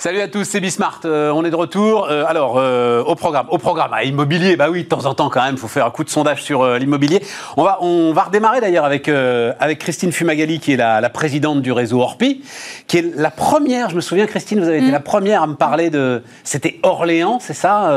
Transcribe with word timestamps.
Salut 0.00 0.22
à 0.22 0.28
tous, 0.28 0.44
c'est 0.44 0.60
Bismart. 0.60 1.00
Euh, 1.04 1.30
on 1.30 1.44
est 1.44 1.50
de 1.50 1.56
retour. 1.56 2.08
Euh, 2.08 2.24
alors, 2.26 2.56
euh, 2.56 3.02
au 3.02 3.16
programme, 3.16 3.44
au 3.50 3.58
programme, 3.58 3.92
à 3.92 4.02
immobilier. 4.02 4.56
Bah 4.56 4.70
oui, 4.70 4.84
de 4.84 4.88
temps 4.88 5.04
en 5.04 5.12
temps 5.12 5.28
quand 5.28 5.44
même, 5.44 5.56
il 5.56 5.60
faut 5.60 5.68
faire 5.68 5.84
un 5.84 5.90
coup 5.90 6.04
de 6.04 6.08
sondage 6.08 6.42
sur 6.42 6.66
l'immobilier. 6.78 7.22
On 7.58 7.64
va, 7.64 7.76
on 7.82 8.14
va 8.14 8.22
redémarrer 8.22 8.62
d'ailleurs 8.62 8.86
avec 8.86 9.10
avec 9.10 9.78
Christine 9.78 10.10
Fumagali, 10.10 10.58
qui 10.58 10.72
est 10.72 10.78
la, 10.78 11.02
la, 11.02 11.10
présidente 11.10 11.60
du 11.60 11.70
réseau 11.70 12.00
Orpi, 12.00 12.40
qui 12.86 12.96
est 12.96 13.14
la 13.14 13.30
première. 13.30 13.90
Je 13.90 13.94
me 13.94 14.00
souviens, 14.00 14.24
Christine, 14.24 14.60
vous 14.60 14.68
avez 14.68 14.78
été 14.78 14.88
mm. 14.88 14.92
la 14.92 15.00
première 15.00 15.42
à 15.42 15.46
me 15.46 15.56
parler 15.56 15.90
de. 15.90 16.22
C'était 16.44 16.80
Orléans, 16.82 17.38
c'est 17.38 17.52
ça 17.52 17.92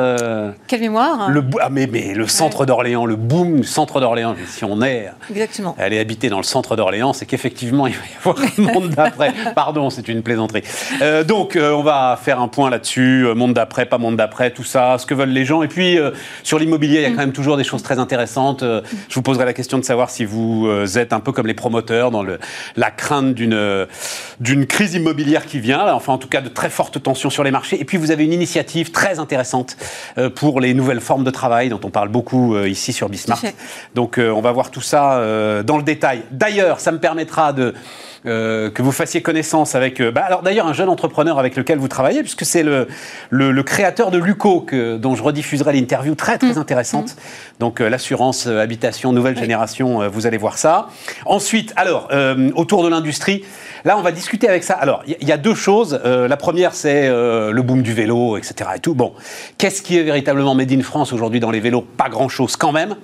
Quelle 0.67 0.81
mémoire? 0.81 1.29
Le, 1.29 1.41
ah, 1.61 1.69
mais, 1.69 1.87
mais 1.87 2.13
le 2.13 2.27
centre 2.27 2.65
d'Orléans, 2.65 3.05
le 3.05 3.15
boom 3.15 3.61
du 3.61 3.67
centre 3.67 4.01
d'Orléans. 4.01 4.35
Si 4.49 4.65
on 4.65 4.81
est. 4.81 5.09
Exactement. 5.29 5.73
Elle 5.79 5.93
est 5.93 5.99
habitée 5.99 6.27
dans 6.27 6.35
le 6.35 6.43
centre 6.43 6.75
d'Orléans, 6.75 7.13
c'est 7.13 7.25
qu'effectivement, 7.25 7.87
il 7.87 7.93
va 7.93 8.03
y 8.03 8.17
avoir 8.17 8.35
un 8.41 8.73
monde 8.73 8.89
d'après. 8.89 9.31
Pardon, 9.55 9.89
c'est 9.89 10.09
une 10.09 10.21
plaisanterie. 10.21 10.63
donc, 11.25 11.57
on 11.57 11.81
va 11.81 11.92
faire 12.21 12.39
un 12.39 12.47
point 12.47 12.69
là-dessus, 12.69 13.25
euh, 13.25 13.35
monde 13.35 13.53
d'après, 13.53 13.85
pas 13.85 13.97
monde 13.97 14.15
d'après, 14.15 14.51
tout 14.51 14.63
ça, 14.63 14.97
ce 14.97 15.05
que 15.05 15.13
veulent 15.13 15.29
les 15.29 15.45
gens. 15.45 15.63
Et 15.63 15.67
puis, 15.67 15.97
euh, 15.97 16.11
sur 16.43 16.59
l'immobilier, 16.59 16.99
il 16.99 17.01
y 17.01 17.05
a 17.05 17.09
mm. 17.09 17.15
quand 17.15 17.21
même 17.21 17.33
toujours 17.33 17.57
des 17.57 17.63
choses 17.63 17.83
très 17.83 17.99
intéressantes. 17.99 18.63
Euh, 18.63 18.81
je 19.09 19.15
vous 19.15 19.21
poserai 19.21 19.45
la 19.45 19.53
question 19.53 19.77
de 19.77 19.83
savoir 19.83 20.09
si 20.09 20.25
vous 20.25 20.67
êtes 20.97 21.13
un 21.13 21.19
peu 21.19 21.31
comme 21.31 21.47
les 21.47 21.53
promoteurs 21.53 22.11
dans 22.11 22.23
le, 22.23 22.39
la 22.75 22.91
crainte 22.91 23.33
d'une 23.33 23.87
d'une 24.39 24.65
crise 24.65 24.93
immobilière 24.95 25.45
qui 25.45 25.59
vient, 25.59 25.93
enfin 25.93 26.13
en 26.13 26.17
tout 26.17 26.27
cas 26.27 26.41
de 26.41 26.49
très 26.49 26.69
fortes 26.69 27.01
tensions 27.01 27.29
sur 27.29 27.43
les 27.43 27.51
marchés. 27.51 27.79
Et 27.79 27.85
puis, 27.85 27.97
vous 27.97 28.11
avez 28.11 28.23
une 28.25 28.33
initiative 28.33 28.91
très 28.91 29.19
intéressante 29.19 29.77
pour 30.35 30.59
les 30.59 30.73
nouvelles 30.73 30.99
formes 30.99 31.23
de 31.23 31.31
travail 31.31 31.69
dont 31.69 31.79
on 31.83 31.89
parle 31.89 32.09
beaucoup 32.09 32.57
ici 32.65 32.93
sur 32.93 33.09
Bismarck. 33.09 33.53
Donc, 33.95 34.19
on 34.19 34.41
va 34.41 34.51
voir 34.51 34.71
tout 34.71 34.81
ça 34.81 35.21
dans 35.63 35.77
le 35.77 35.83
détail. 35.83 36.23
D'ailleurs, 36.31 36.79
ça 36.79 36.91
me 36.91 36.99
permettra 36.99 37.53
de 37.53 37.73
euh, 38.25 38.69
que 38.69 38.81
vous 38.81 38.93
fassiez 38.93 39.21
connaissance 39.21 39.75
avec. 39.75 39.99
Euh, 39.99 40.11
bah, 40.11 40.23
alors 40.25 40.43
d'ailleurs, 40.43 40.67
un 40.67 40.73
jeune 40.73 40.87
entrepreneur 40.87 41.39
avec 41.39 41.57
lequel 41.57 41.77
vous 41.77 41.89
travaillez, 41.89 42.21
puisque 42.21 42.45
c'est 42.45 42.63
le, 42.63 42.87
le, 43.29 43.63
créateur 43.63 44.11
de 44.11 44.17
Luco, 44.17 44.61
que, 44.61 44.95
dont 44.97 45.15
je 45.15 45.23
rediffuserai 45.23 45.73
l'interview 45.73 46.15
très 46.15 46.37
très 46.37 46.53
mmh. 46.53 46.57
intéressante. 46.57 47.11
Mmh. 47.11 47.59
Donc 47.59 47.81
euh, 47.81 47.89
l'assurance 47.89 48.47
habitation 48.47 49.11
nouvelle 49.11 49.37
génération, 49.37 50.07
vous 50.09 50.25
allez 50.25 50.37
voir 50.37 50.57
ça. 50.57 50.87
Ensuite, 51.25 51.73
alors 51.75 52.09
autour 52.55 52.83
de 52.83 52.89
l'industrie. 52.89 53.43
Là, 53.85 53.97
on 53.97 54.01
va 54.01 54.11
discuter 54.11 54.47
avec 54.47 54.63
ça. 54.63 54.75
Alors, 54.75 55.03
il 55.05 55.27
y, 55.27 55.31
a 55.31 55.37
deux 55.37 55.55
choses. 55.55 55.99
la 56.03 56.37
première, 56.37 56.73
c'est 56.73 57.09
le 57.09 57.61
boom 57.61 57.81
du 57.81 57.93
vélo, 57.93 58.37
etc. 58.37 58.69
Et 58.75 58.79
tout. 58.79 58.93
Bon, 58.93 59.13
qu'est-ce 59.57 59.81
qui 59.81 59.97
est 59.97 60.03
véritablement 60.03 60.55
made 60.55 60.71
in 60.71 60.81
France 60.81 61.11
aujourd'hui 61.11 61.39
dans 61.39 61.51
les 61.51 61.59
vélos? 61.59 61.81
Pas 61.81 62.09
grand-chose 62.09 62.55
quand 62.55 62.71
même. 62.71 62.95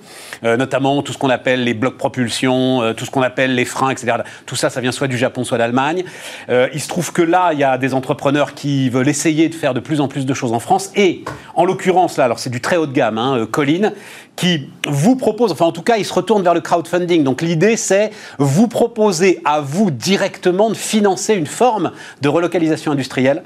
notamment 0.42 1.02
tout 1.02 1.12
ce 1.12 1.18
qu'on 1.18 1.30
appelle 1.30 1.64
les 1.64 1.74
blocs 1.74 1.98
propulsion, 1.98 2.94
tout 2.94 3.04
ce 3.04 3.10
qu'on 3.10 3.22
appelle 3.22 3.54
les 3.54 3.64
freins, 3.64 3.90
etc. 3.90 4.18
Tout 4.46 4.56
ça, 4.56 4.70
ça 4.70 4.80
vient 4.80 4.92
soit 4.92 5.08
du 5.10 5.18
Japon, 5.18 5.44
soit 5.44 5.58
d'Allemagne. 5.58 6.04
Euh, 6.48 6.68
il 6.72 6.80
se 6.80 6.88
trouve 6.88 7.12
que 7.12 7.22
là, 7.22 7.50
il 7.52 7.58
y 7.58 7.64
a 7.64 7.76
des 7.76 7.92
entrepreneurs 7.92 8.54
qui 8.54 8.88
veulent 8.88 9.08
essayer 9.08 9.50
de 9.50 9.54
faire 9.54 9.74
de 9.74 9.80
plus 9.80 10.00
en 10.00 10.08
plus 10.08 10.24
de 10.24 10.34
choses 10.34 10.52
en 10.52 10.60
France. 10.60 10.90
Et 10.96 11.24
en 11.54 11.66
l'occurrence, 11.66 12.16
là, 12.16 12.24
alors 12.24 12.38
c'est 12.38 12.50
du 12.50 12.60
très 12.60 12.76
haut 12.76 12.86
de 12.86 12.92
gamme, 12.92 13.18
hein, 13.18 13.36
euh, 13.36 13.46
Colline, 13.46 13.92
qui 14.40 14.70
vous 14.88 15.16
propose, 15.16 15.52
enfin 15.52 15.66
en 15.66 15.72
tout 15.72 15.82
cas, 15.82 15.98
il 15.98 16.04
se 16.06 16.14
retourne 16.14 16.42
vers 16.42 16.54
le 16.54 16.62
crowdfunding. 16.62 17.24
Donc 17.24 17.42
l'idée, 17.42 17.76
c'est 17.76 18.10
vous 18.38 18.68
proposer 18.68 19.38
à 19.44 19.60
vous 19.60 19.90
directement 19.90 20.70
de 20.70 20.74
financer 20.74 21.34
une 21.34 21.46
forme 21.46 21.92
de 22.22 22.28
relocalisation 22.30 22.90
industrielle. 22.90 23.42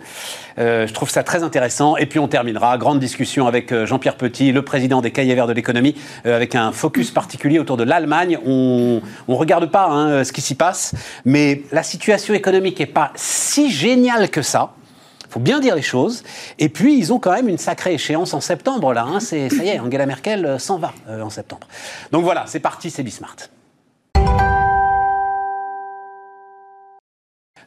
Euh, 0.61 0.87
je 0.87 0.95
trouve 0.95 1.11
ça 1.11 1.25
très 1.25 1.42
intéressant. 1.42 1.97
Et 1.97 2.06
puis 2.06 2.20
on 2.20 2.28
terminera, 2.28 2.78
grande 2.78 3.00
discussion 3.00 3.48
avec 3.48 3.72
euh, 3.72 3.87
Jean-Pierre 3.87 4.15
Petit, 4.17 4.53
le 4.53 4.62
président 4.62 5.00
des 5.00 5.11
Cahiers 5.11 5.34
Verts 5.34 5.48
de 5.48 5.53
l'économie, 5.53 5.97
euh, 6.27 6.37
avec 6.37 6.55
un 6.55 6.70
focus 6.70 7.11
particulier 7.11 7.59
autour 7.59 7.77
de 7.77 7.83
l'Allemagne. 7.83 8.39
On 8.47 9.00
ne 9.27 9.34
regarde 9.34 9.69
pas 9.72 9.89
hein, 9.89 10.22
ce 10.22 10.33
qui 10.33 10.42
s'y 10.42 10.55
passe, 10.55 10.95
mais 11.25 11.62
la 11.72 11.83
situation 11.83 12.34
économique 12.34 12.78
n'est 12.78 12.87
pas 12.87 13.11
si 13.17 13.69
géniale 13.69 14.31
que 14.31 14.42
ça 14.42 14.75
faut 15.35 15.41
bien 15.41 15.59
dire 15.59 15.75
les 15.75 15.83
choses. 15.83 16.22
Et 16.61 16.69
puis, 16.69 16.97
ils 16.97 17.12
ont 17.12 17.19
quand 17.19 17.33
même 17.33 17.49
une 17.49 17.59
sacrée 17.59 17.95
échéance 17.95 18.34
en 18.34 18.41
septembre, 18.41 18.93
là. 18.93 19.03
Hein. 19.03 19.19
C'est, 19.19 19.49
ça 19.49 19.65
y 19.65 19.69
est, 19.69 19.81
Angela 19.81 20.06
Merkel 20.06 20.61
s'en 20.61 20.78
va 20.78 20.95
en 21.09 21.31
septembre. 21.31 21.67
Donc 22.12 22.22
voilà, 22.22 22.45
c'est 22.47 22.61
parti, 22.61 22.89
c'est 22.89 23.03
Bismart. 23.03 23.37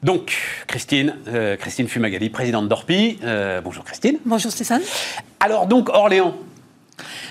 Donc, 0.04 0.34
Christine, 0.68 1.16
euh, 1.28 1.58
Christine 1.58 1.90
Fumagali, 1.90 2.30
présidente 2.30 2.70
d'Orpi. 2.70 3.20
Euh, 3.24 3.60
bonjour 3.62 3.84
Christine. 3.84 4.18
Bonjour 4.26 4.52
Stéphane. 4.52 4.82
Alors 5.42 5.68
donc, 5.68 5.90
Orléans. 5.90 6.36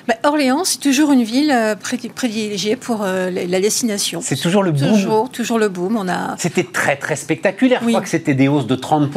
Bah, 0.07 0.15
Orléans, 0.23 0.65
c'est 0.65 0.79
toujours 0.79 1.11
une 1.13 1.23
ville 1.23 1.51
euh, 1.51 1.75
privilégiée 2.15 2.77
pour 2.77 3.05
la 3.05 3.61
destination. 3.61 4.21
C'est 4.23 4.37
toujours 4.37 4.63
le 4.63 4.73
boom. 4.73 4.93
Toujours, 4.93 5.31
toujours 5.31 5.59
le 5.59 5.69
boom. 5.69 5.97
On 5.97 6.09
a. 6.09 6.37
C'était 6.39 6.65
très 6.65 6.97
très 6.97 7.17
spectaculaire. 7.17 7.81
Je 7.83 7.89
crois 7.89 8.01
que 8.01 8.09
c'était 8.09 8.35
des 8.35 8.49
hausses 8.49 8.67
de 8.67 8.77
30 8.77 9.11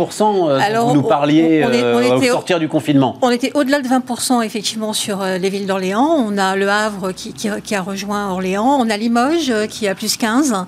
Alors, 0.59 0.89
vous 0.89 0.95
nous 0.95 1.03
parliez 1.03 1.63
au 1.63 2.21
sortir 2.23 2.59
du 2.59 2.67
confinement. 2.67 3.17
On 3.21 3.29
était 3.29 3.51
au-delà 3.53 3.81
de 3.81 3.87
20% 3.87 4.43
effectivement 4.43 4.93
sur 4.93 5.23
les 5.23 5.49
villes 5.49 5.67
d'Orléans. 5.67 6.25
On 6.27 6.37
a 6.37 6.55
Le 6.55 6.69
Havre 6.69 7.11
qui, 7.11 7.33
qui, 7.33 7.75
a 7.75 7.81
rejoint 7.81 8.31
Orléans. 8.31 8.77
On 8.79 8.89
a 8.89 8.97
Limoges 8.97 9.53
qui 9.69 9.87
a 9.87 9.95
plus 9.95 10.17
15. 10.17 10.65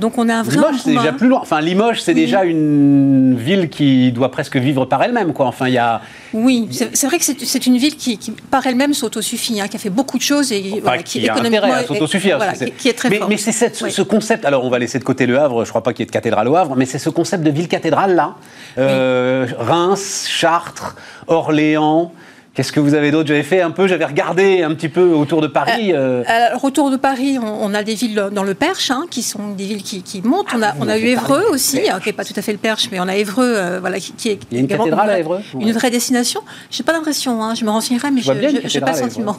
Donc 0.00 0.16
on 0.16 0.28
a 0.28 0.34
un 0.34 0.42
vrai 0.42 0.56
Limoges, 0.56 0.80
c'est 0.82 0.90
déjà 0.94 1.12
plus 1.12 1.28
loin. 1.28 1.40
Enfin, 1.42 1.60
Limoges, 1.60 2.00
c'est 2.00 2.14
déjà 2.14 2.44
une 2.44 3.36
ville 3.36 3.68
qui 3.68 4.10
doit 4.12 4.30
presque 4.30 4.56
vivre 4.56 4.86
par 4.86 5.02
elle-même, 5.02 5.32
quoi. 5.32 5.46
Enfin, 5.46 5.68
il 5.68 5.74
y 5.74 5.78
a. 5.78 6.00
Oui, 6.32 6.68
c'est 6.70 7.06
vrai 7.06 7.18
que 7.18 7.24
c'est 7.24 7.66
une 7.66 7.76
ville 7.76 7.96
qui, 7.96 8.18
par 8.50 8.66
elle-même, 8.66 8.94
s'autosuffit, 8.94 9.60
hein, 9.60 9.68
qui 9.68 9.76
a 9.76 9.78
fait 9.78 9.90
beaucoup 9.90 10.16
de 10.16 10.22
choses 10.22 10.52
et 10.52 10.62
qui, 11.04 11.28
a 11.28 11.32
économiquement 11.32 11.72
à 11.72 11.84
s'autosuffire. 11.84 12.38
qui, 12.78 12.88
est 12.88 12.94
très 12.94 13.10
mais, 13.10 13.20
Mais 13.28 13.36
c'est 13.36 13.52
ce 13.74 14.02
concept. 14.02 14.44
Alors, 14.44 14.64
on 14.64 14.70
va 14.70 14.78
laisser 14.78 14.98
de 14.98 15.04
côté 15.04 15.26
le 15.26 15.38
Havre. 15.38 15.64
Je 15.64 15.70
crois 15.70 15.82
pas 15.82 15.92
qu'il 15.92 16.00
y 16.00 16.04
ait 16.04 16.06
de 16.06 16.12
cathédrale 16.12 16.48
au 16.48 16.56
Havre, 16.56 16.76
mais 16.76 16.86
c'est 16.86 16.98
ce 16.98 17.10
concept 17.10 17.44
de 17.44 17.50
ville 17.50 17.68
cathédrale 17.68 18.14
là. 18.14 18.34
Euh, 18.78 19.46
Reims, 19.58 20.26
Chartres, 20.28 20.96
Orléans. 21.26 22.12
Qu'est-ce 22.60 22.72
que 22.72 22.80
vous 22.80 22.92
avez 22.92 23.10
d'autre? 23.10 23.26
J'avais 23.26 23.42
fait 23.42 23.62
un 23.62 23.70
peu, 23.70 23.88
j'avais 23.88 24.04
regardé 24.04 24.62
un 24.62 24.74
petit 24.74 24.90
peu 24.90 25.14
autour 25.14 25.40
de 25.40 25.46
Paris. 25.46 25.94
Euh, 25.94 26.22
euh. 26.28 26.58
autour 26.62 26.90
de 26.90 26.98
Paris, 26.98 27.38
on, 27.38 27.72
a 27.72 27.82
des 27.82 27.94
villes 27.94 28.28
dans 28.32 28.42
le 28.42 28.52
Perche, 28.52 28.90
hein, 28.90 29.06
qui 29.10 29.22
sont 29.22 29.52
des 29.52 29.64
villes 29.64 29.82
qui, 29.82 30.20
montent. 30.22 30.48
on 30.54 30.60
a, 30.60 30.68
ah, 30.68 30.74
on 30.78 30.86
a 30.86 30.98
eu 30.98 31.06
Évreux 31.06 31.44
aussi, 31.48 31.80
qui 31.80 32.08
n'est 32.08 32.12
pas 32.12 32.26
tout 32.26 32.34
à 32.36 32.42
fait 32.42 32.52
le 32.52 32.58
Perche, 32.58 32.90
mais 32.92 33.00
on 33.00 33.08
a 33.08 33.16
Évreux, 33.16 33.54
euh, 33.56 33.80
voilà, 33.80 33.98
qui, 33.98 34.28
est 34.28 34.40
Il 34.50 34.58
y 34.58 34.58
a 34.58 34.60
une 34.60 34.68
cathédrale 34.68 35.08
à 35.08 35.18
Évreux? 35.18 35.40
Une 35.58 35.72
vraie 35.72 35.90
destination. 35.90 36.42
Je 36.70 36.82
n'ai 36.82 36.84
pas 36.84 36.92
l'impression, 36.92 37.42
hein, 37.42 37.54
je 37.54 37.64
me 37.64 37.70
renseignerai, 37.70 38.10
mais 38.10 38.20
je 38.20 38.30
n'ai 38.30 38.80
pas 38.82 38.92
le 38.92 38.98
sentiment. 38.98 39.38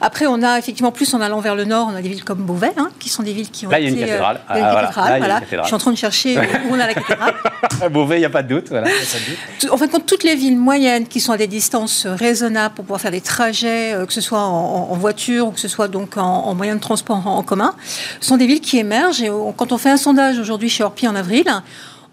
Après, 0.00 0.26
on 0.26 0.42
a 0.42 0.58
effectivement 0.58 0.92
plus 0.92 1.12
en 1.12 1.20
allant 1.20 1.40
vers 1.40 1.56
le 1.56 1.66
nord, 1.66 1.90
on 1.92 1.94
a 1.94 2.00
des 2.00 2.08
villes 2.08 2.24
comme 2.24 2.38
Beauvais, 2.38 2.72
hein, 2.78 2.88
qui 2.98 3.10
sont 3.10 3.22
des 3.22 3.34
villes 3.34 3.50
qui 3.50 3.66
ont 3.66 3.70
Là, 3.70 3.80
il 3.80 3.84
y 3.84 3.86
a 3.88 3.90
une 3.90 3.98
cathédrale. 3.98 4.40
Il 4.48 4.56
y 4.56 4.62
a 4.62 4.70
une 4.70 4.80
cathédrale, 4.80 5.18
voilà. 5.18 5.40
Je 5.50 5.66
suis 5.66 5.74
en 5.74 5.78
train 5.78 5.92
de 5.92 5.98
chercher 5.98 6.38
où 6.38 6.72
on 6.72 6.80
a 6.80 6.86
la 6.86 6.94
cathédrale. 6.94 7.34
Beauvais, 7.90 8.16
il 8.16 8.20
n'y 8.20 8.24
a 8.24 8.30
pas 8.30 8.42
de 8.42 8.48
doute. 8.48 8.72
En 9.70 9.76
fait, 9.76 9.90
toutes 10.06 10.24
les 10.24 10.36
villes 10.36 10.56
moyennes 10.56 11.06
qui 11.06 11.20
sont 11.20 11.32
à 11.32 11.36
des 11.36 11.48
distances 11.48 12.06
raisonnables 12.14 12.74
pouvoir 12.74 13.00
faire 13.00 13.10
des 13.10 13.20
trajets, 13.20 13.94
euh, 13.94 14.06
que 14.06 14.12
ce 14.12 14.20
soit 14.20 14.40
en, 14.40 14.94
voiture 14.96 15.48
ou 15.48 15.50
que 15.50 15.60
ce 15.60 15.68
soit 15.68 15.88
donc 15.88 16.16
en, 16.16 16.54
moyen 16.54 16.76
de 16.76 16.80
transport 16.80 17.26
en, 17.26 17.42
commun, 17.42 17.74
sont 18.20 18.36
des 18.36 18.46
villes 18.46 18.60
qui 18.60 18.78
émergent. 18.78 19.22
Et 19.22 19.30
quand 19.56 19.72
on 19.72 19.78
fait 19.78 19.90
un 19.90 19.96
sondage 19.96 20.38
aujourd'hui 20.38 20.68
chez 20.68 20.84
Orpi 20.84 21.08
en 21.08 21.14
avril, 21.14 21.44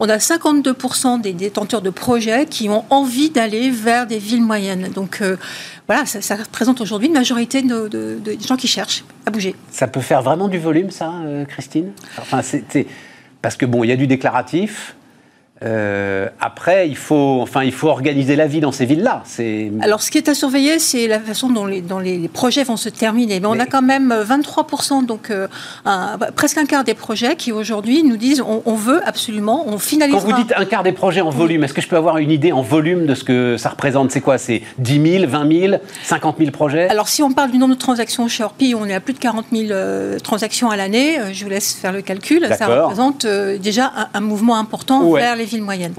on 0.01 0.09
a 0.09 0.17
52% 0.17 1.21
des 1.21 1.33
détenteurs 1.33 1.83
de 1.83 1.91
projets 1.91 2.47
qui 2.47 2.69
ont 2.69 2.83
envie 2.89 3.29
d'aller 3.29 3.69
vers 3.69 4.07
des 4.07 4.17
villes 4.17 4.41
moyennes. 4.41 4.89
Donc 4.95 5.19
euh, 5.21 5.37
voilà, 5.87 6.07
ça, 6.07 6.35
représente 6.35 6.81
aujourd'hui 6.81 7.07
une 7.07 7.13
majorité 7.13 7.61
de, 7.61 8.21
gens 8.43 8.57
qui 8.57 8.67
cherchent 8.67 9.03
à 9.27 9.31
bouger. 9.31 9.55
Ça 9.69 9.87
peut 9.87 10.01
faire 10.01 10.23
vraiment 10.23 10.47
du 10.47 10.57
volume, 10.57 10.89
ça, 10.89 11.13
euh, 11.23 11.45
Christine? 11.45 11.91
Parce 13.43 13.57
que 13.57 13.65
bon, 13.67 13.83
il 13.83 13.89
y 13.89 13.93
a 13.93 13.95
du 13.95 14.07
déclaratif, 14.07 14.95
euh, 15.63 16.27
après, 16.39 16.89
il 16.89 16.97
faut, 16.97 17.39
enfin, 17.41 17.63
il 17.63 17.71
faut 17.71 17.87
organiser 17.87 18.35
la 18.35 18.47
vie 18.47 18.61
dans 18.61 18.71
ces 18.71 18.85
villes-là. 18.85 19.23
Alors, 19.81 20.01
ce 20.01 20.09
qui 20.09 20.17
est 20.17 20.27
à 20.27 20.33
surveiller, 20.33 20.79
c'est 20.79 21.07
la 21.07 21.19
façon 21.19 21.49
dont 21.49 21.65
les, 21.65 21.83
les, 22.03 22.27
projets 22.27 22.63
vont 22.63 22.77
se 22.77 22.89
terminer. 22.89 23.39
Mais, 23.39 23.47
on 23.47 23.59
a 23.59 23.67
quand 23.67 23.83
même 23.83 24.11
23%, 24.11 25.05
donc 25.05 25.29
euh, 25.29 25.47
presque 26.35 26.57
un 26.57 26.65
quart 26.65 26.83
des 26.83 26.95
projets 26.95 27.35
qui 27.35 27.51
aujourd'hui 27.51 28.03
nous 28.03 28.17
disent 28.17 28.41
on, 28.41 28.73
veut 28.73 29.01
absolument, 29.05 29.65
on 29.67 29.77
finalise. 29.77 30.15
Quand 30.15 30.21
vous 30.21 30.33
dites 30.33 30.53
un 30.55 30.65
quart 30.65 30.81
des 30.81 30.93
projets 30.93 31.21
en 31.21 31.29
volume, 31.29 31.63
est-ce 31.63 31.73
que 31.73 31.81
je 31.81 31.87
peux 31.87 31.97
avoir 31.97 32.17
une 32.17 32.31
idée 32.31 32.51
en 32.51 32.61
volume 32.61 33.05
de 33.05 33.13
ce 33.13 33.23
que 33.23 33.57
ça 33.57 33.69
représente? 33.69 34.11
C'est 34.11 34.21
quoi? 34.21 34.39
C'est 34.39 34.63
10 34.79 35.19
000, 35.19 35.27
20 35.27 35.59
000, 35.69 35.75
50 36.03 36.37
000 36.39 36.51
projets? 36.51 36.89
Alors, 36.89 37.07
si 37.07 37.21
on 37.21 37.31
parle 37.31 37.51
du 37.51 37.59
nombre 37.59 37.75
de 37.75 37.79
transactions 37.79 38.27
chez 38.27 38.43
Orpi, 38.43 38.73
on 38.75 38.85
est 38.85 38.95
à 38.95 38.99
plus 38.99 39.13
de 39.13 39.19
40 39.19 39.45
000 39.51 39.67
euh, 39.69 40.17
transactions 40.19 40.71
à 40.71 40.75
l'année. 40.75 41.19
je 41.33 41.43
vous 41.43 41.49
laisse 41.51 41.73
faire 41.73 41.91
le 41.91 42.01
calcul. 42.01 42.47
Ça 42.57 42.65
représente 42.65 43.27
déjà 43.27 43.91
un, 44.13 44.21
mouvement 44.21 44.57
important 44.57 45.11
vers 45.13 45.35
les 45.35 45.50
villes 45.51 45.63
moyennes. 45.63 45.93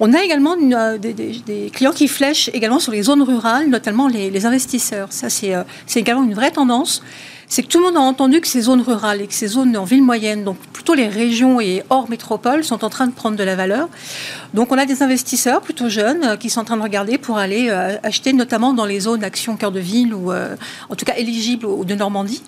On 0.00 0.12
a 0.14 0.22
également 0.22 0.56
euh, 0.60 0.98
des, 0.98 1.70
clients 1.72 1.92
qui 1.92 2.08
flèchent 2.08 2.50
également 2.52 2.78
sur 2.78 2.92
les 2.92 3.02
zones 3.02 3.22
rurales, 3.22 3.68
notamment 3.68 4.08
les, 4.08 4.46
investisseurs. 4.46 5.08
Ça, 5.12 5.28
euh, 5.44 5.64
c'est 5.86 6.00
également 6.00 6.24
une 6.24 6.34
vraie 6.34 6.50
tendance. 6.50 7.02
C'est 7.48 7.62
que 7.62 7.68
tout 7.68 7.78
le 7.78 7.84
monde 7.84 7.96
a 7.96 8.00
entendu 8.00 8.40
que 8.40 8.46
ces 8.46 8.60
zones 8.62 8.80
rurales 8.80 9.20
et 9.20 9.26
que 9.26 9.34
ces 9.34 9.48
zones 9.48 9.76
en 9.76 9.84
ville 9.84 10.04
moyenne, 10.04 10.44
donc 10.44 10.56
plutôt 10.72 10.94
les 10.94 11.08
régions 11.08 11.60
et 11.60 11.82
hors 11.90 12.08
métropole, 12.08 12.62
sont 12.62 12.84
en 12.84 12.90
train 12.90 13.08
de 13.08 13.12
prendre 13.12 13.36
de 13.36 13.42
la 13.42 13.56
valeur. 13.56 13.88
Donc 14.54 14.70
on 14.70 14.78
a 14.78 14.86
des 14.86 15.02
investisseurs 15.02 15.60
plutôt 15.60 15.88
jeunes 15.88 16.22
euh, 16.24 16.36
qui 16.36 16.48
sont 16.48 16.60
en 16.60 16.64
train 16.64 16.76
de 16.76 16.82
regarder 16.82 17.18
pour 17.18 17.38
aller 17.38 17.70
acheter 18.02 18.32
notamment 18.32 18.72
dans 18.72 18.86
les 18.86 19.00
zones 19.00 19.24
action 19.24 19.56
cœur 19.56 19.72
de 19.72 19.80
ville 19.80 20.14
ou 20.14 20.32
en 20.32 20.94
tout 20.96 21.04
cas 21.04 21.16
éligibles 21.16 21.66
de 21.84 21.94
Normandie. 21.94 22.42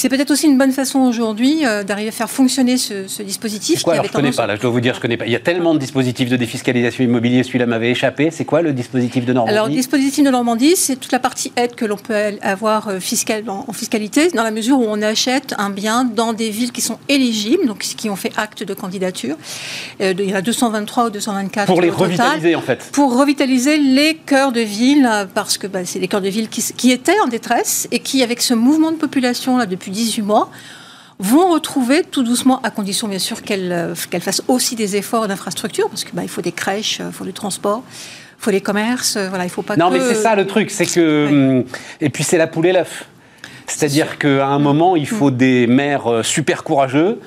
C'est 0.00 0.08
peut-être 0.08 0.30
aussi 0.30 0.46
une 0.46 0.56
bonne 0.56 0.72
façon 0.72 1.00
aujourd'hui 1.00 1.66
euh, 1.66 1.84
d'arriver 1.84 2.08
à 2.08 2.12
faire 2.12 2.30
fonctionner 2.30 2.78
ce, 2.78 3.22
dispositif. 3.22 3.82
Quoi, 3.82 3.98
qui 3.98 4.06
je 4.06 4.12
connais 4.12 4.30
pas. 4.30 4.46
Là, 4.46 4.56
je 4.56 4.62
dois 4.62 4.70
vous 4.70 4.80
dire, 4.80 4.94
je 4.94 5.00
connais 5.00 5.18
pas. 5.18 5.26
Il 5.26 5.32
y 5.32 5.36
a 5.36 5.40
tellement 5.40 5.74
de 5.74 5.78
dispositifs 5.78 6.30
de 6.30 6.36
défiscalisation 6.36 7.04
immobilier. 7.04 7.42
Celui-là 7.42 7.66
m'avait 7.66 7.90
échappé. 7.90 8.30
C'est 8.30 8.46
quoi 8.46 8.62
le 8.62 8.72
dispositif 8.72 9.26
de 9.26 9.34
Normandie? 9.34 9.54
Alors, 9.54 9.68
le 9.68 9.74
dispositif 9.74 10.24
de 10.24 10.30
Normandie, 10.30 10.74
c'est 10.74 10.96
toute 10.96 11.12
la 11.12 11.18
partie 11.18 11.52
aide 11.54 11.74
que 11.74 11.84
l'on 11.84 11.98
peut 11.98 12.14
avoir 12.40 12.88
euh, 12.88 12.98
fiscal, 12.98 13.44
en, 13.46 13.70
fiscalité, 13.74 14.30
dans 14.30 14.42
la 14.42 14.52
mesure 14.52 14.78
où 14.78 14.86
on 14.88 15.02
achète 15.02 15.54
un 15.58 15.68
bien 15.68 16.04
dans 16.04 16.32
des 16.32 16.48
villes 16.48 16.72
qui 16.72 16.80
sont 16.80 16.96
éligibles, 17.10 17.66
donc 17.66 17.80
qui 17.80 18.08
ont 18.08 18.16
fait 18.16 18.32
acte 18.38 18.64
de 18.64 18.72
candidature. 18.72 19.36
Euh, 20.00 20.14
il 20.18 20.30
y 20.30 20.32
en 20.32 20.36
a 20.36 20.40
223 20.40 21.08
ou 21.08 21.10
224. 21.10 21.66
Pour 21.66 21.82
les 21.82 21.90
revitaliser, 21.90 22.54
en 22.54 22.62
fait. 22.62 22.88
Pour 22.94 23.18
revitaliser 23.18 23.76
les 23.76 24.14
cœurs 24.14 24.52
de 24.52 24.62
ville, 24.62 25.06
parce 25.34 25.58
que 25.58 25.66
bah, 25.66 25.80
c'est 25.84 25.98
les 25.98 26.08
cœurs 26.08 26.22
de 26.22 26.30
ville 26.30 26.48
qui, 26.48 26.64
qui 26.74 26.90
étaient 26.90 27.20
en 27.22 27.28
détresse 27.28 27.86
et 27.92 27.98
qui, 27.98 28.22
avec 28.22 28.40
ce 28.40 28.54
mouvement 28.54 28.92
de 28.92 28.96
population 28.96 29.58
là 29.58 29.66
depuis 29.66 29.89
18 29.90 30.22
mois, 30.22 30.50
vont 31.20 31.52
retrouver 31.52 32.02
tout 32.02 32.22
doucement, 32.22 32.60
à 32.62 32.70
condition 32.70 33.06
bien 33.06 33.18
sûr 33.18 33.42
qu'elles 33.42 33.72
euh, 33.72 34.20
fassent 34.20 34.42
aussi 34.48 34.74
des 34.74 34.96
efforts 34.96 35.28
d'infrastructure, 35.28 35.88
parce 35.88 36.04
qu'il 36.04 36.14
bah, 36.14 36.22
faut 36.26 36.40
des 36.40 36.52
crèches, 36.52 37.00
il 37.06 37.12
faut 37.12 37.24
du 37.24 37.34
transport, 37.34 37.82
il 37.86 38.42
faut 38.42 38.50
les 38.50 38.62
commerces, 38.62 39.16
euh, 39.16 39.28
voilà, 39.28 39.44
il 39.44 39.50
faut 39.50 39.62
pas 39.62 39.76
non, 39.76 39.90
mais 39.90 40.00
c'est 40.00 40.14
ça 40.14 40.34
le 40.34 40.46
truc, 40.46 40.70
c'est 40.70 40.86
que... 40.86 41.26
Hum, 41.28 41.64
et 42.00 42.08
puis 42.08 42.24
c'est 42.24 42.38
la 42.38 42.46
poule 42.46 42.66
et 42.66 42.72
l'œuf. 42.72 43.04
C'est-à-dire 43.66 44.18
qu'à 44.18 44.46
un 44.46 44.58
moment, 44.58 44.96
il 44.96 45.06
faut 45.06 45.30
des 45.30 45.66
maires 45.66 46.10
euh, 46.10 46.22
super 46.22 46.64
courageux 46.64 47.20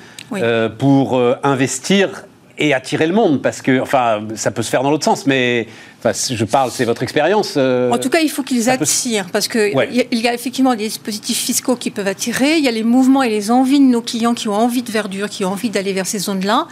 pour 0.78 1.20
investir 1.44 2.24
et 2.58 2.74
attirer 2.74 3.06
le 3.06 3.14
monde, 3.14 3.40
parce 3.40 3.62
que, 3.62 3.80
enfin, 3.80 4.22
ça 4.34 4.50
peut 4.50 4.62
se 4.62 4.70
faire 4.70 4.82
dans 4.82 4.90
l'autre 4.90 5.04
sens, 5.04 5.26
mais 5.26 5.68
je 6.12 6.44
parle, 6.44 6.70
c'est 6.70 6.84
votre 6.84 7.02
expérience. 7.02 7.54
Euh, 7.56 7.90
en 7.90 7.98
tout 7.98 8.10
cas, 8.10 8.20
il 8.20 8.28
faut 8.28 8.42
qu'ils 8.42 8.68
attirent, 8.68 9.26
parce 9.32 9.48
qu'il 9.48 9.72
il 10.10 10.20
y 10.20 10.28
a 10.28 10.34
effectivement 10.34 10.74
des 10.74 10.88
dispositifs 10.88 11.38
fiscaux 11.38 11.76
qui 11.76 11.90
peuvent 11.90 12.06
attirer. 12.06 12.58
Il 12.58 12.64
y 12.64 12.68
a 12.68 12.70
les 12.70 12.82
mouvements 12.82 13.22
et 13.22 13.30
les 13.30 13.50
envies 13.50 13.80
de 13.80 13.84
nos 13.84 14.02
clients 14.02 14.34
qui 14.34 14.48
ont 14.48 14.54
envie 14.54 14.82
de 14.82 14.90
verdure, 14.90 15.30
qui 15.30 15.44
ont 15.44 15.52
envie 15.52 15.70
d'aller 15.70 15.92
vers 15.92 16.06
ces 16.06 16.18
zones-là. 16.18 16.66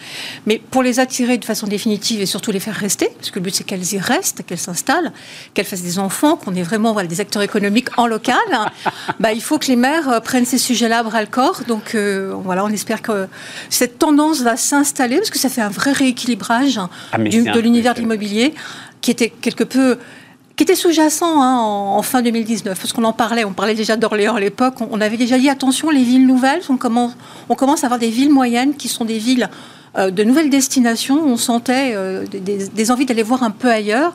Mais 0.47 0.61
pour 0.71 0.83
les 0.83 1.01
attirer 1.01 1.39
de 1.39 1.45
façon 1.45 1.67
définitive 1.67 2.21
et 2.21 2.27
surtout 2.27 2.53
les 2.53 2.61
faire 2.61 2.75
rester, 2.75 3.09
parce 3.17 3.31
que 3.31 3.39
le 3.39 3.45
but 3.45 3.55
c'est 3.55 3.65
qu'elles 3.65 3.95
y 3.95 3.99
restent, 3.99 4.45
qu'elles 4.45 4.59
s'installent, 4.59 5.13
qu'elles 5.55 5.67
fassent 5.67 5.83
des 5.83 5.99
enfants, 5.99 6.37
qu'on 6.37 6.55
ait 6.55 6.63
vraiment 6.63 6.93
voilà, 6.93 7.09
des 7.09 7.21
acteurs 7.21 7.43
économiques 7.43 7.89
en 7.97 8.07
local, 8.07 8.37
bah, 9.21 9.33
il 9.33 9.43
faut 9.43 9.59
que 9.59 9.67
les 9.67 9.77
maires 9.77 10.09
euh, 10.09 10.21
prennent 10.21 10.47
ces 10.47 10.59
sujets-là 10.59 10.99
à 10.99 11.03
bras 11.03 11.21
le 11.21 11.29
corps. 11.29 11.63
Donc 11.67 11.95
euh, 11.95 12.33
voilà, 12.45 12.65
on 12.65 12.69
espère 12.69 13.03
que 13.03 13.29
cette 13.71 13.99
tendance 13.99 14.43
va 14.43 14.57
s'installer, 14.57 15.17
parce 15.17 15.31
que 15.31 15.39
ça 15.39 15.49
fait 15.49 15.63
un 15.63 15.71
vrai 15.71 15.93
rééquilibrage 15.93 16.81
ah, 17.13 17.19
de 17.19 17.61
l'univers 17.61 17.95
de 17.95 18.01
l'immobilier 18.01 18.55
qui 19.03 19.11
était 19.11 19.29
quelque 19.29 19.65
peu 19.65 19.99
qui 20.57 20.65
était 20.65 20.75
sous-jacent 20.75 21.23
hein, 21.23 21.59
en, 21.61 22.03
fin 22.03 22.23
2019, 22.23 22.79
parce 22.79 22.93
qu'on 22.93 23.05
en 23.05 23.13
parlait, 23.13 23.45
on 23.45 23.53
parlait 23.53 23.75
déjà 23.75 23.97
d'Orléans 23.97 24.37
à 24.37 24.41
l'époque, 24.41 24.75
on, 24.81 25.01
avait 25.01 25.17
déjà 25.17 25.39
dit 25.39 25.49
attention, 25.49 25.91
les 25.91 26.03
villes 26.03 26.27
nouvelles, 26.27 26.61
on 26.69 26.77
commence, 26.77 27.17
on 27.49 27.55
commence 27.55 27.85
à 27.85 27.87
avoir 27.87 27.99
des 27.99 28.11
villes 28.11 28.31
moyennes 28.31 28.75
qui 28.75 28.89
sont 28.89 29.05
des 29.05 29.19
villes 29.19 29.49
euh, 29.97 30.11
de 30.11 30.25
nouvelles 30.25 30.51
destinations, 30.51 31.23
on 31.25 31.37
sentait 31.37 31.93
euh, 31.95 32.25
des, 32.27 32.91
envies 32.91 33.07
d'aller 33.07 33.23
voir 33.23 33.43
un 33.43 33.51
peu 33.51 33.71
ailleurs. 33.71 34.15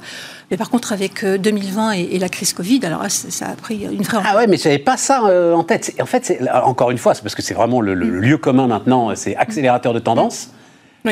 Mais 0.50 0.58
par 0.58 0.70
contre, 0.70 0.94
avec 0.94 1.26
2020 1.26 1.90
euh, 1.90 1.94
et, 2.12 2.20
la 2.20 2.30
crise 2.30 2.54
Covid, 2.54 2.80
alors 2.84 3.04
ça 3.10 3.48
a 3.48 3.56
pris 3.56 3.84
une 3.84 4.02
vraie. 4.02 4.20
Ah 4.24 4.38
ouais, 4.38 4.48
mais 4.48 4.58
je 4.58 4.66
n'avais 4.66 4.80
pas 4.80 4.98
ça 4.98 5.24
en 5.24 5.64
tête. 5.64 5.94
En 6.02 6.06
fait, 6.06 6.40
encore 6.64 6.92
une 6.92 6.98
fois, 6.98 7.14
c'est 7.14 7.22
parce 7.22 7.36
que 7.36 7.42
c'est 7.42 7.54
vraiment 7.54 7.82
le, 7.82 7.94
lieu 7.94 8.38
commun 8.38 8.68
maintenant, 8.68 9.14
c'est 9.16 9.36
accélérateur 9.36 9.94
de 9.94 10.00
tendance. 10.00 10.50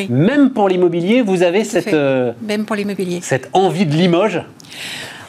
Même 0.10 0.50
pour 0.52 0.68
l'immobilier, 0.68 1.22
vous 1.22 1.44
avez 1.44 1.64
cette, 1.64 1.94
euh, 1.94 2.34
Même 2.42 2.66
pour 2.66 2.76
l'immobilier. 2.76 3.20
cette 3.22 3.50
envie 3.54 3.86
de 3.86 3.96
Limoges 3.96 4.44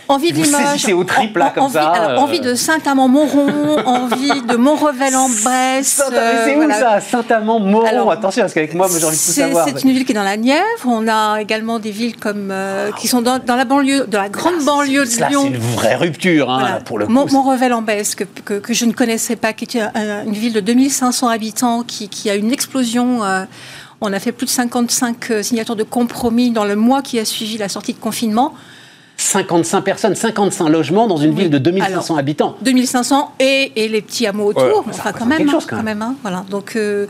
Envie 0.08 0.32
de 0.32 0.41
Limoges. 0.41 0.79
C'est 0.79 0.93
au 0.93 1.03
triple, 1.03 1.41
là, 1.41 1.50
comme 1.53 1.64
envie, 1.64 1.75
ça. 1.75 2.11
Euh. 2.11 2.17
Envie 2.17 2.38
de 2.38 2.55
Saint-Amand-Montrond, 2.55 3.79
envie 3.87 4.41
de 4.41 4.55
Montrevel-en-Bresse. 4.55 6.00
c'est 6.11 6.56
où 6.56 6.62
euh, 6.62 6.70
ça 6.70 7.00
Saint-Amand-Montrond 7.00 8.11
Attention, 8.11 8.43
parce 8.43 8.55
qu'avec 8.55 8.73
moi, 8.75 8.87
j'ai 8.88 9.05
envie 9.05 9.17
de 9.17 9.23
tout 9.23 9.32
savoir. 9.32 9.67
C'est 9.67 9.82
une 9.82 9.91
ville 9.91 10.05
qui 10.05 10.12
est 10.12 10.14
dans 10.14 10.23
la 10.23 10.37
Nièvre. 10.37 10.62
On 10.87 11.08
a 11.08 11.41
également 11.41 11.81
des 11.81 11.91
villes 11.91 12.17
comme, 12.17 12.55
qui 12.99 13.08
sont 13.08 13.20
dans, 13.20 13.41
la 13.44 13.64
banlieue, 13.64 14.06
dans 14.06 14.20
la 14.20 14.29
grande 14.29 14.64
banlieue 14.64 15.05
de 15.05 15.29
Lyon. 15.29 15.43
C'est 15.43 15.49
une 15.49 15.56
vraie 15.56 15.97
rupture, 15.97 16.50
hein, 16.50 16.79
pour 16.85 16.99
le 16.99 17.06
coup. 17.06 17.12
Montrevel-en-Bresse, 17.12 18.14
que, 18.14 18.25
que, 18.25 18.75
je 18.75 18.85
ne 18.85 18.93
connaissais 18.93 19.35
pas, 19.37 19.53
qui 19.53 19.76
est 19.76 19.82
une 20.25 20.32
ville 20.32 20.53
de 20.53 20.61
2500 20.61 21.26
habitants, 21.29 21.82
qui, 21.82 22.08
qui 22.08 22.31
a 22.31 22.37
une 22.37 22.53
explosion. 22.53 23.23
On 24.00 24.12
a 24.12 24.20
fait 24.20 24.32
plus 24.32 24.46
de 24.46 24.50
55 24.50 25.31
euh, 25.31 25.43
signatures 25.43 25.76
de 25.76 25.82
compromis 25.82 26.50
dans 26.50 26.64
le 26.64 26.76
mois 26.76 27.02
qui 27.02 27.19
a 27.19 27.25
suivi 27.25 27.56
la 27.56 27.69
sortie 27.69 27.94
de 27.94 27.98
confinement. 27.98 28.54
55 29.19 29.81
personnes, 29.81 30.14
55 30.14 30.69
logements 30.69 31.06
dans 31.06 31.16
une 31.16 31.34
ville 31.34 31.48
de 31.48 31.56
2500 31.56 32.16
habitants. 32.16 32.54
2500 32.60 33.32
et, 33.40 33.72
et, 33.75 33.88
les 33.88 34.02
petits 34.02 34.26
hameaux 34.26 34.48
autour, 34.48 34.84
enfin 34.90 35.12
quand 35.12 35.25
même, 35.25 35.48
chose, 35.50 35.64
quand, 35.64 35.82
même. 35.82 36.02
Hein, 36.02 36.16
voilà. 36.20 36.44
Donc 36.50 36.76
euh, 36.76 37.06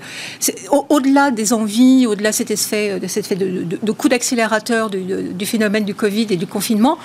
au-delà 0.88 1.32
des 1.32 1.52
envies, 1.52 2.06
au-delà 2.06 2.30
de 2.30 2.34
cet 2.36 2.52
effet, 2.52 3.00
de, 3.00 3.06
cet 3.08 3.24
effet 3.24 3.34
de, 3.34 3.64
de, 3.82 3.92
coup 3.92 4.08
d'accélérateur 4.08 4.88
du, 4.88 5.00
du, 5.00 5.46
phénomène 5.46 5.84
du 5.84 5.96
Covid 5.96 6.28
et 6.30 6.36
du 6.36 6.46
confinement, 6.46 6.96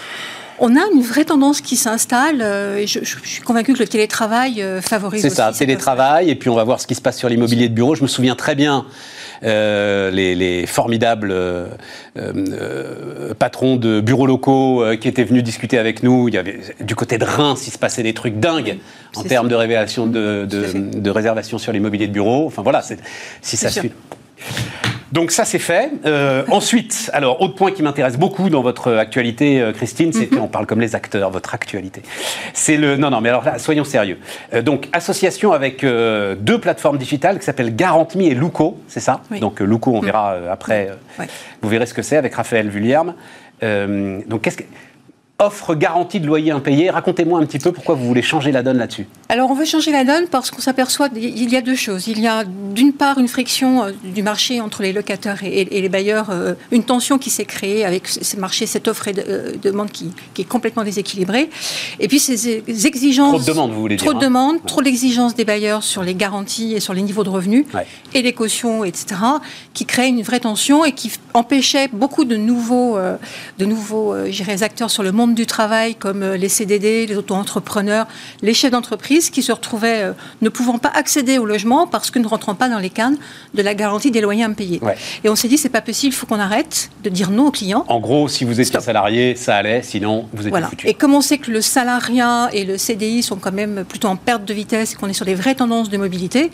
on 0.59 0.75
a 0.75 0.81
une 0.93 1.01
vraie 1.01 1.25
tendance 1.25 1.61
qui 1.61 1.77
s'installe. 1.77 2.41
Euh, 2.41 2.77
et 2.77 2.85
je, 2.85 2.99
suis 3.03 3.41
convaincu 3.41 3.73
que 3.73 3.79
le 3.79 3.87
télétravail 3.87 4.63
favorise. 4.81 5.23
C'est 5.23 5.31
ça, 5.31 5.51
télétravail. 5.51 6.29
Et 6.29 6.35
puis 6.35 6.49
on 6.49 6.55
va 6.55 6.63
voir 6.63 6.79
ce 6.79 6.85
qui 6.85 6.93
se 6.93 7.01
passe 7.01 7.17
sur 7.17 7.27
l'immobilier 7.27 7.69
de 7.69 7.73
bureau. 7.73 7.95
Je 7.95 8.03
me 8.03 8.07
souviens 8.07 8.35
très 8.35 8.53
bien 8.53 8.85
euh, 9.43 10.11
les, 10.11 10.65
formidables 10.67 11.31
euh, 11.31 11.67
euh, 12.17 13.33
patrons 13.33 13.75
de 13.75 13.99
bureaux 13.99 14.27
locaux 14.27 14.83
qui 14.99 15.07
étaient 15.07 15.23
venus 15.23 15.43
discuter 15.43 15.77
avec 15.77 16.03
nous. 16.03 16.27
Il 16.27 16.35
y 16.35 16.37
avait, 16.37 16.59
du 16.79 16.95
côté 16.95 17.17
de 17.17 17.25
Reims, 17.25 17.63
il 17.67 17.71
se 17.71 17.79
passait 17.79 18.03
des 18.03 18.13
trucs 18.13 18.39
dingues 18.39 18.77
en 19.15 19.23
termes 19.23 19.47
de, 19.47 19.55
révélation 19.55 20.05
de, 20.07 20.45
de, 20.47 21.09
réservation 21.09 21.57
sur 21.57 21.71
l'immobilier 21.71 22.07
de 22.07 22.13
bureau. 22.13 22.45
Enfin 22.45 22.61
voilà, 22.61 22.83
si 23.41 23.57
ça 23.57 23.69
suit. 23.69 23.91
Donc 25.11 25.31
ça 25.31 25.45
c'est 25.45 25.59
fait. 25.59 25.91
Euh, 26.05 26.43
ensuite, 26.49 27.09
alors 27.13 27.41
autre 27.41 27.55
point 27.55 27.71
qui 27.71 27.83
m'intéresse 27.83 28.17
beaucoup 28.17 28.49
dans 28.49 28.61
votre 28.61 28.93
actualité, 28.93 29.61
euh, 29.61 29.73
Christine, 29.73 30.13
c'est 30.13 30.27
qu'on 30.27 30.43
mhm. 30.43 30.51
parle 30.51 30.65
comme 30.65 30.79
les 30.79 30.95
acteurs, 30.95 31.29
votre 31.31 31.53
actualité. 31.53 32.01
C'est 32.53 32.77
le 32.77 32.97
non 32.97 33.09
non 33.09 33.21
mais 33.21 33.29
alors 33.29 33.43
là 33.43 33.59
soyons 33.59 33.83
sérieux. 33.83 34.19
Euh, 34.53 34.61
donc 34.61 34.87
association 34.93 35.51
avec 35.51 35.83
deux 35.83 36.59
plateformes 36.59 36.97
digitales 36.97 37.39
qui 37.39 37.45
s'appellent 37.45 37.75
GarantMe 37.75 38.21
et 38.21 38.35
Luco, 38.35 38.79
c'est 38.87 38.99
ça? 38.99 39.21
Donc 39.39 39.59
Luco 39.59 39.91
on 39.91 39.99
mhm. 39.99 40.05
verra 40.05 40.35
après. 40.49 40.89
Vous 41.61 41.69
verrez 41.69 41.85
ce 41.85 41.93
que 41.93 42.01
c'est 42.01 42.17
avec 42.17 42.33
Raphaël 42.35 42.69
Vullierme. 42.69 43.13
donc 43.61 44.41
qu'est-ce 44.41 44.57
que 44.57 44.63
offre 45.41 45.73
garantie 45.73 46.19
de 46.19 46.27
loyer 46.27 46.51
impayé. 46.51 46.89
Racontez-moi 46.91 47.39
un 47.39 47.45
petit 47.45 47.57
peu 47.57 47.71
pourquoi 47.71 47.95
vous 47.95 48.05
voulez 48.05 48.21
changer 48.21 48.51
la 48.51 48.61
donne 48.61 48.77
là-dessus. 48.77 49.07
Alors 49.27 49.49
on 49.49 49.55
veut 49.55 49.65
changer 49.65 49.91
la 49.91 50.03
donne 50.03 50.27
parce 50.27 50.51
qu'on 50.51 50.61
s'aperçoit 50.61 51.09
qu'il 51.09 51.49
y 51.49 51.55
a 51.55 51.61
deux 51.61 51.75
choses. 51.75 52.07
Il 52.07 52.19
y 52.19 52.27
a 52.27 52.43
d'une 52.43 52.93
part 52.93 53.17
une 53.17 53.27
friction 53.27 53.83
euh, 53.83 53.91
du 54.03 54.21
marché 54.21 54.61
entre 54.61 54.83
les 54.83 54.93
locataires 54.93 55.43
et, 55.43 55.65
les 55.65 55.89
bailleurs, 55.89 56.29
euh, 56.29 56.53
une 56.71 56.83
tension 56.83 57.17
qui 57.17 57.31
s'est 57.31 57.45
créée 57.45 57.83
avec 57.83 58.07
ce 58.07 58.37
marché, 58.37 58.67
cette 58.67 58.87
offre 58.87 59.07
et 59.07 59.13
de, 59.13 59.23
euh, 59.27 59.53
demande 59.61 59.89
qui, 59.89 60.11
est 60.37 60.43
complètement 60.43 60.83
déséquilibrée. 60.83 61.49
Et 61.99 62.07
puis 62.07 62.19
ces 62.19 62.63
exigences... 62.85 63.31
Trop 63.31 63.39
de 63.39 63.45
demandes, 63.45 63.71
vous 63.71 63.81
voulez 63.81 63.95
dire. 63.95 64.05
Trop 64.05 64.13
de 64.13 64.23
hein. 64.23 64.27
demandes, 64.27 64.65
trop 64.65 64.81
d'exigences 64.81 65.35
des 65.35 65.45
bailleurs 65.45 65.81
sur 65.81 66.03
les 66.03 66.13
garanties 66.13 66.73
et 66.73 66.79
sur 66.79 66.93
les 66.93 67.01
niveaux 67.01 67.23
de 67.23 67.29
revenus 67.29 67.65
et 68.13 68.21
les 68.21 68.33
cautions, 68.33 68.83
etc., 68.83 69.15
qui 69.73 69.85
créent 69.85 70.09
une 70.09 70.21
vraie 70.21 70.39
tension 70.39 70.85
et 70.85 70.91
qui 70.91 71.11
empêchait 71.33 71.89
beaucoup 71.91 72.25
de 72.25 72.35
nouveaux, 72.35 72.97
de 73.57 73.65
nouveaux 73.65 74.13
acteurs 74.61 74.91
sur 74.91 75.03
le 75.03 75.11
monde 75.11 75.30
du 75.35 75.45
travail 75.45 75.95
comme 75.95 76.23
euh, 76.23 76.37
les 76.37 76.49
CDD, 76.49 77.05
les 77.07 77.17
auto-entrepreneurs, 77.17 78.07
les 78.41 78.53
chefs 78.53 78.71
d'entreprise 78.71 79.29
qui 79.29 79.41
se 79.41 79.51
retrouvaient 79.51 80.03
euh, 80.03 80.13
ne 80.41 80.49
pouvant 80.49 80.77
pas 80.77 80.91
accéder 80.93 81.37
au 81.37 81.45
logement 81.45 81.87
parce 81.87 82.11
que 82.11 82.19
ne 82.19 82.27
rentrant 82.27 82.55
pas 82.55 82.69
dans 82.69 82.79
les 82.79 82.89
cannes 82.89 83.17
de 83.53 83.61
la 83.61 83.73
garantie 83.73 84.11
des 84.11 84.21
loyers 84.21 84.43
impayés. 84.43 84.81
Et 85.23 85.29
on 85.29 85.35
s'est 85.35 85.47
dit, 85.47 85.57
c'est 85.57 85.69
pas 85.69 85.81
possible, 85.81 86.13
il 86.13 86.17
faut 86.17 86.25
qu'on 86.25 86.39
arrête 86.39 86.89
de 87.03 87.09
dire 87.09 87.29
non 87.29 87.47
aux 87.47 87.51
clients. 87.51 87.85
En 87.87 87.99
gros, 87.99 88.27
si 88.27 88.45
vous 88.45 88.59
étiez 88.59 88.79
salarié, 88.79 89.35
ça 89.35 89.55
allait, 89.55 89.81
sinon 89.83 90.27
vous 90.33 90.43
êtes 90.43 90.49
voilà. 90.49 90.67
foutu. 90.67 90.87
Et 90.87 90.93
comme 90.93 91.13
on 91.13 91.21
sait 91.21 91.37
que 91.37 91.51
le 91.51 91.61
salariat 91.61 92.49
et 92.53 92.65
le 92.65 92.77
CDI 92.77 93.23
sont 93.23 93.37
quand 93.37 93.51
même 93.51 93.83
plutôt 93.87 94.07
en 94.07 94.15
perte 94.15 94.45
de 94.45 94.53
vitesse 94.53 94.93
et 94.93 94.95
qu'on 94.95 95.07
est 95.07 95.13
sur 95.13 95.25
des 95.25 95.35
vraies 95.35 95.55
tendances 95.55 95.89
de 95.89 95.97
mobilité, 95.97 96.51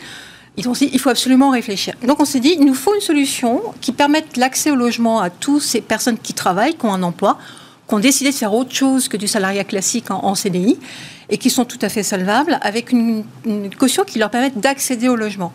ils 0.58 0.68
ont 0.68 0.72
dit 0.72 0.90
il 0.92 0.98
faut 0.98 1.10
absolument 1.10 1.50
réfléchir. 1.50 1.94
donc 2.06 2.20
on 2.20 2.24
s'est 2.24 2.40
dit 2.40 2.56
il 2.58 2.66
nous 2.66 2.74
faut 2.74 2.94
une 2.94 3.00
solution 3.00 3.62
qui 3.80 3.92
permette 3.92 4.36
l'accès 4.36 4.70
au 4.70 4.74
logement 4.74 5.20
à 5.20 5.30
toutes 5.30 5.62
ces 5.62 5.80
personnes 5.80 6.18
qui 6.18 6.34
travaillent, 6.34 6.74
qui 6.74 6.84
ont 6.84 6.92
un 6.92 7.02
emploi, 7.02 7.38
qui 7.88 7.94
ont 7.94 7.98
décidé 7.98 8.30
de 8.30 8.34
faire 8.34 8.52
autre 8.52 8.74
chose 8.74 9.08
que 9.08 9.16
du 9.16 9.26
salariat 9.26 9.64
classique 9.64 10.10
en, 10.10 10.34
CDI 10.34 10.78
et 11.30 11.38
qui 11.38 11.50
sont 11.50 11.64
tout 11.64 11.78
à 11.80 11.88
fait 11.88 12.02
solvables 12.02 12.58
avec 12.60 12.92
une, 12.92 13.24
caution 13.78 14.04
qui 14.04 14.18
leur 14.18 14.30
permet 14.30 14.50
d'accéder 14.50 15.08
au 15.08 15.16
logement. 15.16 15.52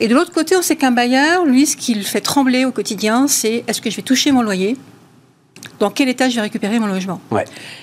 Et 0.00 0.08
de 0.08 0.14
l'autre 0.14 0.32
côté, 0.32 0.56
on 0.56 0.62
sait 0.62 0.74
qu'un 0.74 0.90
bailleur, 0.90 1.44
lui, 1.44 1.66
ce 1.66 1.76
qui 1.76 1.94
le 1.94 2.02
fait 2.02 2.20
trembler 2.20 2.64
au 2.64 2.72
quotidien, 2.72 3.28
c'est 3.28 3.62
est-ce 3.68 3.80
que 3.80 3.90
je 3.90 3.96
vais 3.96 4.02
toucher 4.02 4.32
mon 4.32 4.42
loyer? 4.42 4.76
Dans 5.78 5.90
quel 5.90 6.08
état 6.08 6.28
je 6.28 6.34
vais 6.34 6.40
récupérer 6.40 6.80
mon 6.80 6.86
logement? 6.86 7.20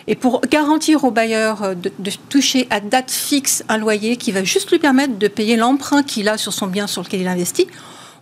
Et 0.07 0.15
pour 0.15 0.41
garantir 0.41 1.05
au 1.05 1.11
bailleur 1.11 1.75
de, 1.75 1.91
de, 1.97 2.11
toucher 2.27 2.67
à 2.69 2.81
date 2.81 3.11
fixe 3.11 3.63
un 3.69 3.77
loyer 3.77 4.17
qui 4.17 4.33
va 4.33 4.43
juste 4.43 4.71
lui 4.71 4.79
permettre 4.79 5.17
de 5.17 5.27
payer 5.29 5.55
l'emprunt 5.55 6.03
qu'il 6.03 6.27
a 6.27 6.37
sur 6.37 6.51
son 6.51 6.67
bien 6.67 6.87
sur 6.87 7.01
lequel 7.01 7.21
il 7.21 7.27
investit, 7.27 7.67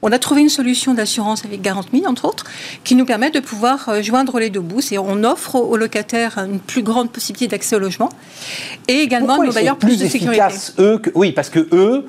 on 0.01 0.11
a 0.11 0.19
trouvé 0.19 0.41
une 0.41 0.49
solution 0.49 0.93
d'assurance 0.93 1.45
avec 1.45 1.61
Garantme, 1.61 1.87
entre 2.05 2.25
autres, 2.25 2.45
qui 2.83 2.95
nous 2.95 3.05
permet 3.05 3.31
de 3.31 3.39
pouvoir 3.39 3.89
euh, 3.89 4.01
joindre 4.01 4.39
les 4.39 4.49
deux 4.49 4.59
bouts. 4.59 4.81
Et 4.91 4.97
on 4.97 5.23
offre 5.23 5.55
aux 5.55 5.77
locataires 5.77 6.37
une 6.37 6.59
plus 6.59 6.83
grande 6.83 7.11
possibilité 7.11 7.47
d'accès 7.47 7.75
au 7.75 7.79
logement 7.79 8.09
et 8.87 8.99
également 8.99 9.41
à 9.41 9.45
nos 9.45 9.53
bailleurs 9.53 9.77
plus, 9.77 9.99
de 9.99 10.07
sécurité. 10.07 10.43
Eux 10.79 10.99
que... 10.99 11.09
Oui, 11.15 11.31
parce 11.31 11.49
que 11.49 11.67
eux, 11.71 12.05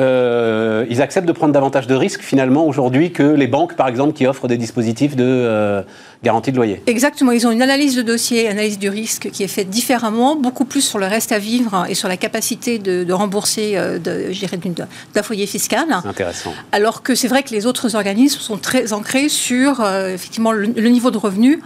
euh, 0.00 0.86
ils 0.88 1.02
acceptent 1.02 1.28
de 1.28 1.32
prendre 1.32 1.52
davantage 1.52 1.86
de 1.86 1.94
risques 1.94 2.22
finalement 2.22 2.66
aujourd'hui 2.66 3.12
que 3.12 3.22
les 3.22 3.46
banques, 3.46 3.76
par 3.76 3.86
exemple, 3.86 4.14
qui 4.14 4.26
offrent 4.26 4.48
des 4.48 4.56
dispositifs 4.56 5.14
de 5.14 5.24
euh, 5.26 5.82
garantie 6.22 6.52
de 6.52 6.56
loyer. 6.56 6.82
Exactement, 6.86 7.32
ils 7.32 7.46
ont 7.46 7.50
une 7.50 7.62
analyse 7.62 7.96
de 7.96 8.02
dossier, 8.02 8.48
analyse 8.48 8.78
du 8.78 8.88
risque 8.88 9.30
qui 9.30 9.42
est 9.42 9.48
faite 9.48 9.68
différemment, 9.68 10.36
beaucoup 10.36 10.64
plus 10.64 10.80
sur 10.80 10.98
le 10.98 11.06
reste 11.06 11.32
à 11.32 11.38
vivre 11.38 11.86
et 11.88 11.94
sur 11.94 12.08
la 12.08 12.16
capacité 12.16 12.78
de, 12.78 13.12
rembourser 13.12 13.72
euh, 13.74 13.98
d'un 13.98 15.22
foyer 15.22 15.46
fiscal. 15.46 15.86
Intéressant. 16.04 16.52
Alors 16.72 17.02
que 17.02 17.14
c'est 17.14 17.28
vrai 17.28 17.42
que 17.42 17.50
les 17.50 17.66
autres 17.66 17.94
organismes 17.94 18.40
sont 18.40 18.56
très 18.56 18.92
ancrés 18.92 19.28
sur 19.28 19.86
effectivement 19.86 20.52
le, 20.52 20.66
niveau 20.66 21.10
de 21.10 21.18
revenu, 21.18 21.60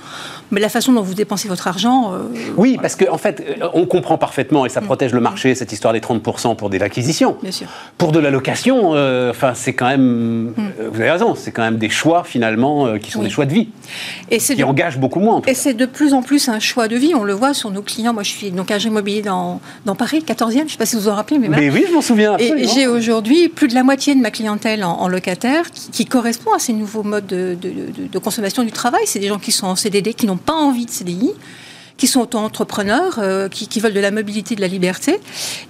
mais 0.50 0.60
la 0.60 0.68
façon 0.68 0.92
dont 0.92 1.02
vous 1.02 1.14
dépensez 1.14 1.48
votre 1.48 1.68
argent. 1.68 2.12
oui, 2.56 2.78
parce 2.80 2.96
qu'en 2.96 3.14
en 3.14 3.18
fait, 3.18 3.44
on 3.74 3.86
comprend 3.86 4.18
parfaitement 4.18 4.66
et 4.66 4.68
ça 4.68 4.80
mm. 4.80 4.84
protège 4.84 5.12
le 5.12 5.20
marché, 5.20 5.54
cette 5.54 5.72
histoire 5.72 5.92
des 5.92 6.00
30% 6.00 6.56
pour 6.56 6.70
des 6.70 6.82
acquisitions. 6.82 7.36
Bien 7.42 7.52
sûr. 7.52 7.68
Pour 7.98 8.12
de 8.12 8.20
la 8.24 8.30
location, 8.30 8.94
euh, 8.94 9.30
enfin, 9.30 9.52
c'est 9.54 9.72
quand 9.72 9.86
même. 9.86 10.52
Hmm. 10.56 10.70
Euh, 10.80 10.88
vous 10.92 11.00
avez 11.00 11.10
raison, 11.10 11.34
c'est 11.34 11.52
quand 11.52 11.62
même 11.62 11.76
des 11.76 11.88
choix 11.88 12.24
finalement 12.24 12.86
euh, 12.86 12.98
qui 12.98 13.10
sont 13.10 13.22
des 13.22 13.30
choix 13.30 13.46
de 13.46 13.52
vie. 13.52 13.68
Et 14.30 14.38
qui 14.38 14.64
engagent 14.64 14.98
beaucoup 14.98 15.20
moins. 15.20 15.42
et 15.46 15.54
c'est 15.54 15.74
de 15.74 15.86
plus 15.86 16.14
en 16.14 16.22
plus 16.22 16.48
un 16.48 16.58
choix 16.58 16.88
de 16.88 16.96
vie. 16.96 17.14
On 17.14 17.22
le 17.22 17.34
voit 17.34 17.54
sur 17.54 17.70
nos 17.70 17.82
clients. 17.82 18.12
Moi, 18.12 18.22
je 18.22 18.30
suis 18.30 18.50
donc 18.50 18.70
agent 18.70 18.88
immobilier 18.88 19.22
dans, 19.22 19.60
dans 19.84 19.94
Paris, 19.94 20.24
14e. 20.26 20.52
Je 20.52 20.62
ne 20.64 20.68
sais 20.68 20.76
pas 20.76 20.86
si 20.86 20.96
vous 20.96 21.02
vous 21.02 21.08
en 21.08 21.14
rappelez, 21.14 21.38
mais. 21.38 21.48
Mais 21.48 21.70
oui, 21.70 21.84
je 21.88 21.94
m'en 21.94 22.02
souviens. 22.02 22.36
Et 22.38 22.66
j'ai 22.66 22.86
aujourd'hui 22.86 23.48
plus 23.48 23.68
de 23.68 23.74
la 23.74 23.84
moitié 23.84 24.14
de 24.14 24.20
ma 24.20 24.30
clientèle 24.30 24.82
en, 24.82 25.06
locataire 25.08 25.70
qui, 25.70 26.06
correspond 26.06 26.52
à 26.52 26.58
ces 26.58 26.72
nouveaux 26.72 27.02
modes 27.02 27.26
de, 27.26 27.56
de 27.60 28.18
consommation 28.18 28.64
du 28.64 28.72
travail. 28.72 29.02
C'est 29.06 29.18
des 29.18 29.28
gens 29.28 29.38
qui 29.38 29.52
sont 29.52 29.66
en 29.66 29.76
CDD, 29.76 30.14
qui 30.14 30.26
n'ont 30.26 30.36
pas 30.36 30.54
envie 30.54 30.86
de 30.86 30.90
CDI 30.90 31.30
qui 31.96 32.06
sont 32.06 32.20
auto-entrepreneurs, 32.20 33.18
euh, 33.18 33.48
qui, 33.48 33.80
veulent 33.80 33.94
de 33.94 34.00
la 34.00 34.10
mobilité, 34.10 34.56
de 34.56 34.60
la 34.60 34.68
liberté, 34.68 35.20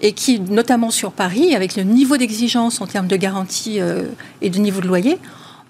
et 0.00 0.12
qui, 0.12 0.40
notamment 0.40 0.90
sur 0.90 1.12
Paris, 1.12 1.54
avec 1.54 1.76
le 1.76 1.82
niveau 1.82 2.16
d'exigence 2.16 2.80
en 2.80 2.86
termes 2.86 3.06
de 3.06 3.16
garantie 3.16 3.80
euh, 3.80 4.04
et 4.40 4.50
de 4.50 4.58
niveau 4.58 4.80
de 4.80 4.86
loyer, 4.86 5.18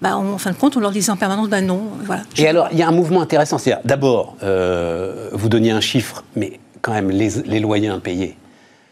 bah, 0.01 0.17
en 0.17 0.37
fin 0.37 0.51
de 0.51 0.55
compte, 0.55 0.77
on 0.77 0.79
leur 0.79 0.91
disait 0.91 1.11
en 1.11 1.17
permanence, 1.17 1.49
ben 1.49 1.65
non. 1.65 1.81
Voilà. 2.03 2.23
Et 2.37 2.47
alors, 2.47 2.67
il 2.71 2.77
y 2.77 2.83
a 2.83 2.87
un 2.87 2.91
mouvement 2.91 3.21
intéressant, 3.21 3.57
c'est 3.57 3.75
d'abord, 3.85 4.35
euh, 4.43 5.29
vous 5.33 5.49
donniez 5.49 5.71
un 5.71 5.81
chiffre, 5.81 6.23
mais 6.35 6.59
quand 6.81 6.93
même, 6.93 7.09
les, 7.09 7.29
les 7.45 7.59
loyers 7.59 7.87
impayés. 7.87 8.37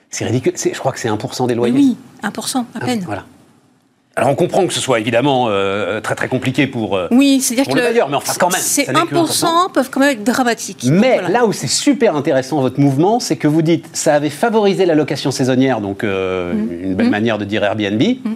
C'est 0.10 0.26
ridicule. 0.26 0.54
Je 0.56 0.78
crois 0.78 0.92
que 0.92 1.00
c'est 1.00 1.10
1% 1.10 1.48
des 1.48 1.56
loyers. 1.56 1.76
Oui, 1.76 1.98
1%, 2.24 2.66
à 2.76 2.80
peine. 2.80 3.02
Voilà. 3.06 3.26
Alors 4.16 4.30
on 4.30 4.36
comprend 4.36 4.68
que 4.68 4.74
ce 4.74 4.80
soit 4.80 5.00
évidemment 5.00 5.48
euh, 5.50 6.00
très 6.00 6.14
très 6.14 6.28
compliqué 6.28 6.68
pour, 6.68 6.96
euh, 6.96 7.08
oui, 7.10 7.42
c'est-à-dire 7.42 7.66
que 7.66 7.80
le 7.80 7.94
mais 8.10 8.16
enfin 8.16 8.34
quand 8.40 8.52
même. 8.52 8.62
Ces 8.62 8.84
1%, 8.84 9.72
peuvent 9.74 9.90
quand 9.90 10.00
même 10.00 10.12
être 10.12 10.24
dramatiques. 10.24 10.86
Mais 10.92 11.20
là 11.30 11.48
où 11.48 11.54
c'est 11.54 11.68
super 11.68 12.16
intéressant 12.16 12.62
votre 12.62 12.80
mouvement, 12.80 13.20
c'est 13.20 13.38
que 13.38 13.48
vous 13.48 13.64
dites 13.64 13.90
ça 13.94 14.14
avait 14.14 14.30
favorisé 14.30 14.86
la 14.86 14.94
location 14.94 15.32
saisonnière, 15.32 15.82
donc 15.82 16.04
euh, 16.04 16.54
mmh. 16.54 16.84
une 16.84 16.96
belle 16.96 17.08
mmh. 17.08 17.10
manière 17.10 17.38
de 17.40 17.46
dire 17.46 17.64
Airbnb. 17.64 18.02
Mmh. 18.02 18.32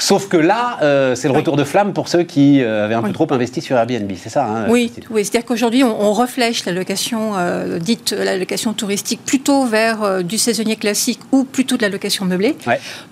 Sauf 0.00 0.28
que 0.28 0.36
là, 0.36 0.78
euh, 0.82 1.16
c'est 1.16 1.26
le 1.26 1.34
retour 1.34 1.56
de 1.56 1.64
flamme 1.64 1.92
pour 1.92 2.06
ceux 2.06 2.22
qui 2.22 2.62
euh, 2.62 2.84
avaient 2.84 2.94
un 2.94 3.02
peu 3.02 3.12
trop 3.12 3.26
investi 3.32 3.60
sur 3.60 3.76
Airbnb, 3.76 4.10
c'est 4.16 4.28
ça 4.28 4.46
hein, 4.46 4.66
Oui, 4.68 4.92
oui 5.10 5.24
c'est-à-dire 5.24 5.44
qu'aujourd'hui, 5.44 5.82
on, 5.82 6.12
reflèche 6.12 6.64
la 6.64 6.72
location 6.72 7.36
euh, 7.36 7.78
dite 7.78 8.12
la 8.12 8.36
location 8.36 8.72
touristique 8.72 9.20
plutôt 9.24 9.66
vers 9.66 10.24
du 10.24 10.38
saisonnier 10.38 10.76
classique 10.76 11.20
ou 11.32 11.44
plutôt 11.44 11.76
de 11.76 11.82
la 11.82 11.88
location 11.88 12.24
meublée. 12.24 12.56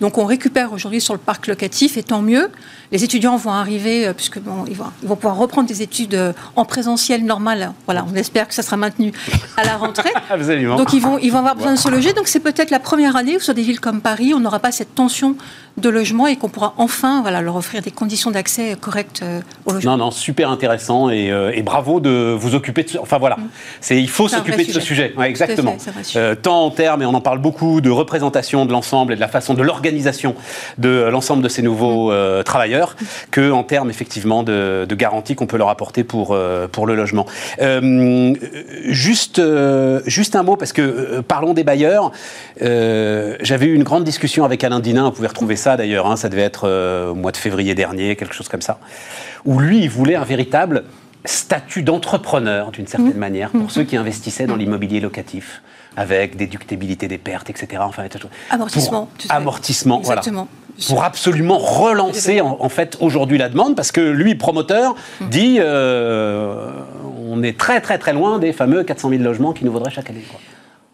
Donc 0.00 0.18
on 0.18 0.24
récupère 0.24 0.72
aujourd'hui 0.72 1.00
sur 1.00 1.12
le 1.12 1.20
parc 1.20 1.46
locatif 1.46 1.96
et 1.96 2.02
tant 2.02 2.22
mieux. 2.22 2.50
Les 2.92 3.04
étudiants 3.04 3.36
vont 3.36 3.50
arriver, 3.50 4.12
puisque 4.16 4.38
bon, 4.38 4.64
ils, 4.68 4.76
vont, 4.76 4.86
ils 5.02 5.08
vont 5.08 5.16
pouvoir 5.16 5.36
reprendre 5.36 5.68
des 5.68 5.82
études 5.82 6.18
en 6.54 6.64
présentiel 6.64 7.24
normal. 7.24 7.72
Voilà, 7.86 8.06
on 8.10 8.14
espère 8.16 8.48
que 8.48 8.54
ça 8.54 8.62
sera 8.62 8.76
maintenu 8.76 9.12
à 9.56 9.64
la 9.64 9.76
rentrée. 9.76 10.12
Absolument. 10.30 10.76
Donc 10.76 10.92
ils 10.92 11.02
vont, 11.02 11.18
ils 11.18 11.30
vont 11.30 11.38
avoir 11.38 11.56
besoin 11.56 11.74
de 11.74 11.78
se 11.78 11.88
loger. 11.88 12.12
Donc 12.12 12.28
c'est 12.28 12.40
peut-être 12.40 12.70
la 12.70 12.80
première 12.80 13.16
année 13.16 13.36
où 13.36 13.40
sur 13.40 13.54
des 13.54 13.62
villes 13.62 13.80
comme 13.80 14.00
Paris, 14.00 14.32
on 14.34 14.40
n'aura 14.40 14.60
pas 14.60 14.72
cette 14.72 14.94
tension 14.94 15.36
de 15.76 15.90
logement 15.90 16.26
et 16.26 16.36
qu'on 16.36 16.48
pourra 16.48 16.74
enfin 16.78 17.20
voilà, 17.20 17.42
leur 17.42 17.56
offrir 17.56 17.82
des 17.82 17.90
conditions 17.90 18.30
d'accès 18.30 18.76
correctes 18.80 19.20
euh, 19.22 19.40
au 19.66 19.72
logement. 19.72 19.96
Non, 19.96 20.06
non, 20.06 20.10
super 20.10 20.50
intéressant 20.50 21.10
et, 21.10 21.30
euh, 21.30 21.52
bravo 21.62 22.00
de 22.00 22.34
vous 22.38 22.54
occuper 22.54 22.82
de 22.84 22.90
ce... 22.90 22.98
Enfin 22.98 23.18
voilà, 23.18 23.36
mm. 23.36 23.48
c'est, 23.80 24.00
il 24.00 24.08
faut 24.08 24.28
s'occuper 24.28 24.64
de 24.64 24.72
ce 24.72 24.80
sujet. 24.80 25.14
exactement. 25.22 25.76
Euh, 26.16 26.34
tant 26.34 26.64
en 26.64 26.70
termes, 26.70 27.02
et 27.02 27.06
on 27.06 27.14
en 27.14 27.20
parle 27.20 27.38
beaucoup, 27.38 27.80
de 27.80 27.90
représentation 27.90 28.64
de 28.64 28.72
l'ensemble 28.72 29.12
et 29.12 29.16
de 29.16 29.20
la 29.20 29.28
façon 29.28 29.54
de 29.54 29.62
l'organisation 29.62 30.34
de 30.78 31.08
l'ensemble 31.10 31.42
de 31.42 31.48
ces 31.48 31.62
nouveaux 31.62 32.10
mm. 32.10 32.44
travailleurs, 32.44 32.96
que 33.30 33.50
en 33.50 33.62
termes 33.62 33.90
effectivement 33.90 34.42
de, 34.42 34.86
de 34.88 34.94
garantie 34.94 35.34
qu'on 35.34 35.46
peut 35.46 35.58
leur 35.58 35.68
apporter 35.68 36.04
pour, 36.04 36.36
pour 36.72 36.86
le 36.86 36.94
logement. 36.94 37.26
juste, 38.86 39.42
juste 40.06 40.36
un 40.36 40.42
mot, 40.42 40.56
parce 40.56 40.72
que 40.72 41.20
parlons 41.20 41.52
des 41.52 41.64
bailleurs. 41.64 42.12
j'avais 42.60 43.66
eu 43.66 43.74
une 43.74 43.84
grande 43.84 44.04
discussion 44.04 44.44
avec 44.44 44.64
Alain 44.64 44.80
Dinin, 44.80 45.04
vous 45.04 45.12
pouvez 45.12 45.28
retrouver 45.28 45.56
ça 45.56 45.65
d'ailleurs, 45.74 46.06
hein, 46.06 46.16
ça 46.16 46.28
devait 46.28 46.42
être 46.42 46.68
euh, 46.68 47.10
au 47.10 47.14
mois 47.14 47.32
de 47.32 47.36
février 47.36 47.74
dernier, 47.74 48.14
quelque 48.14 48.34
chose 48.34 48.48
comme 48.48 48.62
ça, 48.62 48.78
où 49.44 49.58
lui, 49.58 49.80
il 49.80 49.90
voulait 49.90 50.14
un 50.14 50.24
véritable 50.24 50.84
statut 51.24 51.82
d'entrepreneur, 51.82 52.70
d'une 52.70 52.86
certaine 52.86 53.14
mmh. 53.14 53.18
manière, 53.18 53.50
pour 53.50 53.62
mmh. 53.62 53.70
ceux 53.70 53.82
qui 53.82 53.96
investissaient 53.96 54.46
dans 54.46 54.54
l'immobilier 54.54 55.00
locatif, 55.00 55.62
avec 55.96 56.36
déductibilité 56.36 57.08
des 57.08 57.18
pertes, 57.18 57.50
etc. 57.50 57.82
Enfin, 57.84 58.04
amortissement. 58.50 59.08
Pour, 59.18 59.32
amortissement, 59.32 60.00
voilà. 60.04 60.22
Pour 60.88 61.04
absolument 61.04 61.58
relancer 61.58 62.42
en, 62.42 62.68
fait 62.68 62.98
aujourd'hui 63.00 63.38
la 63.38 63.48
demande, 63.48 63.74
parce 63.74 63.90
que 63.90 64.00
lui, 64.00 64.36
promoteur, 64.36 64.94
mmh. 65.20 65.28
dit 65.30 65.56
euh, 65.58 66.70
on 67.28 67.42
est 67.42 67.58
très 67.58 67.80
très 67.80 67.98
très 67.98 68.12
loin 68.12 68.38
des 68.38 68.52
fameux 68.52 68.84
400 68.84 69.08
000 69.08 69.22
logements 69.22 69.52
qui 69.52 69.64
nous 69.64 69.72
vaudraient 69.72 69.90
chaque 69.90 70.10
année. 70.10 70.22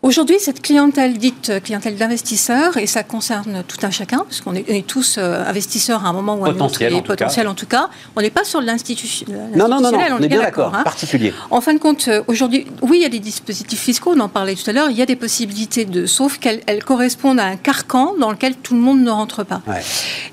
Aujourd'hui, 0.02 0.40
cette 0.40 0.60
clientèle 0.60 1.16
dite 1.16 1.50
euh, 1.50 1.60
clientèle 1.60 1.94
d'investisseurs, 1.94 2.76
et 2.76 2.88
ça 2.88 3.04
concerne 3.04 3.62
tout 3.68 3.76
un 3.86 3.92
chacun, 3.92 4.18
parce 4.18 4.40
qu'on 4.40 4.56
est, 4.56 4.84
tous 4.84 5.14
euh, 5.16 5.44
investisseurs 5.46 6.04
à 6.04 6.08
un 6.08 6.12
moment 6.12 6.34
ou 6.34 6.44
à 6.44 6.48
un 6.48 6.58
autre, 6.58 6.82
et 6.82 7.02
potentiel 7.02 7.46
en 7.46 7.54
tout 7.54 7.66
cas, 7.66 7.88
on 8.16 8.20
n'est 8.20 8.30
pas 8.30 8.42
sur 8.42 8.60
l'institution. 8.60 9.28
Non, 9.54 9.68
non, 9.68 9.80
non, 9.80 9.92
on, 9.94 10.20
est 10.20 10.26
bien 10.26 10.40
d'accord, 10.40 10.74
hein. 10.74 10.82
particulier. 10.82 11.32
En 11.52 11.60
fin 11.60 11.72
de 11.72 11.78
compte, 11.78 12.08
euh, 12.08 12.24
aujourd'hui, 12.26 12.66
oui, 12.80 12.96
il 12.98 13.02
y 13.02 13.06
a 13.06 13.08
des 13.08 13.20
dispositifs 13.20 13.78
fiscaux, 13.78 14.14
on 14.16 14.18
en 14.18 14.28
parlait 14.28 14.56
tout 14.56 14.68
à 14.68 14.72
l'heure, 14.72 14.90
il 14.90 14.96
y 14.96 15.02
a 15.02 15.06
des 15.06 15.14
possibilités 15.14 15.84
de, 15.84 16.04
sauf 16.06 16.38
qu'elles 16.38 16.82
correspondent 16.84 17.38
à 17.38 17.44
un 17.44 17.56
carcan 17.56 18.14
dans 18.18 18.32
lequel 18.32 18.56
tout 18.56 18.74
le 18.74 18.80
monde 18.80 19.02
ne 19.02 19.10
rentre 19.10 19.44
pas. 19.44 19.62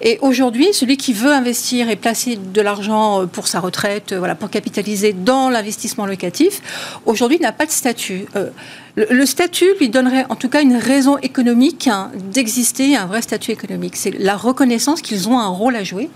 Et 0.02 0.18
aujourd'hui, 0.22 0.74
celui 0.74 0.98
qui 0.98 1.14
veut 1.14 1.32
investir 1.32 1.92
et 1.92 1.96
placer 1.96 2.38
de 2.38 2.62
l'argent 2.62 3.28
pour 3.28 3.48
sa 3.48 3.60
retraite, 3.60 4.14
voilà, 4.14 4.34
pour 4.34 4.50
capitaliser 4.50 5.14
dans 5.14 5.50
l'investissement 5.50 6.08
locatif, 6.08 6.60
aujourd'hui 7.06 7.38
n'a 7.38 7.52
pas 7.52 7.68
de 7.68 7.72
statut. 7.72 8.26
Le, 8.96 9.26
statut 9.26 9.68
lui 9.80 9.90
donnerait 9.90 10.26
en 10.30 10.36
tout 10.36 10.50
cas 10.50 10.62
une 10.62 10.76
raison 10.76 11.18
économique 11.20 11.88
hein, 11.88 12.12
d'exister, 12.34 12.96
un 12.96 13.06
vrai 13.06 13.22
statut 13.22 13.52
économique. 13.52 13.96
C'est 13.96 14.18
la 14.18 14.36
reconnaissance 14.36 15.02
qu'ils 15.02 15.30
ont 15.30 15.40
un 15.40 15.48
rôle 15.48 15.76
à 15.76 15.84
jouer. 15.84 16.10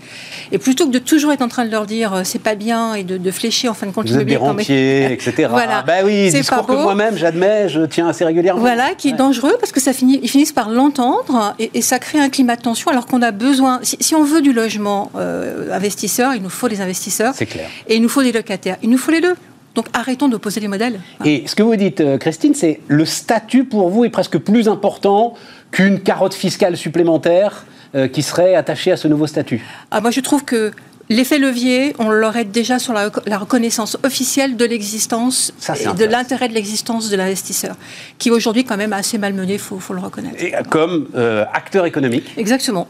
Et 0.52 0.58
plutôt 0.58 0.86
que 0.86 0.90
de 0.90 0.98
toujours 0.98 1.32
être 1.32 1.42
en 1.42 1.48
train 1.48 1.64
de 1.64 1.70
leur 1.70 1.86
dire 1.86 2.12
euh, 2.14 2.20
c'est 2.24 2.40
pas 2.40 2.54
bien 2.54 2.94
et 2.94 3.04
de, 3.04 3.30
flécher 3.30 3.68
en 3.68 3.74
fin 3.74 3.86
de 3.86 3.92
compte 3.92 4.08
Vous 4.08 4.18
êtes 4.18 4.26
des 4.26 4.36
rentiers, 4.36 5.12
etc. 5.12 5.48
Voilà. 5.54 5.82
bah 5.82 5.98
oui, 6.04 6.30
discours 6.30 6.66
que 6.66 6.72
moi-même 6.72 7.16
j'admets, 7.16 7.68
je 7.68 7.82
tiens 7.82 8.08
assez 8.08 8.24
régulièrement. 8.24 8.60
Voilà, 8.60 8.94
qui 8.94 9.08
est 9.08 9.12
dangereux 9.12 9.56
parce 9.60 9.72
que 9.72 9.80
ça 9.80 9.92
finit, 9.92 10.18
ils 10.22 10.28
finissent 10.28 10.52
par 10.52 10.68
l'entendre 10.68 11.54
et, 11.58 11.82
ça 11.82 11.98
crée 11.98 12.18
un 12.18 12.30
climat 12.30 12.56
de 12.56 12.62
tension 12.62 12.90
alors 12.90 13.06
qu'on 13.06 13.22
a 13.22 13.30
besoin. 13.30 13.80
Si, 13.82 14.14
on 14.14 14.24
veut 14.24 14.40
du 14.40 14.52
logement 14.52 15.10
euh, 15.16 15.70
investisseur, 15.72 16.34
il 16.34 16.42
nous 16.42 16.48
faut 16.48 16.68
des 16.68 16.80
investisseurs. 16.80 17.34
C'est 17.36 17.46
clair. 17.46 17.68
Et 17.88 17.96
il 17.96 18.02
nous 18.02 18.08
faut 18.08 18.22
des 18.22 18.32
locataires. 18.32 18.76
Il 18.82 18.90
nous 18.90 18.98
faut 18.98 19.10
les 19.10 19.20
deux. 19.20 19.34
Donc 19.74 19.86
arrêtons 19.92 20.28
d'opposer 20.28 20.60
les 20.60 20.68
modèles. 20.68 21.00
Et 21.24 21.44
ce 21.46 21.54
que 21.54 21.62
vous 21.62 21.76
dites, 21.76 22.00
euh, 22.00 22.18
Christine, 22.18 22.54
c'est 22.54 22.80
le 22.88 23.04
statut 23.04 23.64
pour 23.64 23.90
vous 23.90 24.04
est 24.04 24.10
presque 24.10 24.38
plus 24.38 24.68
important 24.68 25.34
qu'une 25.70 26.00
carotte 26.00 26.34
fiscale 26.34 26.76
supplémentaire 26.76 27.64
euh, 27.94 28.08
qui 28.08 28.22
serait 28.22 28.54
attachée 28.54 28.92
à 28.92 28.96
ce 28.96 29.08
nouveau 29.08 29.26
statut. 29.26 29.64
Ah, 29.90 30.00
moi, 30.00 30.10
je 30.10 30.20
trouve 30.20 30.44
que 30.44 30.72
L'effet 31.10 31.38
levier, 31.38 31.94
on 31.98 32.08
l'aurait 32.08 32.46
déjà 32.46 32.78
sur 32.78 32.94
la, 32.94 33.10
reconnaissance 33.36 33.98
officielle 34.04 34.56
de 34.56 34.64
l'existence 34.64 35.52
et 35.68 35.92
de 35.92 36.04
l'intérêt 36.06 36.48
de 36.48 36.54
l'existence 36.54 37.10
de 37.10 37.16
l'investisseur, 37.16 37.76
qui 38.18 38.30
aujourd'hui 38.30 38.64
quand 38.64 38.78
même 38.78 38.94
assez 38.94 39.18
malmené, 39.18 39.54
il 39.54 39.58
faut, 39.58 39.78
le 39.90 40.00
reconnaître. 40.00 40.42
Et 40.42 40.54
comme 40.70 41.08
euh, 41.14 41.44
acteur 41.52 41.84
économique. 41.84 42.32
Exactement 42.38 42.88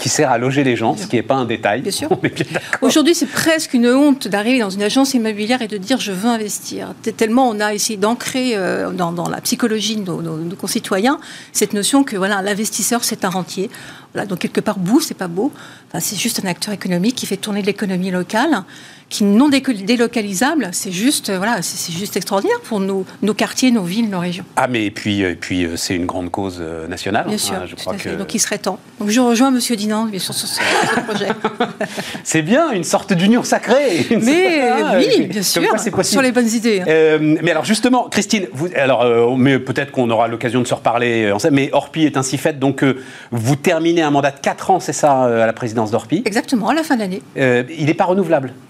qui 0.00 0.08
sert 0.08 0.30
à 0.30 0.38
loger 0.38 0.64
les 0.64 0.76
gens, 0.76 0.96
ce 0.96 1.06
qui 1.06 1.16
n'est 1.16 1.22
pas 1.22 1.34
un 1.34 1.44
détail. 1.44 1.82
Bien 1.82 1.92
sûr. 1.92 2.08
Aujourd'hui, 2.80 3.14
c'est 3.14 3.26
presque 3.26 3.74
une 3.74 3.86
honte 3.86 4.28
d'arriver 4.28 4.58
dans 4.58 4.70
une 4.70 4.82
agence 4.82 5.12
immobilière 5.14 5.60
et 5.60 5.68
de 5.68 5.76
dire 5.76 6.00
je 6.00 6.10
veux 6.10 6.28
investir. 6.28 6.94
Tellement 7.16 7.48
on 7.48 7.60
a 7.60 7.74
essayé 7.74 7.98
d'ancrer 7.98 8.56
euh, 8.56 8.90
dans, 8.90 9.28
la 9.28 9.40
psychologie 9.42 9.96
de 9.96 10.10
nos, 10.10 10.56
concitoyens 10.56 11.20
cette 11.52 11.74
notion 11.74 12.02
que 12.02 12.16
voilà, 12.16 12.40
l'investisseur, 12.42 13.04
c'est 13.04 13.24
un 13.24 13.28
rentier. 13.30 13.70
Voilà, 14.14 14.26
donc 14.26 14.38
quelque 14.40 14.60
part, 14.60 14.78
bout, 14.78 15.00
c'est 15.00 15.14
pas 15.14 15.28
beau. 15.28 15.52
c'est 15.98 16.16
juste 16.16 16.40
un 16.44 16.48
acteur 16.48 16.74
économique 16.74 17.14
qui 17.14 17.26
fait 17.26 17.36
tourner 17.36 17.62
l'économie 17.62 18.10
locale 18.10 18.64
qui 19.10 19.24
non 19.24 19.48
délocalisables, 19.48 20.68
c'est 20.72 20.92
juste, 20.92 21.30
voilà, 21.30 21.62
c'est 21.62 21.92
juste 21.92 22.16
extraordinaire 22.16 22.60
pour 22.62 22.78
nos, 22.78 23.04
nos, 23.22 23.34
quartiers, 23.34 23.72
nos 23.72 23.82
villes, 23.82 24.08
nos 24.08 24.20
régions. 24.20 24.44
Ah, 24.54 24.68
mais 24.68 24.86
et 24.86 24.90
puis, 24.92 25.22
et 25.22 25.34
puis 25.34 25.66
c'est 25.76 25.96
une 25.96 26.06
grande 26.06 26.30
cause 26.30 26.62
nationale. 26.88 27.24
Bien 27.26 27.34
hein, 27.34 27.38
sûr, 27.38 27.66
je 27.66 27.74
crois 27.74 27.94
que... 27.96 28.10
donc 28.10 28.32
il 28.34 28.38
serait 28.38 28.58
temps. 28.58 28.78
Donc 29.00 29.10
je 29.10 29.20
rejoins 29.20 29.48
M. 29.48 29.58
Dinan 29.76 30.06
bien 30.06 30.20
sûr, 30.20 30.32
sur 30.32 30.46
ce, 30.46 30.60
projet. 31.00 31.28
c'est 32.24 32.42
bien, 32.42 32.70
une 32.70 32.84
sorte 32.84 33.12
d'union 33.12 33.42
sacrée. 33.42 34.06
Mais 34.22 34.70
oui, 34.96 35.26
bien 35.26 35.42
sûr, 35.42 35.62
sur 36.02 36.22
les 36.22 36.30
bonnes 36.30 36.48
idées. 36.48 36.80
Hein. 36.80 37.18
mais 37.42 37.50
alors 37.50 37.64
justement, 37.64 38.08
Christine, 38.08 38.46
vous, 38.52 38.68
alors, 38.76 39.36
mais 39.36 39.58
peut-être 39.58 39.90
qu'on 39.90 40.08
aura 40.10 40.28
l'occasion 40.28 40.60
de 40.62 40.66
se 40.66 40.74
reparler, 40.74 41.32
mais 41.50 41.70
Orpi 41.72 42.04
est 42.04 42.16
ainsi 42.16 42.38
faite, 42.38 42.58
donc 42.60 42.84
vous 43.32 43.56
terminez 43.56 44.02
un 44.02 44.10
mandat 44.10 44.30
de 44.30 44.38
4 44.40 44.70
ans, 44.70 44.80
c'est 44.80 44.92
ça, 44.92 45.24
à 45.24 45.46
la 45.46 45.52
présidence 45.52 45.90
d'Orpi? 45.90 46.22
Exactement, 46.24 46.68
à 46.68 46.74
la 46.74 46.84
fin 46.84 46.94
de 46.94 47.00
l'année. 47.00 47.22
il 47.36 47.86
n'est 47.86 47.94
pas 47.94 48.04
renouvelable 48.04 48.52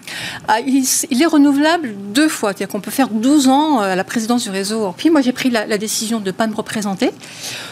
il, 0.65 1.21
est 1.21 1.25
renouvelable 1.25 1.93
deux 2.13 2.29
fois. 2.29 2.49
C'est-à-dire 2.49 2.69
qu'on 2.69 2.81
peut 2.81 2.91
faire 2.91 3.09
12 3.09 3.47
ans 3.47 3.81
euh, 3.81 3.93
à 3.93 3.95
la 3.95 4.03
présidence 4.03 4.43
du 4.43 4.49
réseau 4.49 4.81
Orpi. 4.81 5.09
Moi, 5.09 5.21
j'ai 5.21 5.31
pris 5.31 5.49
la, 5.49 5.77
décision 5.77 6.19
de 6.19 6.25
ne 6.25 6.31
pas 6.31 6.47
me 6.47 6.55
représenter. 6.55 7.11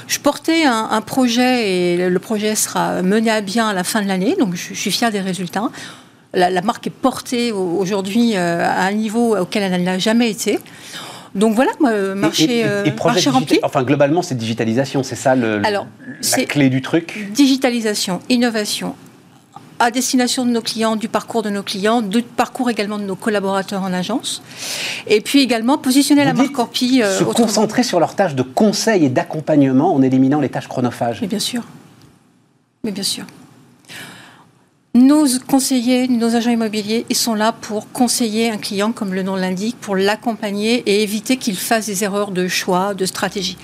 Je 0.08 0.20
portais 0.20 0.66
un, 0.66 1.02
projet 1.02 1.70
et 1.70 2.10
le 2.10 2.20
projet 2.20 2.56
sera 2.56 3.02
mené 3.02 3.30
à 3.30 3.42
bien 3.42 3.68
à 3.68 3.74
la 3.74 3.84
fin 3.84 4.02
de 4.02 4.08
l'année. 4.08 4.36
Donc, 4.40 4.56
je, 4.56 4.74
suis 4.74 4.92
fière 4.92 5.12
des 5.12 5.22
résultats. 5.22 5.70
La, 6.34 6.62
marque 6.62 6.88
est 6.88 6.92
portée 6.92 7.52
aujourd'hui 7.52 8.36
euh, 8.36 8.64
à 8.64 8.86
un 8.86 8.92
niveau 8.92 9.38
auquel 9.38 9.64
elle 9.64 9.84
n'a 9.84 9.98
jamais 9.98 10.30
été. 10.30 10.60
Donc 11.36 11.54
voilà, 11.54 11.72
marché, 12.16 12.62
et, 12.62 12.92
marché 13.04 13.30
rempli. 13.30 13.60
Enfin, 13.62 13.84
globalement, 13.84 14.24
c'est 14.24 14.36
digitalisation, 14.36 15.04
c'est 15.04 15.16
ça 15.16 15.36
le, 15.36 15.60
la 15.60 15.86
clé 16.48 16.70
du 16.70 16.82
truc? 16.82 17.30
Digitalisation, 17.32 18.20
innovation, 18.30 18.96
à 19.80 19.92
destination 19.92 20.46
de 20.46 20.52
nos 20.52 20.62
clients, 20.62 20.96
du 20.96 21.08
parcours 21.08 21.42
de 21.42 21.50
nos 21.50 21.64
clients, 21.64 22.02
du 22.02 22.22
parcours 22.22 22.70
également 22.70 22.98
de 22.98 23.04
nos 23.04 23.16
collaborateurs 23.16 23.82
en 23.82 23.94
agence. 23.94 24.44
Et 25.08 25.22
puis 25.22 25.42
également 25.42 25.78
positionner 25.78 26.26
la 26.26 26.34
marque 26.34 26.58
Orpi. 26.60 27.02
Euh, 27.02 27.20
se 27.20 27.24
concentrer 27.24 27.84
sur 27.84 28.00
leurs 28.00 28.16
tâches 28.16 28.36
de 28.36 28.44
conseil 28.44 29.06
et 29.06 29.10
d'accompagnement 29.10 29.94
en 29.96 30.02
éliminant 30.02 30.42
les 30.42 30.50
tâches 30.50 30.68
chronophages. 30.68 31.22
Mais 31.22 31.28
bien 31.28 31.40
sûr. 31.40 31.64
Mais 32.84 32.92
bien 32.92 33.04
sûr. 33.04 33.26
Nos 34.96 35.28
conseillers, 35.48 36.08
nos 36.08 36.36
agents 36.36 36.50
immobiliers, 36.50 37.06
ils 37.10 37.16
sont 37.16 37.36
là 37.36 37.52
pour 37.52 37.92
conseiller 37.92 38.50
un 38.50 38.58
client, 38.58 38.92
comme 38.92 39.14
le 39.14 39.22
nom 39.22 39.36
l'indique, 39.36 39.78
pour 39.80 39.96
l'accompagner 39.96 40.84
et 40.88 41.04
éviter 41.04 41.38
qu'il 41.38 41.56
fasse 41.56 41.86
des 41.86 42.04
erreurs 42.04 42.32
de 42.32 42.48
choix, 42.48 42.96
de 42.96 43.06
stratégie. 43.06 43.58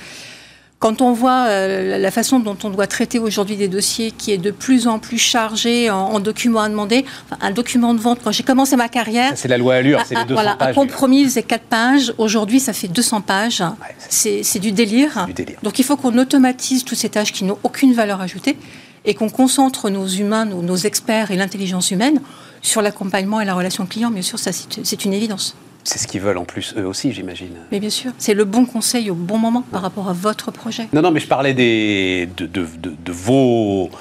Quand 0.80 1.02
on 1.02 1.14
voit 1.14 1.46
euh, 1.48 1.98
la 1.98 2.12
façon 2.12 2.40
dont 2.40 2.58
on 2.64 2.70
doit 2.70 2.86
traiter 2.86 3.18
aujourd'hui 3.18 3.56
des 3.56 3.70
dossiers 3.70 4.12
qui 4.12 4.32
est 4.32 4.38
de 4.38 4.52
plus 4.52 4.88
en 4.88 5.00
plus 5.00 5.18
chargé 5.18 5.90
en, 5.90 6.20
documents 6.20 6.62
à 6.62 6.70
demander, 6.70 7.06
un 7.40 7.52
document 7.52 7.94
de 7.94 8.00
vente, 8.00 8.20
quand 8.24 8.32
j'ai 8.32 8.44
commencé 8.44 8.76
ma 8.76 8.90
carrière... 8.90 9.32
C'est 9.36 9.48
la 9.48 9.58
loi 9.58 9.76
Allure, 9.76 10.02
c'est 10.06 10.16
les 10.16 10.26
200 10.26 10.34
voilà, 10.34 10.56
pages. 10.56 10.70
Un 10.70 10.74
compromis, 10.74 11.30
c'est 11.30 11.44
4 11.44 11.64
pages. 11.64 12.14
Aujourd'hui, 12.18 12.60
ça 12.60 12.74
fait 12.74 12.90
200 12.90 13.22
pages. 13.22 13.64
c'est 14.10 14.60
du 14.60 14.72
délire. 14.74 15.28
Donc 15.64 15.80
il 15.80 15.86
faut 15.86 15.96
qu'on 15.96 16.18
automatise 16.18 16.84
toutes 16.84 16.98
ces 16.98 17.10
tâches 17.10 17.32
qui 17.32 17.46
n'ont 17.46 17.58
aucune 17.64 17.94
valeur 17.94 18.22
ajoutée 18.22 18.58
et 19.06 19.14
qu'on 19.14 19.30
concentre 19.30 19.90
nos 19.90 20.08
humains, 20.08 20.46
nos, 20.46 20.62
nos 20.62 20.76
experts 20.76 21.32
et 21.32 21.36
l'intelligence 21.36 21.92
humaine 21.92 22.22
sur 22.62 22.82
l'accompagnement 22.82 23.40
et 23.40 23.46
la 23.46 23.54
relation 23.54 23.86
client. 23.86 24.12
Bien 24.12 24.24
sûr, 24.24 24.40
ça 24.40 24.52
c'est 24.52 25.06
une 25.06 25.14
évidence. 25.14 25.56
C'est 25.86 26.00
ce 26.00 26.08
qu'ils 26.08 26.22
veulent 26.22 26.40
en 26.40 26.46
plus 26.46 26.74
eux 26.78 26.86
aussi, 26.86 27.14
j'imagine. 27.14 27.54
Mais 27.72 27.80
bien 27.80 27.92
sûr, 27.92 28.12
c'est 28.18 28.34
le 28.34 28.44
bon 28.44 28.66
conseil 28.66 29.12
au 29.12 29.16
bon 29.16 29.38
moment 29.38 29.62
par 29.62 29.84
rapport 29.84 30.10
à 30.10 30.14
votre 30.14 30.50
projet. 30.52 30.88
Non, 30.94 31.04
non, 31.04 31.12
mais 31.12 31.20
je 31.20 31.28
parlais 31.28 31.54
des, 31.54 32.28
de, 32.36 32.48
de, 32.48 32.66
de, 32.82 33.12
vos 33.12 33.92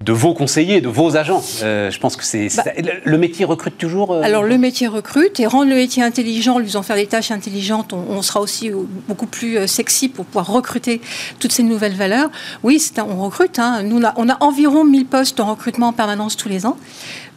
de 0.00 0.12
vos 0.12 0.34
conseillers, 0.34 0.80
de 0.80 0.88
vos 0.88 1.16
agents. 1.16 1.42
Euh, 1.62 1.88
je 1.92 2.00
pense 2.00 2.16
que 2.16 2.24
c'est 2.24 2.48
bah, 2.56 2.64
le 3.04 3.16
métier 3.16 3.44
recrute 3.44 3.78
toujours. 3.78 4.12
Euh, 4.12 4.22
alors 4.22 4.42
le 4.42 4.58
métier 4.58 4.88
recrute 4.88 5.38
et 5.38 5.46
rendre 5.46 5.70
le 5.70 5.76
métier 5.76 6.02
intelligent, 6.02 6.58
lui 6.58 6.76
en 6.76 6.82
faire 6.82 6.96
des 6.96 7.06
tâches 7.06 7.30
intelligentes, 7.30 7.92
on, 7.92 8.20
sera 8.20 8.40
aussi 8.40 8.72
beaucoup 9.08 9.26
plus 9.26 9.56
euh, 9.56 9.66
sexy 9.68 10.08
pour 10.08 10.24
pouvoir 10.24 10.48
recruter 10.48 11.00
toutes 11.38 11.52
ces 11.52 11.62
nouvelles 11.62 11.94
valeurs. 11.94 12.28
Oui, 12.64 12.82
on 12.98 13.22
recrute. 13.22 13.60
Hein. 13.60 13.84
Nous, 13.84 13.98
on 13.98 14.04
a, 14.04 14.14
on 14.16 14.28
a 14.28 14.36
environ 14.42 14.84
1000 14.84 15.06
postes 15.06 15.38
en 15.38 15.46
recrutement 15.46 15.88
en 15.88 15.92
permanence 15.92 16.36
tous 16.36 16.48
les 16.48 16.66
ans 16.66 16.76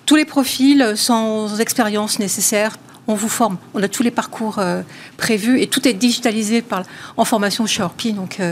tous 0.08 0.16
les 0.16 0.24
profils 0.24 0.94
sans 0.96 1.60
expérience 1.60 2.18
nécessaire 2.18 2.78
on 3.08 3.16
vous 3.16 3.30
forme. 3.30 3.58
On 3.74 3.82
a 3.82 3.88
tous 3.88 4.04
les 4.04 4.12
parcours 4.12 4.60
euh, 4.60 4.82
prévus 5.18 5.62
et 5.62 5.68
tout 5.68 5.88
est 5.88 5.94
digitalisé 5.94 6.62
par, 6.62 6.84
en 7.16 7.26
formation 7.26 7.66
chez 7.66 7.82
Orpi. 7.82 8.14
Donc, 8.14 8.40
euh, 8.40 8.52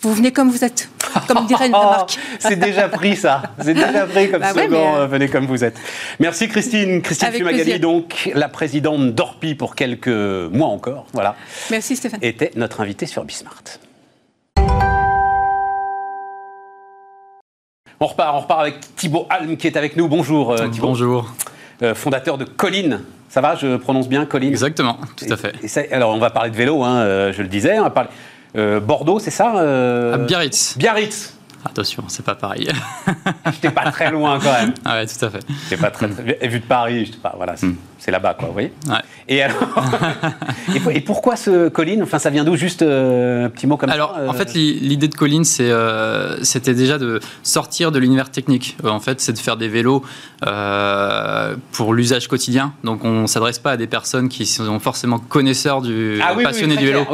vous 0.00 0.14
venez 0.14 0.32
comme 0.32 0.50
vous 0.50 0.64
êtes, 0.64 0.88
comme 1.28 1.46
dirait 1.46 1.66
une 1.66 1.72
marque. 1.72 2.18
C'est 2.38 2.58
déjà 2.58 2.88
pris, 2.88 3.16
ça. 3.16 3.42
C'est 3.60 3.74
déjà 3.74 4.06
pris 4.06 4.30
comme 4.30 4.40
bah 4.40 4.52
slogan. 4.52 4.94
Euh, 4.96 5.06
venez 5.06 5.28
comme 5.28 5.46
vous 5.46 5.62
êtes. 5.62 5.76
Merci, 6.18 6.48
Christine. 6.48 7.02
Christine 7.02 7.32
Fumagali, 7.32 7.78
donc, 7.78 8.30
la 8.34 8.48
présidente 8.48 9.14
d'Orpi 9.14 9.54
pour 9.54 9.74
quelques 9.74 10.08
mois 10.08 10.68
encore. 10.68 11.06
Voilà. 11.12 11.36
Merci, 11.70 11.96
Stéphane. 11.96 12.20
Était 12.22 12.50
notre 12.56 12.80
invitée 12.80 13.06
sur 13.06 13.24
Bismart. 13.24 13.62
On 18.00 18.06
repart, 18.06 18.34
on 18.34 18.40
repart 18.40 18.60
avec 18.62 18.96
Thibaut 18.96 19.28
Alm 19.30 19.56
qui 19.56 19.68
est 19.68 19.76
avec 19.76 19.96
nous. 19.96 20.08
Bonjour 20.08 20.56
Thibaut. 20.56 20.88
Bonjour. 20.88 21.32
Fondateur 21.94 22.38
de 22.38 22.44
Colline, 22.44 23.00
ça 23.32 23.40
va, 23.40 23.54
je 23.54 23.76
prononce 23.76 24.10
bien, 24.10 24.26
Colline 24.26 24.50
Exactement, 24.50 24.98
tout 25.16 25.24
à 25.30 25.38
fait. 25.38 25.90
alors, 25.90 26.14
on 26.14 26.18
va 26.18 26.28
parler 26.28 26.50
de 26.50 26.56
vélo, 26.56 26.82
hein, 26.82 26.98
euh, 26.98 27.32
je 27.32 27.40
le 27.40 27.48
disais. 27.48 27.78
On 27.78 27.84
va 27.84 27.88
parler, 27.88 28.10
euh, 28.58 28.78
Bordeaux, 28.78 29.18
c'est 29.18 29.30
ça 29.30 29.56
euh... 29.56 30.18
Biarritz. 30.18 30.76
Biarritz. 30.76 31.34
Attention, 31.64 32.04
c'est 32.08 32.24
pas 32.24 32.34
pareil. 32.34 32.68
J'étais 33.52 33.70
pas 33.70 33.90
très 33.90 34.10
loin 34.10 34.38
quand 34.40 34.52
même. 34.52 34.74
Ah 34.84 34.96
ouais, 34.96 35.06
tout 35.06 35.24
à 35.24 35.30
fait. 35.30 35.44
J'étais 35.64 35.80
pas 35.80 35.90
très, 35.90 36.08
très... 36.08 36.48
Vu 36.48 36.60
de 36.60 36.64
Paris, 36.64 37.06
je 37.06 37.18
pas, 37.18 37.34
voilà, 37.36 37.54
hmm 37.60 37.74
c'est 38.02 38.10
là-bas, 38.10 38.34
quoi, 38.34 38.48
vous 38.48 38.52
voyez 38.52 38.72
ouais. 38.88 38.96
Et 39.28 39.42
alors, 39.42 39.62
et, 40.90 41.00
pourquoi 41.00 41.36
ce 41.36 41.68
Colline? 41.68 42.02
Enfin, 42.02 42.18
ça 42.18 42.30
vient 42.30 42.42
d'où? 42.42 42.56
Juste 42.56 42.82
euh, 42.82 43.46
un 43.46 43.48
petit 43.48 43.68
mot 43.68 43.76
comme 43.76 43.90
alors, 43.90 44.14
ça 44.14 44.22
Alors, 44.22 44.30
en 44.30 44.36
fait, 44.36 44.54
l'idée 44.54 45.06
de 45.06 45.14
Colline, 45.14 45.44
euh, 45.60 46.36
c'était 46.42 46.74
déjà 46.74 46.98
de 46.98 47.20
sortir 47.44 47.92
de 47.92 48.00
l'univers 48.00 48.32
technique. 48.32 48.76
En 48.82 48.98
fait, 48.98 49.20
c'est 49.20 49.32
de 49.32 49.38
faire 49.38 49.56
des 49.56 49.68
vélos 49.68 50.02
euh, 50.44 51.54
pour 51.70 51.94
l'usage 51.94 52.26
quotidien. 52.26 52.74
Donc, 52.82 53.04
on 53.04 53.22
ne 53.22 53.26
s'adresse 53.28 53.60
pas 53.60 53.72
à 53.72 53.76
des 53.76 53.86
personnes 53.86 54.28
qui 54.28 54.46
sont 54.46 54.80
forcément 54.80 55.20
connaisseurs 55.20 55.80
du 55.80 56.20
ah, 56.20 56.34
passionnés 56.42 56.76
du 56.76 56.86
vélo. 56.86 57.04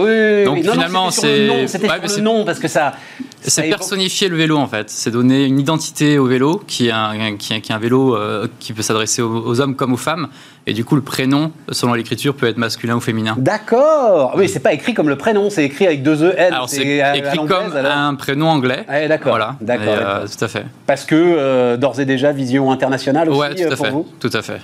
Donc, 0.47 0.63
finalement, 0.63 1.11
c'est 1.11 1.67
c'était 1.67 1.91
ouais, 1.91 2.01
le 2.01 2.23
nom 2.23 2.47
parce 2.47 2.61
que 2.61 2.69
ça. 2.69 2.95
C'est 3.43 3.69
personnifier 3.69 4.29
le 4.29 4.37
vélo 4.37 4.57
en 4.57 4.67
fait. 4.67 4.91
C'est 4.91 5.11
donner 5.11 5.45
une 5.45 5.59
identité 5.59 6.19
au 6.19 6.27
vélo 6.27 6.63
qui 6.67 6.89
est 6.89 6.93
un, 6.93 7.37
qui 7.37 7.55
est, 7.55 7.71
un 7.71 7.79
vélo 7.79 8.17
qui 8.59 8.73
peut 8.73 8.83
s'adresser 8.83 9.23
aux 9.23 9.61
hommes 9.61 9.75
comme 9.75 9.93
aux 9.93 9.99
femmes 9.99 10.29
et 10.69 10.75
du 10.75 10.85
coup, 10.85 10.97
le 10.97 11.01
prénom, 11.01 11.51
selon 11.73 11.95
l'écriture, 11.95 12.35
peut 12.35 12.47
être 12.47 12.59
masculin 12.59 12.95
ou 12.95 13.01
féminin. 13.01 13.35
D'accord. 13.39 14.35
Oui, 14.37 14.51
c'est 14.51 14.61
pas 14.61 14.75
écrit 14.75 14.93
comme 14.93 15.09
le 15.09 15.17
prénom, 15.17 15.49
c'est 15.49 15.65
écrit 15.65 15.87
avec 15.87 16.03
deux 16.03 16.23
E, 16.23 16.35
N. 16.37 16.53
Alors, 16.53 16.69
c'est 16.69 16.83
écrit 17.17 17.39
comme 17.39 17.75
un 17.75 18.15
prénom 18.17 18.51
anglais. 18.51 18.85
Ah, 18.87 19.09
d'accord. 19.09 19.31
Voilà. 19.31 19.57
D'accord. 19.63 19.95
Euh, 19.97 20.27
tout 20.27 20.45
à 20.45 20.49
fait. 20.49 20.67
Parce 20.87 21.07
que, 21.07 21.15
euh, 21.15 21.79
d'ores 21.79 22.01
et 22.01 22.05
déjà, 22.05 22.33
vision 22.33 22.71
internationale 22.71 23.31
aussi 23.31 23.41
ouais, 23.41 23.55
tout 23.55 23.63
à 23.63 23.65
euh, 23.65 23.77
pour 23.77 23.87
fait. 23.87 23.93
vous 23.93 24.07
Tout 24.21 24.31
à 24.31 24.43
fait. 24.43 24.61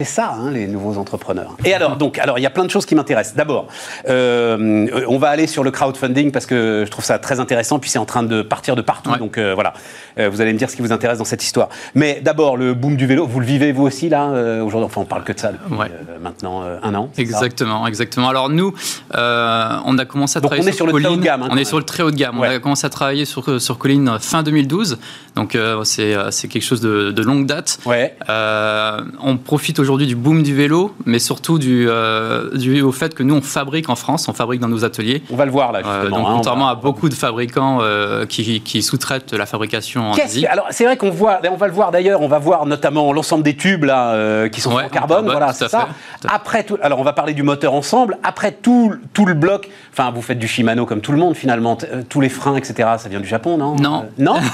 C'est 0.00 0.04
ça, 0.04 0.32
hein, 0.32 0.52
les 0.52 0.68
nouveaux 0.68 0.96
entrepreneurs. 0.96 1.56
Et 1.64 1.74
alors, 1.74 1.96
donc, 1.96 2.20
alors, 2.20 2.38
il 2.38 2.42
y 2.42 2.46
a 2.46 2.50
plein 2.50 2.64
de 2.64 2.70
choses 2.70 2.86
qui 2.86 2.94
m'intéressent. 2.94 3.34
D'abord, 3.34 3.66
euh, 4.08 4.86
on 5.08 5.18
va 5.18 5.28
aller 5.28 5.48
sur 5.48 5.64
le 5.64 5.72
crowdfunding 5.72 6.30
parce 6.30 6.46
que 6.46 6.84
je 6.86 6.90
trouve 6.92 7.04
ça 7.04 7.18
très 7.18 7.40
intéressant. 7.40 7.80
Puis 7.80 7.90
c'est 7.90 7.98
en 7.98 8.04
train 8.04 8.22
de 8.22 8.42
partir 8.42 8.76
de 8.76 8.80
partout. 8.80 9.16
Donc 9.16 9.38
euh, 9.38 9.54
voilà, 9.54 9.72
euh, 10.20 10.28
vous 10.28 10.40
allez 10.40 10.52
me 10.52 10.58
dire 10.58 10.70
ce 10.70 10.76
qui 10.76 10.82
vous 10.82 10.92
intéresse 10.92 11.18
dans 11.18 11.24
cette 11.24 11.42
histoire. 11.42 11.68
Mais 11.96 12.20
d'abord, 12.22 12.56
le 12.56 12.74
boom 12.74 12.94
du 12.94 13.08
vélo, 13.08 13.26
vous 13.26 13.40
le 13.40 13.46
vivez 13.46 13.72
vous 13.72 13.86
aussi 13.86 14.08
là 14.08 14.62
aujourd'hui? 14.62 14.86
Enfin, 14.86 15.00
on 15.00 15.04
parle 15.04 15.24
que 15.24 15.32
de 15.32 15.40
ça 15.40 15.50
depuis 15.50 15.90
maintenant 16.22 16.62
un 16.62 16.94
an. 16.94 17.10
Exactement, 17.18 17.84
exactement. 17.88 18.28
Alors 18.28 18.50
nous, 18.50 18.72
on 19.12 19.98
a 19.98 20.04
commencé 20.04 20.36
à 20.36 20.40
donc 20.40 20.52
travailler 20.52 20.68
on 20.68 20.72
est 20.72 20.76
sur, 20.76 20.86
le 20.86 20.92
très 20.92 21.08
haut 21.08 21.16
de 21.16 21.22
gamme. 21.22 21.42
Hein, 21.42 21.48
on 21.50 21.56
est 21.56 21.64
sur 21.64 21.78
le 21.78 21.84
très 21.84 22.04
haut 22.04 22.12
de 22.12 22.16
gamme. 22.16 22.38
On 22.38 22.42
a 22.42 22.60
commencé 22.60 22.86
à 22.86 22.90
travailler 22.90 23.24
sur 23.24 23.60
sur 23.60 23.78
Colline 23.78 24.18
fin 24.20 24.44
2012. 24.44 25.00
Donc 25.34 25.58
c'est 25.82 26.14
c'est 26.30 26.46
quelque 26.46 26.62
chose 26.62 26.80
de, 26.80 27.10
de 27.10 27.22
longue 27.22 27.46
date. 27.46 27.80
Ouais. 27.84 28.14
on 28.28 29.36
profite 29.36 29.80
aujourd'hui 29.80 29.87
aujourd'hui 29.88 30.06
du 30.06 30.16
boom 30.16 30.42
du 30.42 30.54
vélo, 30.54 30.94
mais 31.06 31.18
surtout 31.18 31.58
du, 31.58 31.86
euh, 31.88 32.54
du, 32.54 32.82
au 32.82 32.92
fait 32.92 33.14
que 33.14 33.22
nous, 33.22 33.34
on 33.34 33.40
fabrique 33.40 33.88
en 33.88 33.96
France, 33.96 34.28
on 34.28 34.34
fabrique 34.34 34.60
dans 34.60 34.68
nos 34.68 34.84
ateliers. 34.84 35.22
On 35.30 35.36
va 35.36 35.46
le 35.46 35.50
voir 35.50 35.72
là, 35.72 35.78
euh, 35.78 36.02
justement. 36.02 36.18
donc, 36.18 36.28
hein, 36.28 36.32
contrairement 36.36 36.68
à 36.68 36.74
beaucoup 36.74 37.08
de 37.08 37.14
fabricants 37.14 37.78
euh, 37.80 38.26
qui, 38.26 38.60
qui 38.60 38.82
sous-traitent 38.82 39.32
la 39.32 39.46
fabrication 39.46 40.10
en 40.10 40.14
Asie. 40.14 40.44
Alors, 40.44 40.66
c'est 40.72 40.84
vrai 40.84 40.98
qu'on 40.98 41.08
voit, 41.08 41.40
on 41.50 41.56
va 41.56 41.66
le 41.68 41.72
voir 41.72 41.90
d'ailleurs, 41.90 42.20
on 42.20 42.28
va 42.28 42.38
voir 42.38 42.66
notamment 42.66 43.10
l'ensemble 43.14 43.42
des 43.42 43.56
tubes 43.56 43.84
là, 43.84 44.48
qui 44.50 44.60
sont 44.60 44.72
en 44.72 44.88
carbone, 44.90 45.24
voilà, 45.24 45.54
c'est 45.54 45.68
ça. 45.68 45.88
Après 46.28 46.64
tout, 46.64 46.76
alors 46.82 46.98
on 46.98 47.04
va 47.04 47.14
parler 47.14 47.32
du 47.32 47.42
moteur 47.42 47.72
ensemble. 47.72 48.18
Après 48.22 48.52
tout, 48.52 48.94
tout 49.14 49.24
le 49.24 49.32
bloc, 49.32 49.70
enfin, 49.92 50.10
vous 50.10 50.20
faites 50.20 50.38
du 50.38 50.48
Shimano 50.48 50.84
comme 50.84 51.00
tout 51.00 51.12
le 51.12 51.18
monde 51.18 51.34
finalement, 51.34 51.78
tous 52.10 52.20
les 52.20 52.28
freins, 52.28 52.56
etc. 52.56 52.90
Ça 52.98 53.08
vient 53.08 53.20
du 53.20 53.28
Japon, 53.28 53.56
non? 53.56 53.76
Non. 53.76 54.06
non? 54.18 54.36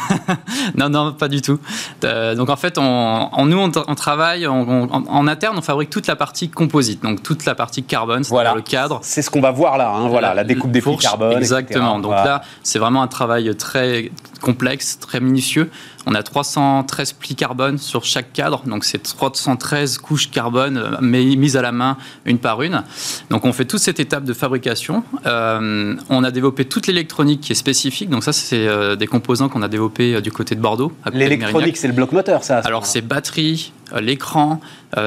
Non, 0.77 0.89
non, 0.89 1.13
pas 1.13 1.29
du 1.29 1.43
tout. 1.43 1.59
donc 2.03 2.51
en 2.51 2.57
fait, 2.57 2.79
on, 2.79 3.47
nous, 3.47 3.59
on, 3.59 3.95
travaille 3.95 4.47
en, 4.47 5.24
en 5.25 5.29
interne, 5.29 5.57
on 5.59 5.63
fabrique 5.63 5.91
toute 5.91 6.07
la 6.07 6.17
partie 6.17 6.49
composite, 6.49 7.03
donc 7.03 7.23
toute 7.23 7.45
la 7.45 7.55
partie 7.55 7.83
carbone, 7.83 8.23
voilà. 8.29 8.55
le 8.55 8.63
cadre. 8.63 9.01
C'est 9.03 9.23
ce 9.23 9.31
qu'on 9.31 9.41
va 9.41 9.51
voir 9.51 9.79
là, 9.79 9.91
hein, 9.91 10.09
voilà, 10.09 10.35
la, 10.35 10.45
découpe 10.45 10.71
des 10.71 10.83
plis 10.83 10.97
carbone. 10.99 11.37
Exactement. 11.37 11.99
Donc 11.99 12.13
là, 12.13 12.43
c'est 12.63 12.79
vraiment 12.79 13.03
un 13.03 13.09
travail 13.09 13.55
très 13.57 14.11
complexe, 14.41 14.99
très 14.99 15.21
minutieux. 15.21 15.71
On 16.07 16.15
a 16.15 16.23
313 16.23 17.15
plis 17.15 17.35
carbone 17.35 17.79
sur 17.79 18.05
chaque 18.05 18.33
cadre, 18.33 18.63
donc 18.67 18.85
c'est 18.85 19.03
313 19.03 19.99
couches 19.99 20.31
carbone 20.31 20.77
euh, 20.77 21.01
mises 21.01 21.57
à 21.57 21.63
la 21.63 21.73
main 21.73 21.97
une 22.27 22.39
par 22.39 22.63
une. 22.63 22.83
Donc 23.31 23.45
on 23.45 23.53
fait 23.53 23.65
toute 23.65 23.81
cette 23.81 24.01
étape 24.01 24.25
de 24.25 24.35
fabrication. 24.35 25.03
Euh, 25.27 25.97
on 26.11 26.25
a 26.25 26.31
développé 26.31 26.67
toute 26.67 26.87
l'électronique 26.87 27.41
qui 27.41 27.53
est 27.53 27.57
spécifique, 27.57 28.11
donc 28.11 28.23
ça 28.23 28.33
c'est 28.33 28.67
euh, 28.67 28.97
des 28.97 29.07
composants 29.07 29.49
qu'on 29.49 29.63
a 29.63 29.69
développés 29.69 30.21
du 30.21 30.31
côté 30.31 30.55
de 30.55 30.61
Bordeaux. 30.61 30.93
L'électronique, 31.13 31.77
c'est 31.77 31.89
le 31.89 31.95
bloc 31.95 32.13
moteur, 32.13 32.45
ça 32.45 32.59
Alors 32.59 32.85
c'est 32.85 33.01
batterie, 33.01 33.73
l'écran, 33.99 34.61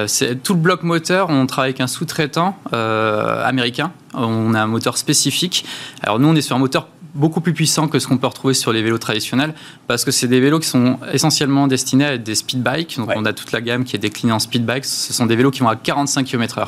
c'est 0.08 0.42
tout 0.42 0.54
le 0.54 0.60
bloc 0.60 0.84
moteur. 0.84 1.30
On 1.30 1.46
travaille 1.46 1.70
avec 1.70 1.82
un 1.82 1.88
sous-traitant 1.88 2.58
américain. 2.72 3.92
On 4.14 4.54
a 4.54 4.62
un 4.62 4.68
moteur 4.68 4.98
spécifique. 4.98 5.66
Alors 6.02 6.20
nous 6.20 6.28
on 6.28 6.36
est 6.36 6.42
sur 6.42 6.56
un 6.56 6.60
moteur 6.60 6.88
beaucoup 7.16 7.42
plus 7.42 7.54
puissant 7.54 7.88
que 7.88 8.00
ce 8.00 8.08
qu'on 8.08 8.18
peut 8.18 8.28
retrouver 8.28 8.54
sur 8.54 8.72
les 8.72 8.82
vélos 8.82 8.98
traditionnels 8.98 9.54
parce 9.88 10.04
que 10.04 10.12
c'est 10.12 10.28
des 10.28 10.40
vélos 10.40 10.60
qui 10.60 10.68
sont 10.68 11.00
essentiellement 11.14 11.68
destinés 11.68 12.06
à 12.06 12.14
être 12.14 12.24
des 12.24 12.36
speed 12.36 12.62
bikes. 12.62 12.98
Donc 12.98 13.12
on 13.16 13.26
a 13.26 13.34
toute 13.34 13.52
la 13.52 13.62
gamme 13.62 13.84
qui 13.84 13.96
est 13.96 14.00
déclinée 14.00 14.34
en 14.34 14.40
speed 14.40 14.66
bikes. 14.66 14.86
Ce 14.86 15.14
sont 15.14 15.26
des 15.26 15.36
vélos 15.36 15.52
qui 15.52 15.62
vont 15.62 15.70
à 15.70 15.76
45 15.76 16.26
km/h. 16.26 16.68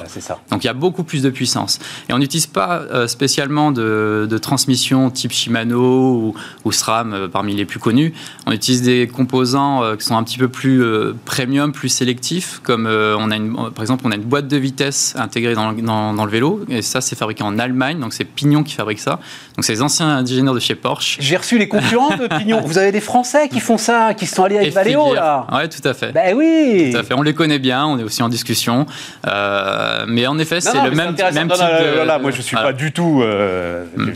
Donc 0.51 0.63
il 0.63 0.67
y 0.67 0.69
a 0.69 0.73
beaucoup 0.73 1.03
plus 1.03 1.21
de 1.21 1.29
puissance. 1.29 1.79
Et 2.07 2.13
on 2.13 2.19
n'utilise 2.19 2.47
pas 2.47 2.81
euh, 2.91 3.07
spécialement 3.07 3.71
de, 3.71 4.39
transmission 4.41 5.09
type 5.09 5.31
Shimano 5.31 6.33
ou, 6.63 6.71
SRAM 6.71 7.13
euh, 7.13 7.27
parmi 7.27 7.55
les 7.55 7.65
plus 7.65 7.79
connus. 7.79 8.13
On 8.45 8.51
utilise 8.51 8.81
des 8.81 9.07
composants 9.07 9.83
euh, 9.83 9.95
qui 9.95 10.05
sont 10.05 10.15
un 10.15 10.23
petit 10.23 10.37
peu 10.37 10.47
plus 10.47 10.81
premium, 11.25 11.71
plus 11.71 11.89
sélectifs, 11.89 12.61
comme 12.63 12.87
on 12.87 13.31
a 13.31 13.35
une, 13.35 13.53
par 13.53 13.81
exemple 13.81 14.03
on 14.05 14.11
a 14.11 14.15
une 14.15 14.23
boîte 14.23 14.47
de 14.47 14.57
vitesse 14.57 15.15
intégrée 15.17 15.55
dans, 15.55 15.73
dans 16.13 16.25
le 16.25 16.31
vélo. 16.31 16.61
Et 16.69 16.81
ça 16.81 17.01
c'est 17.01 17.17
fabriqué 17.17 17.43
en 17.43 17.59
Allemagne. 17.59 17.99
Donc 17.99 18.13
c'est 18.13 18.23
Pignon 18.23 18.63
qui 18.63 18.73
fabrique 18.73 18.99
ça. 18.99 19.19
Donc 19.55 19.65
c'est 19.65 19.73
les 19.73 19.81
anciens 19.81 20.23
de 20.29 20.59
chez 20.59 20.75
Porsche. 20.75 21.17
J'ai 21.19 21.37
reçu 21.37 21.57
les 21.57 21.67
concurrents 21.67 22.15
de 22.15 22.27
Pignon. 22.27 22.61
Vous 22.65 22.77
avez 22.77 22.91
des 22.91 23.01
Français 23.01 23.49
qui 23.49 23.59
font 23.59 23.77
ça, 23.77 24.13
qui 24.13 24.25
sont 24.25 24.43
allés 24.43 24.57
avec 24.57 24.73
Valeo, 24.73 25.13
là 25.13 25.45
Oui, 25.51 25.67
tout 25.69 25.87
à 25.87 25.93
fait. 25.93 26.11
Ben 26.11 26.35
oui 26.35 26.91
Tout 26.93 26.99
à 26.99 27.03
fait. 27.03 27.13
On 27.13 27.21
les 27.21 27.33
connaît 27.33 27.59
bien, 27.59 27.85
on 27.85 27.97
est 27.97 28.03
aussi 28.03 28.21
en 28.21 28.29
discussion. 28.29 28.85
Euh, 29.27 30.05
mais 30.07 30.27
en 30.27 30.37
effet, 30.39 30.61
c'est 30.61 30.81
le 30.81 30.91
même, 30.91 31.15
même 31.15 31.15
type 31.15 31.25
de... 31.25 32.21
moi, 32.21 32.31
je 32.31 32.41
suis 32.41 32.55
pas 32.55 32.73
du 32.73 32.91
tout... 32.91 33.21
Euh, 33.21 33.85
hmm. 33.95 34.11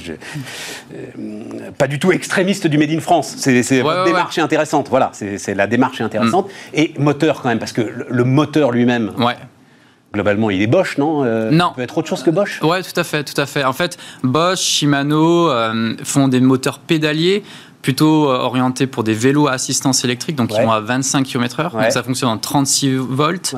euh, 0.93 1.71
pas 1.77 1.87
du 1.87 1.99
tout 1.99 2.11
extrémiste 2.11 2.67
du 2.67 2.77
Made 2.77 2.91
in 2.91 2.99
France. 2.99 3.35
C'est 3.37 3.81
ouais, 3.81 4.05
démarche 4.05 4.37
intéressante. 4.37 4.87
Voilà, 4.89 5.11
c'est 5.13 5.55
la 5.55 5.67
démarche 5.67 6.01
intéressante. 6.01 6.47
Hmm. 6.47 6.75
Et 6.75 6.93
moteur 6.97 7.41
quand 7.41 7.49
même, 7.49 7.59
parce 7.59 7.73
que 7.73 7.81
le, 7.81 8.05
le 8.09 8.23
moteur 8.23 8.71
lui-même... 8.71 9.11
Ouais 9.17 9.35
globalement, 10.13 10.49
il 10.49 10.61
est 10.61 10.67
Bosch, 10.67 10.97
non 10.97 11.23
euh, 11.23 11.49
Non. 11.49 11.69
Ça 11.69 11.73
peut 11.75 11.81
être 11.81 11.97
autre 11.97 12.07
chose 12.07 12.23
que 12.23 12.29
Bosch? 12.29 12.61
Ouais, 12.61 12.83
tout 12.83 12.97
à 12.99 13.03
fait, 13.03 13.23
tout 13.23 13.39
à 13.39 13.45
fait. 13.45 13.63
En 13.63 13.73
fait, 13.73 13.97
Bosch, 14.23 14.59
Shimano 14.59 15.49
euh, 15.49 15.95
font 16.03 16.27
des 16.27 16.39
moteurs 16.39 16.79
pédaliers 16.79 17.43
plutôt 17.83 18.31
euh, 18.31 18.37
orienté 18.37 18.87
pour 18.87 19.03
des 19.03 19.13
vélos 19.13 19.47
à 19.47 19.51
assistance 19.51 20.03
électrique, 20.03 20.37
donc 20.37 20.49
qui 20.49 20.59
vont 20.59 20.71
à 20.71 20.79
25 20.79 21.23
km/h. 21.23 21.71
Donc 21.71 21.91
ça 21.91 22.01
fonctionne 22.01 22.29
en 22.29 22.37
36 22.37 22.95
volts. 22.95 23.53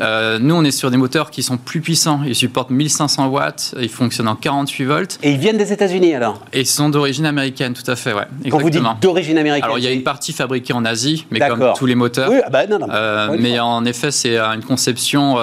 Euh, 0.00 0.38
nous, 0.38 0.54
on 0.54 0.64
est 0.64 0.72
sur 0.72 0.90
des 0.90 0.96
moteurs 0.96 1.30
qui 1.30 1.42
sont 1.42 1.56
plus 1.56 1.80
puissants. 1.80 2.20
Ils 2.26 2.34
supportent 2.34 2.70
1500 2.70 3.28
watts. 3.28 3.74
Ils 3.80 3.88
fonctionnent 3.88 4.28
en 4.28 4.34
48 4.34 4.84
volts. 4.84 5.18
Et 5.22 5.32
ils 5.32 5.38
viennent 5.38 5.56
des 5.56 5.72
États-Unis 5.72 6.14
alors? 6.14 6.40
Et 6.52 6.60
ils 6.60 6.66
sont 6.66 6.88
d'origine 6.88 7.26
américaine, 7.26 7.72
tout 7.72 7.88
à 7.88 7.94
fait. 7.94 8.12
Ouais, 8.12 8.24
Quand 8.50 8.58
vous 8.58 8.70
dites 8.70 8.82
d'origine 9.00 9.38
américaine 9.38 9.64
Alors 9.64 9.78
il 9.78 9.84
y 9.84 9.86
a 9.86 9.92
une 9.92 10.02
partie 10.02 10.32
fabriquée 10.32 10.72
en 10.72 10.84
Asie, 10.84 11.26
mais 11.30 11.38
comme 11.38 11.72
tous 11.76 11.86
les 11.86 11.94
moteurs. 11.94 12.28
Oui, 12.28 12.38
ah 12.44 12.50
bah, 12.50 12.66
non, 12.66 12.80
non, 12.80 12.88
euh, 12.90 13.36
mais 13.38 13.60
en 13.60 13.84
effet, 13.84 14.10
c'est 14.10 14.36
une 14.36 14.64
conception 14.64 15.36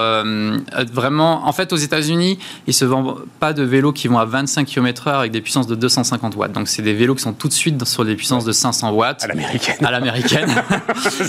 vraiment. 0.91 1.47
En 1.47 1.53
fait, 1.53 1.71
aux 1.71 1.77
États-Unis, 1.77 2.37
ils 2.67 2.73
se 2.73 2.83
vendent 2.83 3.15
pas 3.39 3.53
de 3.53 3.63
vélos 3.63 3.93
qui 3.93 4.09
vont 4.09 4.19
à 4.19 4.25
25 4.25 4.65
km/h 4.65 5.19
avec 5.19 5.31
des 5.31 5.41
puissances 5.41 5.67
de 5.67 5.75
250 5.75 6.35
watts. 6.35 6.51
Donc 6.51 6.67
c'est 6.67 6.81
des 6.81 6.93
vélos 6.93 7.15
qui 7.15 7.23
sont 7.23 7.33
tout 7.33 7.47
de 7.47 7.53
suite 7.53 7.81
sur 7.85 8.03
les 8.03 8.16
puissance 8.17 8.43
de 8.43 8.51
500 8.51 8.91
watts. 8.91 9.23
À 9.23 9.27
l'américaine. 9.27 9.85
À 9.85 9.91
l'américaine. 9.91 10.49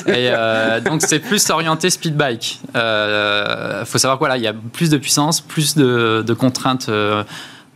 et 0.07 0.31
euh, 0.31 0.81
donc 0.81 1.03
c'est 1.03 1.21
plus 1.21 1.49
orienté 1.51 1.91
speed 1.91 2.17
bike. 2.17 2.61
Il 2.75 2.81
euh, 2.81 3.85
faut 3.85 3.99
savoir 3.99 4.19
quoi 4.19 4.29
là, 4.29 4.37
il 4.37 4.43
y 4.43 4.49
a 4.49 4.55
plus 4.55 4.91
de 4.91 4.97
puissance, 4.97 5.41
plus 5.41 5.77
de, 5.77 6.35
contraintes. 6.35 6.89
Euh, 6.89 7.23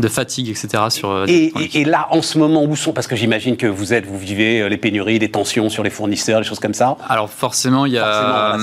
de 0.01 0.09
fatigue, 0.09 0.49
etc. 0.49 0.85
Sur 0.89 1.27
et, 1.29 1.53
et, 1.75 1.85
là, 1.85 2.09
en 2.11 2.23
ce 2.23 2.37
moment, 2.37 2.65
où 2.65 2.75
sont 2.75 2.93
Parce 2.93 3.07
que 3.07 3.15
j'imagine 3.15 3.57
que 3.57 3.69
vous 3.69 3.93
êtes, 3.93 4.05
vous 4.05 4.19
vivez 4.19 4.69
les 4.69 4.77
pénuries, 4.77 5.21
les 5.21 5.31
tensions 5.31 5.69
sur 5.69 5.85
les 5.85 5.91
fournisseurs, 5.91 6.41
les 6.41 6.47
choses 6.47 6.59
comme 6.59 6.75
ça. 6.75 6.97
Alors 7.09 7.31
forcément, 7.31 7.87
il 7.87 7.93
y 7.93 7.99
a. 7.99 8.57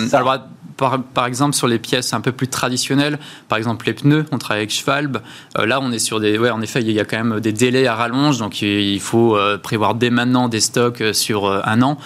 par, 0.79 1.25
exemple, 1.25 1.55
sur 1.55 1.67
les 1.67 1.79
pièces 1.79 2.13
un 2.13 2.21
peu 2.21 2.31
plus 2.31 2.47
traditionnelles, 2.47 3.19
par 3.47 3.57
exemple 3.57 3.85
les 3.85 3.93
pneus, 3.93 4.25
on 4.31 4.37
travaille 4.37 4.61
avec 4.61 4.71
Schwalbe. 4.71 5.17
Euh, 5.57 5.65
là, 5.65 5.79
on 5.81 5.91
est 5.91 5.99
sur 5.99 6.19
des. 6.19 6.37
Ouais, 6.37 6.49
en 6.49 6.61
effet, 6.61 6.81
il 6.81 6.91
y 6.91 6.99
a 6.99 7.05
quand 7.05 7.17
même 7.23 7.39
des 7.39 7.51
délais 7.51 7.87
à 7.87 7.95
rallonge, 7.95 8.37
donc 8.39 8.61
il 8.61 8.99
faut 8.99 9.35
euh, 9.35 9.57
prévoir 9.57 9.95
dès 9.95 10.09
maintenant 10.09 10.47
des 10.47 10.61
stocks 10.61 11.01
euh, 11.01 11.13
sur 11.13 11.51
un 11.51 11.81
an. 11.81 11.97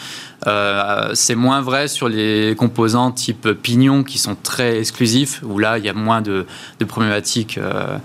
Euh, 0.48 1.12
c'est 1.14 1.36
moins 1.36 1.62
vrai 1.62 1.88
sur 1.88 2.10
les 2.10 2.56
composants 2.58 3.12
type 3.12 3.50
pignon 3.54 4.04
qui 4.04 4.18
sont 4.18 4.36
très 4.36 4.80
exclusifs, 4.80 5.42
où 5.44 5.60
là, 5.60 5.78
il 5.78 5.86
y 5.86 5.90
a 5.90 5.94
moins 5.94 6.22
de, 6.22 6.46
problématiques 6.88 7.58
euh, 7.58 7.98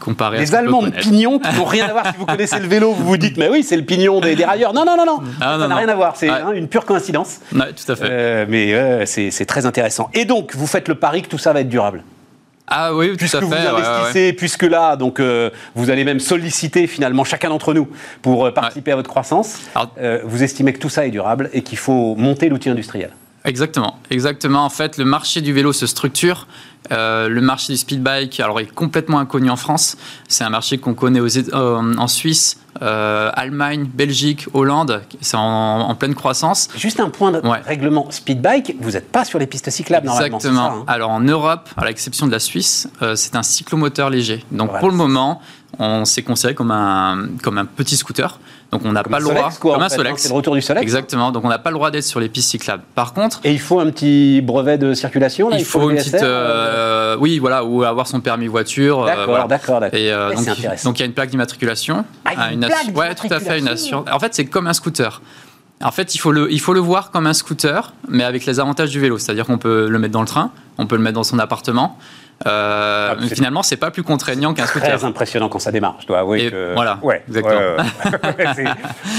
comparé 0.00 0.38
les 0.38 0.54
Allemands 0.54 0.82
de 0.82 0.90
pignon 0.90 1.38
qui 1.38 1.54
n'ont 1.54 1.64
rien 1.64 1.86
à 1.86 1.92
voir. 1.92 2.04
Si 2.08 2.16
vous 2.16 2.26
connaissez 2.26 2.58
le 2.58 2.66
vélo, 2.66 2.92
vous 2.92 3.04
vous 3.04 3.16
dites, 3.16 3.36
mais 3.36 3.48
oui, 3.50 3.62
c'est 3.62 3.76
le 3.76 3.84
pignon 3.84 4.20
des 4.20 4.34
dérailleurs. 4.34 4.72
Non, 4.72 4.84
non, 4.84 4.96
non, 4.96 5.04
non. 5.04 5.20
Ah, 5.40 5.58
ça 5.60 5.68
n'a 5.68 5.76
rien 5.76 5.88
à 5.88 5.94
voir. 5.94 6.16
C'est 6.16 6.28
hein, 6.28 6.52
une 6.54 6.68
pure 6.68 6.86
coïncidence. 6.86 7.40
tout 7.50 7.92
à 7.92 7.96
fait. 7.96 8.08
Euh, 8.08 8.46
mais 8.48 9.04
c'est 9.06 9.46
très 9.46 9.66
intéressant. 9.66 10.08
Et 10.14 10.24
donc, 10.24 10.54
vous 10.54 10.66
faites 10.66 10.88
le 10.88 10.94
pari 10.94 11.22
que 11.22 11.28
tout 11.28 11.38
ça 11.38 11.52
va 11.52 11.60
être 11.60 11.68
durable 11.68 12.02
ah 12.70 12.94
oui, 12.94 13.16
puisque 13.16 13.38
tout 13.38 13.46
à 13.46 13.48
fait. 13.48 13.70
Vous 13.70 13.76
investissez, 13.76 14.32
puisque 14.32 14.62
là, 14.62 14.96
donc, 14.96 15.20
euh, 15.20 15.50
vous 15.74 15.90
allez 15.90 16.04
même 16.04 16.20
solliciter 16.20 16.86
finalement 16.86 17.24
chacun 17.24 17.48
d'entre 17.48 17.74
nous 17.74 17.88
pour 18.22 18.46
euh, 18.46 18.50
participer 18.50 18.92
à 18.92 18.96
votre 18.96 19.08
croissance. 19.08 19.60
Euh, 19.98 20.20
vous 20.24 20.42
estimez 20.42 20.72
que 20.72 20.78
tout 20.78 20.88
ça 20.88 21.06
est 21.06 21.10
durable 21.10 21.50
et 21.52 21.62
qu'il 21.62 21.78
faut 21.78 22.14
monter 22.16 22.48
l'outil 22.48 22.68
industriel. 22.68 23.10
Exactement, 23.44 23.98
exactement. 24.10 24.64
En 24.64 24.68
fait, 24.68 24.98
le 24.98 25.04
marché 25.04 25.40
du 25.40 25.52
vélo 25.52 25.72
se 25.72 25.86
structure. 25.86 26.46
Le 26.90 27.40
marché 27.40 27.72
du 27.72 27.76
speed 27.76 28.02
bike, 28.02 28.40
alors, 28.40 28.60
est 28.60 28.72
complètement 28.72 29.18
inconnu 29.18 29.50
en 29.50 29.56
France. 29.56 29.96
C'est 30.28 30.44
un 30.44 30.50
marché 30.50 30.78
qu'on 30.78 30.94
connaît 30.94 31.20
aux, 31.20 31.28
en 31.54 32.08
Suisse, 32.08 32.58
euh, 32.82 33.30
Allemagne, 33.34 33.88
Belgique, 33.92 34.46
Hollande, 34.54 35.02
c'est 35.20 35.36
en, 35.36 35.94
pleine 35.96 36.14
croissance. 36.14 36.68
Juste 36.76 37.00
un 37.00 37.10
point 37.10 37.32
de 37.32 37.40
règlement 37.66 38.08
speed 38.10 38.40
bike, 38.40 38.76
vous 38.80 38.92
n'êtes 38.92 39.10
pas 39.10 39.24
sur 39.24 39.38
les 39.38 39.46
pistes 39.46 39.68
cyclables 39.70 40.06
normalement. 40.06 40.36
Exactement. 40.36 40.72
Hein 40.72 40.84
Alors 40.86 41.10
en 41.10 41.20
Europe, 41.20 41.68
à 41.76 41.84
l'exception 41.86 42.26
de 42.26 42.32
la 42.32 42.38
Suisse, 42.38 42.88
euh, 43.02 43.16
c'est 43.16 43.34
un 43.34 43.42
cyclomoteur 43.42 44.10
léger. 44.10 44.44
Donc 44.52 44.78
pour 44.78 44.88
le 44.88 44.94
moment, 44.94 45.40
on 45.78 46.04
s'est 46.04 46.22
considéré 46.22 46.54
comme 46.54 46.70
un, 46.70 47.28
comme 47.42 47.58
un 47.58 47.64
petit 47.64 47.96
scooter. 47.96 48.38
Donc 48.70 48.82
on 48.84 48.92
n'a 48.92 49.02
pas 49.02 49.18
le 49.18 49.24
droit, 49.24 49.50
comme 49.60 49.82
un 49.82 49.88
Solex. 49.88 50.12
Hein, 50.12 50.16
c'est 50.18 50.28
le 50.28 50.34
retour 50.34 50.54
du 50.54 50.60
Solex. 50.60 50.82
Exactement. 50.82 51.32
Donc 51.32 51.44
on 51.44 51.48
n'a 51.48 51.58
pas 51.58 51.70
le 51.70 51.76
droit 51.76 51.90
d'être 51.90 52.04
sur 52.04 52.20
les 52.20 52.28
pistes 52.28 52.50
cyclables. 52.50 52.82
Par 52.94 53.14
contre, 53.14 53.40
et 53.44 53.52
il 53.52 53.60
faut 53.60 53.80
un 53.80 53.90
petit 53.90 54.42
brevet 54.42 54.76
de 54.76 54.92
circulation. 54.94 55.50
il, 55.50 55.64
faut, 55.64 55.90
une 55.90 55.96
petite, 55.96 56.14
euh, 56.14 56.77
oui, 57.18 57.38
voilà, 57.38 57.64
ou 57.64 57.84
avoir 57.84 58.06
son 58.06 58.20
permis 58.20 58.46
voiture. 58.46 59.04
D'accord, 59.04 59.48
d'accord, 59.48 59.80
d'accord. 59.80 59.98
Et 59.98 60.10
donc, 60.10 60.82
donc 60.84 60.98
il 60.98 61.00
y 61.00 61.02
a 61.02 61.06
une 61.06 61.12
plaque 61.12 61.30
d'immatriculation, 61.30 62.04
ah, 62.24 62.52
une 62.52 62.66
Ouais, 62.94 63.14
tout 63.14 63.28
à 63.30 63.40
fait, 63.40 63.58
une 63.58 63.68
assurance. 63.68 64.06
En 64.10 64.18
fait, 64.18 64.34
c'est 64.34 64.46
comme 64.46 64.66
un 64.66 64.72
scooter. 64.72 65.20
En 65.82 65.92
fait, 65.92 66.14
il 66.14 66.18
faut, 66.18 66.32
le, 66.32 66.50
il 66.50 66.60
faut 66.60 66.72
le 66.72 66.80
voir 66.80 67.10
comme 67.12 67.26
un 67.26 67.34
scooter, 67.34 67.92
mais 68.08 68.24
avec 68.24 68.46
les 68.46 68.58
avantages 68.58 68.90
du 68.90 68.98
vélo. 68.98 69.16
C'est-à-dire 69.18 69.46
qu'on 69.46 69.58
peut 69.58 69.88
le 69.88 69.98
mettre 69.98 70.12
dans 70.12 70.22
le 70.22 70.26
train, 70.26 70.50
on 70.76 70.86
peut 70.86 70.96
le 70.96 71.02
mettre 71.02 71.14
dans 71.14 71.24
son 71.24 71.38
appartement. 71.38 71.96
Euh, 72.46 73.14
ah, 73.16 73.26
finalement, 73.32 73.62
c'est 73.62 73.76
pas 73.76 73.90
plus 73.90 74.02
contraignant 74.02 74.54
qu'un 74.54 74.66
scooter. 74.66 74.96
Très 74.96 75.04
impressionnant 75.04 75.48
quand 75.48 75.58
ça 75.58 75.72
démarre, 75.72 75.96
je 76.00 76.06
dois 76.06 76.20
avouer. 76.20 76.50
que... 76.50 76.72
Voilà, 76.74 76.98
ouais, 77.02 77.22
exactement. 77.28 77.84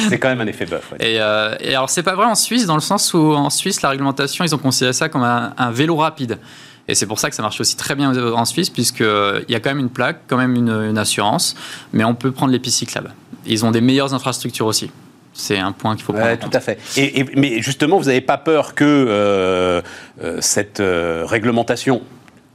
c'est 0.10 0.20
quand 0.20 0.30
même 0.30 0.42
un 0.42 0.48
effet 0.48 0.66
bœuf. 0.66 0.94
Et, 1.00 1.18
euh, 1.20 1.56
et, 1.60 1.76
alors, 1.76 1.90
c'est 1.90 2.04
pas 2.04 2.16
vrai 2.16 2.26
en 2.26 2.36
Suisse, 2.36 2.66
dans 2.66 2.76
le 2.76 2.82
sens 2.82 3.14
où 3.14 3.34
en 3.34 3.50
Suisse, 3.50 3.82
la 3.82 3.90
réglementation, 3.90 4.44
ils 4.44 4.54
ont 4.54 4.60
considéré 4.60 4.94
ça 4.94 5.10
comme 5.10 5.24
un, 5.24 5.54
un 5.58 5.72
vélo 5.72 5.96
rapide. 5.96 6.40
Et 6.90 6.96
c'est 6.96 7.06
pour 7.06 7.20
ça 7.20 7.30
que 7.30 7.36
ça 7.36 7.44
marche 7.44 7.62
aussi 7.62 7.78
très 7.78 7.94
bien 7.94 8.12
en 8.34 8.46
Suisse, 8.46 8.72
puisqu'il 8.72 9.46
y 9.48 9.56
a 9.56 9.60
quand 9.60 9.70
même 9.70 9.80
une 9.80 9.92
plaque, 9.92 10.22
quand 10.28 10.38
même 10.38 10.56
une, 10.56 10.98
assurance, 10.98 11.56
mais 11.94 12.04
on 12.04 12.16
peut 12.16 12.32
prendre 12.32 12.52
les 12.52 12.58
pistes 12.58 12.80
cyclables. 12.80 13.14
Ils 13.46 13.64
ont 13.64 13.70
des 13.70 13.80
meilleures 13.80 14.16
infrastructures 14.16 14.66
aussi. 14.66 14.90
C'est 15.32 15.60
un 15.60 15.72
point 15.72 15.96
qu'il 15.96 16.04
faut 16.04 16.14
prendre. 16.14 16.38
tout 16.40 16.50
à 16.52 16.60
fait. 16.60 16.80
Et, 16.98 17.26
mais 17.36 17.62
justement, 17.62 18.00
vous 18.00 18.06
n'avez 18.06 18.22
pas 18.22 18.40
peur 18.40 18.74
que 18.74 18.84
euh, 18.84 19.82
euh, 20.24 20.38
cette 20.42 20.80
euh, 20.80 21.26
réglementation 21.28 22.02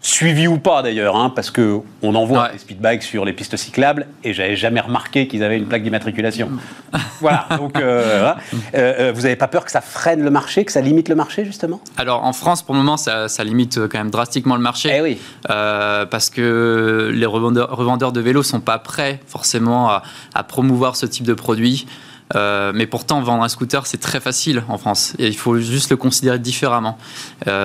suivi 0.05 0.47
ou 0.47 0.59
pas 0.59 0.83
d'ailleurs, 0.83 1.17
hein, 1.17 1.33
parce 1.35 1.51
que 1.51 1.81
on 2.03 2.14
envoie 2.14 2.51
des 2.51 2.59
speedbikes 2.59 3.03
sur 3.03 3.25
les 3.25 3.33
pistes 3.33 3.57
cyclables 3.57 4.07
et 4.23 4.35
j'avais 4.35 4.55
jamais 4.55 4.81
remarqué 4.81 5.27
qu'ils 5.27 5.43
avaient 5.43 5.57
une 5.57 5.64
plaque 5.64 5.83
d'immatriculation. 5.83 6.51
voilà. 7.21 7.47
Donc, 7.57 7.79
euh, 7.79 8.35
euh, 8.75 8.95
euh, 8.99 9.12
vous 9.14 9.23
n'avez 9.23 9.37
pas 9.37 9.49
peur 9.49 9.64
que 9.64 9.71
ça 9.71 9.81
freine 9.81 10.23
le 10.23 10.31
marché, 10.31 10.67
que 10.67 10.73
ça 10.73 10.83
limite 10.83 11.09
le 11.09 11.14
marché 11.14 11.47
justement? 11.47 11.81
Alors 11.97 12.23
en 12.23 12.35
France, 12.35 12.62
pour 12.62 12.75
le 12.75 12.81
moment, 12.81 12.99
ça, 12.99 13.27
limite 13.45 13.79
quand 13.88 13.99
même 13.99 14.11
drastiquement 14.11 14.57
le 14.57 14.62
marché. 14.62 14.93
Eh 14.95 15.01
oui. 15.01 15.19
parce 15.49 16.29
que 16.29 17.11
les 17.12 17.27
revendeurs, 17.27 17.75
revendeurs, 17.75 18.12
de 18.12 18.21
vélos 18.21 18.43
sont 18.43 18.61
pas 18.61 18.79
prêts 18.79 19.21
forcément 19.27 19.88
à, 19.88 20.03
à 20.35 20.45
promouvoir 20.45 20.97
ce 20.97 21.07
type 21.07 21.25
de 21.25 21.35
produit. 21.35 21.87
Mais 22.33 22.87
pourtant, 22.87 23.21
vendre 23.21 23.43
un 23.43 23.49
scooter, 23.49 23.87
c'est 23.87 24.01
très 24.01 24.21
facile 24.21 24.63
en 24.69 24.79
France. 24.79 25.15
Et 25.19 25.29
il 25.29 25.37
faut 25.37 25.59
juste 25.59 25.91
le 25.91 25.97
considérer 25.97 26.39
différemment. 26.39 26.99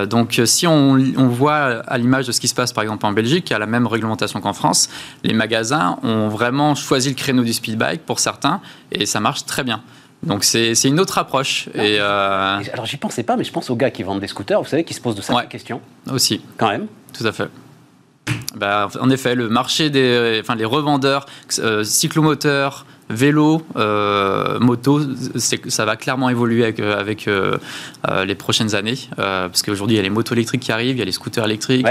donc, 0.08 0.40
si 0.44 0.66
on, 0.66 0.92
on 1.16 1.28
voit 1.28 1.82
à 1.86 1.98
l'image 1.98 2.26
de 2.26 2.32
ce 2.32 2.40
qui 2.40 2.48
se 2.48 2.54
passe, 2.54 2.72
par 2.72 2.82
exemple, 2.82 3.06
en 3.06 3.12
Belgique, 3.12 3.46
qui 3.46 3.54
a 3.54 3.58
la 3.58 3.66
même 3.66 3.86
réglementation 3.86 4.40
qu'en 4.40 4.52
France, 4.52 4.88
les 5.24 5.32
magasins 5.32 5.98
ont 6.02 6.28
vraiment 6.28 6.74
choisi 6.74 7.08
le 7.08 7.14
créneau 7.14 7.42
du 7.42 7.52
speed 7.52 7.78
bike 7.78 8.02
pour 8.02 8.18
certains, 8.18 8.60
et 8.92 9.06
ça 9.06 9.20
marche 9.20 9.44
très 9.44 9.64
bien. 9.64 9.82
Donc 10.22 10.44
c'est 10.44 10.74
une 10.84 11.00
autre 11.00 11.18
approche. 11.18 11.68
Et 11.74 11.96
euh... 11.98 12.60
Alors 12.72 12.86
j'y 12.86 12.96
pensais 12.96 13.22
pas, 13.22 13.36
mais 13.36 13.44
je 13.44 13.52
pense 13.52 13.70
aux 13.70 13.76
gars 13.76 13.90
qui 13.90 14.02
vendent 14.02 14.20
des 14.20 14.28
scooters, 14.28 14.60
vous 14.60 14.68
savez, 14.68 14.84
qui 14.84 14.94
se 14.94 15.00
posent 15.00 15.14
de 15.14 15.22
certaines 15.22 15.48
questions. 15.48 15.80
Aussi. 16.10 16.42
Quand 16.58 16.68
même. 16.68 16.86
Tout 17.16 17.26
à 17.26 17.32
fait. 17.32 17.48
Bah, 18.54 18.88
en 19.00 19.10
effet, 19.10 19.34
le 19.34 19.48
marché 19.48 19.90
des, 19.90 20.40
enfin 20.42 20.54
les 20.54 20.64
revendeurs 20.64 21.26
euh, 21.58 21.84
cyclomoteurs, 21.84 22.84
vélo, 23.10 23.62
euh, 23.76 24.58
moto, 24.60 25.00
ça 25.36 25.84
va 25.84 25.96
clairement 25.96 26.30
évoluer 26.30 26.64
avec, 26.64 26.80
euh, 26.80 26.98
avec 26.98 27.28
euh, 27.28 27.58
les 28.24 28.34
prochaines 28.34 28.74
années. 28.74 28.96
parce 29.16 29.62
qu'aujourd'hui, 29.62 29.96
il 29.96 29.98
y 29.98 30.00
a 30.00 30.02
les 30.02 30.10
motos 30.10 30.34
électriques 30.34 30.62
qui 30.62 30.72
arrivent, 30.72 30.96
il 30.96 31.00
y 31.00 31.02
a 31.02 31.04
les 31.04 31.12
scooters 31.12 31.44
électriques. 31.44 31.86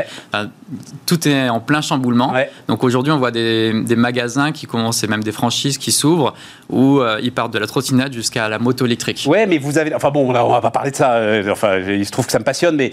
tout 1.06 1.28
est 1.28 1.50
en 1.50 1.60
plein 1.60 1.82
chamboulement. 1.82 2.34
Donc 2.68 2.84
aujourd'hui, 2.84 3.12
on 3.12 3.18
voit 3.18 3.32
des, 3.32 3.84
des, 3.84 3.96
magasins 3.96 4.52
qui 4.52 4.66
commencent, 4.66 5.04
et 5.04 5.08
même 5.08 5.24
des 5.24 5.32
franchises 5.32 5.78
qui 5.78 5.92
s'ouvrent, 5.92 6.34
où 6.70 7.02
ils 7.22 7.32
partent 7.32 7.54
de 7.54 7.60
la 7.60 7.68
trottinette 7.68 8.14
jusqu'à 8.14 8.48
la 8.48 8.60
moto 8.60 8.86
électrique. 8.86 9.26
Ouais, 9.28 9.46
mais 9.46 9.58
vous 9.58 9.78
avez. 9.78 9.94
Enfin 9.94 10.12
bon, 10.12 10.30
on 10.30 10.34
va 10.34 10.62
pas 10.62 10.72
parler 10.72 10.92
de 10.92 10.96
ça. 10.96 11.20
Enfin, 11.52 11.80
il 11.80 12.06
se 12.06 12.12
trouve 12.12 12.26
que 12.26 12.32
ça 12.32 12.40
me 12.40 12.44
passionne, 12.44 12.76
mais 12.76 12.92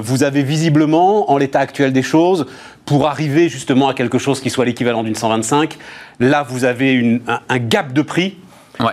vous 0.00 0.22
avez 0.22 0.42
visiblement, 0.42 1.30
en 1.30 1.38
l'état 1.38 1.60
actuel 1.60 1.92
des 1.92 2.02
choses, 2.02 2.46
pour 2.86 3.08
arriver 3.08 3.48
justement 3.48 3.88
à 3.88 3.94
quelque 3.94 4.18
chose 4.18 4.40
qui 4.40 4.48
soit 4.48 4.64
l'équivalent 4.64 5.02
d'une 5.02 5.16
125. 5.16 5.76
Là, 6.20 6.46
vous 6.48 6.64
avez 6.64 7.20
un, 7.26 7.58
gap 7.58 7.92
de 7.92 8.00
prix 8.00 8.38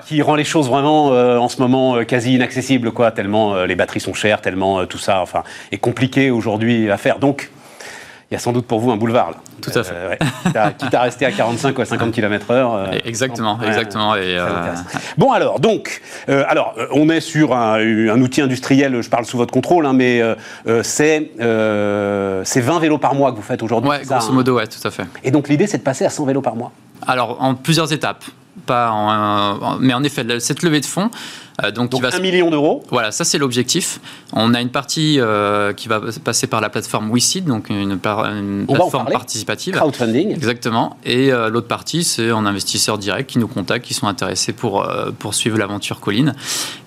qui 0.05 0.21
rend 0.21 0.35
les 0.35 0.43
choses 0.43 0.67
vraiment 0.67 1.11
euh, 1.11 1.37
en 1.37 1.47
ce 1.47 1.61
moment 1.61 1.95
euh, 1.95 2.03
quasi 2.03 2.33
inaccessibles, 2.33 2.91
quoi, 2.91 3.11
tellement 3.11 3.53
euh, 3.53 3.65
les 3.65 3.75
batteries 3.75 3.99
sont 3.99 4.13
chères, 4.13 4.41
tellement 4.41 4.85
tout 4.85 4.97
ça 4.97 5.21
enfin, 5.21 5.43
est 5.71 5.77
compliqué 5.77 6.31
aujourd'hui 6.31 6.89
à 6.89 6.97
faire. 6.97 7.19
Donc, 7.19 7.51
il 8.33 8.37
y 8.37 8.37
a 8.37 8.39
sans 8.39 8.51
doute 8.51 8.65
pour 8.65 8.79
vous 8.79 8.89
un 8.89 8.97
boulevard. 8.97 9.29
Là. 9.29 9.37
Tout 9.61 9.77
à 9.77 9.83
fait. 9.83 9.93
Euh, 9.93 10.69
quitte 10.79 10.93
à 10.95 11.01
rester 11.01 11.27
à 11.27 11.31
45 11.31 11.77
ou 11.77 11.81
à 11.83 11.85
50 11.85 12.11
km/h. 12.11 12.51
Euh, 12.51 12.99
exactement, 13.05 13.59
exactement. 13.61 14.15
Et 14.15 14.39
euh, 14.39 14.47
Bon, 15.19 15.31
alors, 15.31 15.59
donc, 15.59 16.01
alors, 16.27 16.73
on 16.93 17.09
est 17.09 17.19
sur 17.19 17.55
un, 17.55 18.19
outil 18.19 18.41
industriel, 18.41 19.03
je 19.03 19.09
parle 19.09 19.25
sous 19.25 19.37
votre 19.37 19.53
contrôle, 19.53 19.85
hein, 19.85 19.93
mais 19.93 20.23
c'est 20.81 21.29
20 21.37 22.79
vélos 22.79 22.97
par 22.97 23.13
mois 23.13 23.31
que 23.31 23.35
vous 23.35 23.43
faites 23.43 23.61
aujourd'hui. 23.61 23.91
Oui, 23.91 23.97
grosso 24.03 24.31
hein 24.31 24.33
modo, 24.33 24.55
ouais, 24.55 24.65
tout 24.65 24.87
à 24.87 24.89
fait. 24.89 25.05
Et 25.23 25.29
donc, 25.29 25.47
l'idée, 25.47 25.67
c'est 25.67 25.77
de 25.77 25.83
passer 25.83 26.03
à 26.03 26.09
100 26.09 26.25
vélos 26.25 26.41
par 26.41 26.55
mois 26.55 26.71
Alors, 27.05 27.37
en 27.39 27.53
plusieurs 27.53 27.93
étapes. 27.93 28.23
Pas 28.65 28.89
en, 28.91 29.77
mais 29.79 29.93
en 29.93 30.03
effet, 30.03 30.39
cette 30.39 30.63
levée 30.63 30.79
de 30.79 30.85
fonds, 30.87 31.11
euh, 31.61 31.71
donc, 31.71 31.91
donc 31.91 32.03
un 32.03 32.19
million 32.19 32.49
d'euros. 32.49 32.83
Voilà, 32.89 33.11
ça 33.11 33.23
c'est 33.23 33.37
l'objectif. 33.37 33.99
On 34.33 34.53
a 34.53 34.61
une 34.61 34.69
partie 34.69 35.19
euh, 35.19 35.73
qui 35.73 35.87
va 35.87 36.01
passer 36.23 36.47
par 36.47 36.61
la 36.61 36.69
plateforme 36.69 37.11
WeSeed, 37.11 37.45
donc 37.45 37.69
une, 37.69 37.99
plateforme 37.99 39.09
participative. 39.11 39.75
Crowdfunding. 39.75 40.31
Exactement. 40.31 40.97
Et 41.05 41.31
euh, 41.31 41.49
l'autre 41.49 41.67
partie, 41.67 42.03
c'est 42.03 42.31
en 42.31 42.45
investisseurs 42.45 42.97
directs 42.97 43.27
qui 43.27 43.39
nous 43.39 43.47
contactent, 43.47 43.85
qui 43.85 43.93
sont 43.93 44.07
intéressés 44.07 44.53
pour 44.53 44.87
poursuivre 45.19 45.57
l'aventure 45.57 45.99
colline. 45.99 46.33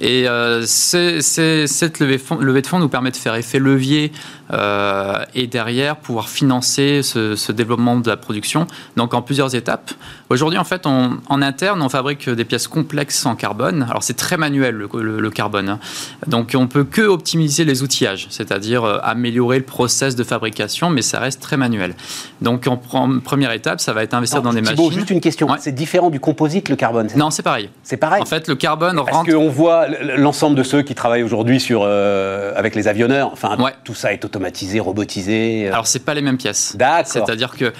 Et 0.00 0.26
cette 0.64 2.00
levée, 2.00 2.62
de 2.62 2.66
fonds 2.66 2.78
nous 2.78 2.88
permet 2.88 3.10
de 3.10 3.16
faire 3.16 3.34
effet 3.34 3.58
levier 3.58 4.12
et 4.52 5.46
derrière 5.46 5.96
pouvoir 5.96 6.28
financer 6.28 7.02
ce, 7.02 7.52
développement 7.52 7.96
de 7.96 8.08
la 8.08 8.16
production. 8.16 8.66
Donc 8.96 9.14
en 9.14 9.22
plusieurs 9.22 9.54
étapes. 9.54 9.90
Aujourd'hui, 10.28 10.58
en 10.58 10.64
fait, 10.64 10.86
on, 10.86 11.18
en 11.28 11.42
interne, 11.42 11.80
on 11.82 11.88
fabrique 11.88 12.28
des 12.28 12.44
pièces 12.44 12.68
complexes 12.68 13.26
en 13.26 13.36
carbone. 13.36 13.86
Alors 13.88 14.02
c'est 14.02 14.16
très 14.16 14.36
manuel 14.36 14.74
le, 14.74 15.30
carbone. 15.30 15.68
Hein. 15.68 15.78
Donc 16.26 16.52
on 16.54 16.66
peut 16.66 16.84
que 16.84 17.02
optimiser 17.02 17.64
les 17.64 17.82
outillages, 17.82 18.26
c'est-à-dire 18.30 18.84
euh, 18.84 18.98
améliorer 19.02 19.58
le 19.58 19.64
process 19.64 20.16
de 20.16 20.24
fabrication, 20.24 20.90
mais 20.90 21.02
ça 21.02 21.18
reste 21.18 21.40
très 21.40 21.56
manuel. 21.56 21.94
Donc 22.40 22.66
en, 22.66 22.76
première 22.76 23.52
étape, 23.52 23.80
ça 23.80 23.92
va 23.92 24.02
être 24.02 24.14
investir 24.14 24.42
dans 24.42 24.52
des 24.52 24.62
machines. 24.62 24.92
juste 24.92 25.10
une 25.10 25.20
question. 25.20 25.48
C'est 25.58 25.72
différent 25.72 26.10
du 26.10 26.20
composite 26.20 26.68
le 26.68 26.76
carbone 26.76 27.08
Non, 27.16 27.30
c'est 27.30 27.42
pareil. 27.42 27.70
C'est 27.82 27.96
pareil. 27.96 28.22
En 28.22 28.26
fait, 28.26 28.48
le 28.48 28.54
carbone 28.54 28.96
Parce 28.96 29.10
rentre. 29.16 29.32
Qu'on 29.32 29.48
voit 29.48 29.86
l'ensemble 30.16 30.56
de 30.56 30.62
ceux 30.62 30.82
qui 30.82 30.94
travaillent 30.94 31.22
aujourd'hui 31.22 31.60
sur 31.60 31.82
euh, 31.84 32.52
avec 32.56 32.74
les 32.74 32.88
avionneurs. 32.88 33.30
Enfin, 33.32 33.56
tout 33.84 33.94
ça 33.94 34.12
est 34.12 34.24
automatisé, 34.36 34.80
robotisé. 34.80 35.66
Euh. 35.66 35.72
Alors 35.72 35.86
c'est 35.86 36.04
pas 36.04 36.14
les 36.14 36.22
mêmes 36.22 36.38
pièces. 36.38 36.76
D'accord. 36.76 37.06
C'est-à-dire 37.06 37.56
que 37.56 37.72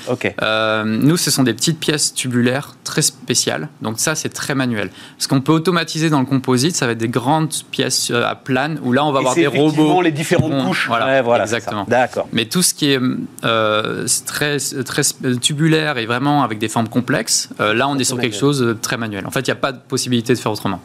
nous, 0.85 1.17
ce 1.17 1.31
sont 1.31 1.43
des 1.43 1.55
petites 1.55 1.79
pièces 1.79 2.15
tubulaires 2.15 2.77
très 2.85 3.03
spéciales. 3.03 3.69
Donc 3.83 3.99
ça, 3.99 4.15
c'est 4.15 4.29
très 4.29 4.55
manuel. 4.55 4.91
Ce 5.19 5.29
qu'on 5.29 5.41
peut 5.41 5.53
automatiser 5.53 6.11
dans 6.11 6.21
le 6.21 6.27
composite 6.27 6.77
ça 6.77 6.87
va 6.87 6.93
être 6.93 6.99
des 6.99 7.09
grandes 7.09 7.53
pièces 7.71 8.11
euh, 8.11 8.25
à 8.25 8.35
plane 8.35 8.79
où 8.83 8.93
là, 8.93 9.05
on 9.05 9.13
va 9.13 9.21
avoir 9.21 9.35
des 9.35 9.47
robots. 9.47 10.03
les 10.03 10.13
différentes 10.13 10.67
couches. 10.67 10.87
Voilà, 10.89 11.23
voilà 11.23 11.45
exactement. 11.45 11.85
D'accord. 11.89 12.29
Mais 12.33 12.47
tout 12.47 12.63
ce 12.63 12.75
qui 12.75 12.93
est 12.93 13.01
euh, 13.45 14.07
très, 14.27 14.59
très 14.59 15.03
tubulaire 15.41 15.99
et 15.99 16.07
vraiment 16.07 16.43
avec 16.43 16.59
des 16.59 16.69
formes 16.69 16.89
complexes, 16.89 17.49
euh, 17.61 17.75
là, 17.75 17.89
on 17.89 17.99
est 17.99 18.05
sur 18.05 18.19
quelque 18.19 18.37
chose 18.37 18.61
de 18.61 18.73
très 18.73 18.97
manuel. 18.97 19.27
En 19.27 19.31
fait, 19.31 19.41
il 19.41 19.51
n'y 19.51 19.53
a 19.53 19.57
pas 19.57 19.73
de 19.73 19.79
possibilité 19.79 20.35
de 20.35 20.39
faire 20.39 20.53
autrement. 20.53 20.81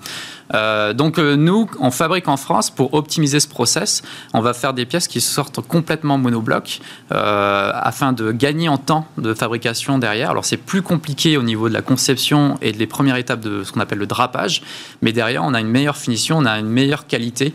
Euh, 0.53 0.93
donc 0.93 1.17
euh, 1.17 1.35
nous, 1.35 1.69
on 1.79 1.91
fabrique 1.91 2.27
en 2.27 2.37
France 2.37 2.69
pour 2.69 2.93
optimiser 2.93 3.39
ce 3.39 3.47
process. 3.47 4.01
On 4.33 4.41
va 4.41 4.53
faire 4.53 4.73
des 4.73 4.85
pièces 4.85 5.07
qui 5.07 5.21
sortent 5.21 5.61
complètement 5.61 6.17
monobloc 6.17 6.79
euh, 7.11 7.71
afin 7.73 8.13
de 8.13 8.31
gagner 8.31 8.69
en 8.69 8.77
temps 8.77 9.05
de 9.17 9.33
fabrication 9.33 9.97
derrière. 9.97 10.31
Alors 10.31 10.45
c'est 10.45 10.57
plus 10.57 10.81
compliqué 10.81 11.37
au 11.37 11.43
niveau 11.43 11.69
de 11.69 11.73
la 11.73 11.81
conception 11.81 12.57
et 12.61 12.71
des 12.71 12.87
premières 12.87 13.15
étapes 13.15 13.41
de 13.41 13.63
ce 13.63 13.71
qu'on 13.71 13.79
appelle 13.79 13.99
le 13.99 14.07
drapage, 14.07 14.61
mais 15.01 15.11
derrière 15.13 15.43
on 15.43 15.53
a 15.53 15.59
une 15.59 15.69
meilleure 15.69 15.97
finition, 15.97 16.37
on 16.37 16.45
a 16.45 16.59
une 16.59 16.69
meilleure 16.69 17.07
qualité 17.07 17.53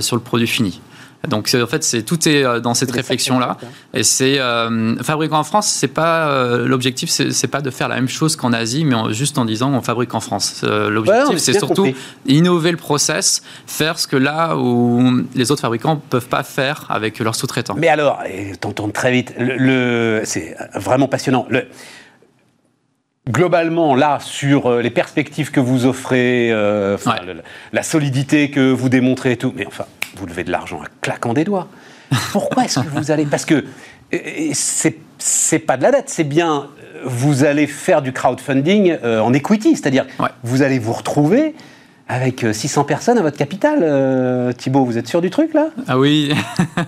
sur 0.00 0.14
le 0.14 0.22
produit 0.22 0.46
fini. 0.46 0.80
Donc 1.28 1.54
en 1.54 1.66
fait, 1.66 1.84
c'est 1.84 2.02
tout 2.02 2.28
est 2.28 2.44
euh, 2.44 2.60
dans 2.60 2.74
cette 2.74 2.90
réflexion 2.90 3.38
là. 3.38 3.56
Et 3.94 4.02
c'est 4.02 4.40
euh, 4.40 4.96
fabriquer 5.02 5.34
en 5.34 5.44
France, 5.44 5.68
c'est 5.68 5.88
pas 5.88 6.28
euh, 6.28 6.66
l'objectif, 6.66 7.10
c'est 7.10 7.46
pas 7.48 7.60
de 7.60 7.70
faire 7.70 7.88
la 7.88 7.96
même 7.96 8.08
chose 8.08 8.34
qu'en 8.34 8.52
Asie, 8.52 8.84
mais 8.84 8.96
juste 9.12 9.38
en 9.38 9.44
disant 9.44 9.72
on 9.72 9.82
fabrique 9.82 10.14
en 10.14 10.20
France. 10.20 10.62
l'objectif, 10.64 11.38
c'est 11.38 11.58
surtout 11.58 11.88
innover 12.26 12.70
le 12.70 12.76
process, 12.76 13.42
faire 13.66 13.98
ce 13.98 14.06
que 14.06 14.16
là 14.16 14.56
où 14.56 15.22
les 15.34 15.50
autres 15.50 15.62
fabricants 15.62 15.96
peuvent 15.96 16.28
pas 16.28 16.42
faire 16.42 16.86
avec 16.88 17.18
leurs 17.20 17.34
sous-traitants. 17.34 17.76
Mais 17.78 17.88
alors, 17.88 18.20
t'entends 18.60 18.88
très 18.88 19.12
vite. 19.12 19.34
Le, 19.38 20.22
c'est 20.24 20.56
vraiment 20.74 21.06
passionnant. 21.06 21.46
Le, 21.48 21.68
globalement, 23.28 23.94
là, 23.94 24.18
sur 24.20 24.80
les 24.80 24.90
perspectives 24.90 25.52
que 25.52 25.60
vous 25.60 25.86
offrez, 25.86 26.50
la 26.50 27.82
solidité 27.82 28.50
que 28.50 28.72
vous 28.72 28.88
démontrez 28.88 29.32
et 29.32 29.36
tout, 29.36 29.52
mais 29.56 29.66
enfin, 29.66 29.86
vous 30.16 30.26
levez 30.26 30.44
de 30.44 30.50
l'argent 30.50 30.80
à 30.82 30.86
claquant 31.00 31.34
des 31.34 31.44
doigts. 31.44 31.68
Pourquoi 32.32 32.64
est-ce 32.64 32.80
que 32.80 32.88
vous 32.88 33.10
allez 33.10 33.24
Parce 33.24 33.44
que 33.44 33.64
c'est 34.48 35.58
pas 35.58 35.76
de 35.76 35.82
la 35.82 35.90
dette, 35.90 36.10
c'est 36.10 36.24
bien 36.24 36.68
vous 37.04 37.44
allez 37.44 37.66
faire 37.66 38.02
du 38.02 38.12
crowdfunding 38.12 38.96
euh, 39.02 39.20
en 39.20 39.32
equity, 39.32 39.76
c'est-à-dire 39.76 40.06
vous 40.42 40.62
allez 40.62 40.78
vous 40.78 40.92
retrouver 40.92 41.54
avec 42.08 42.44
600 42.52 42.80
euh, 42.80 42.84
personnes 42.84 43.18
à 43.18 43.22
votre 43.22 43.36
capital, 43.36 43.78
euh, 43.82 44.52
Thibault, 44.52 44.84
vous 44.84 44.98
êtes 44.98 45.06
sûr 45.06 45.20
du 45.20 45.30
truc 45.30 45.54
là? 45.54 45.68
Ah 45.86 45.98
oui. 45.98 46.32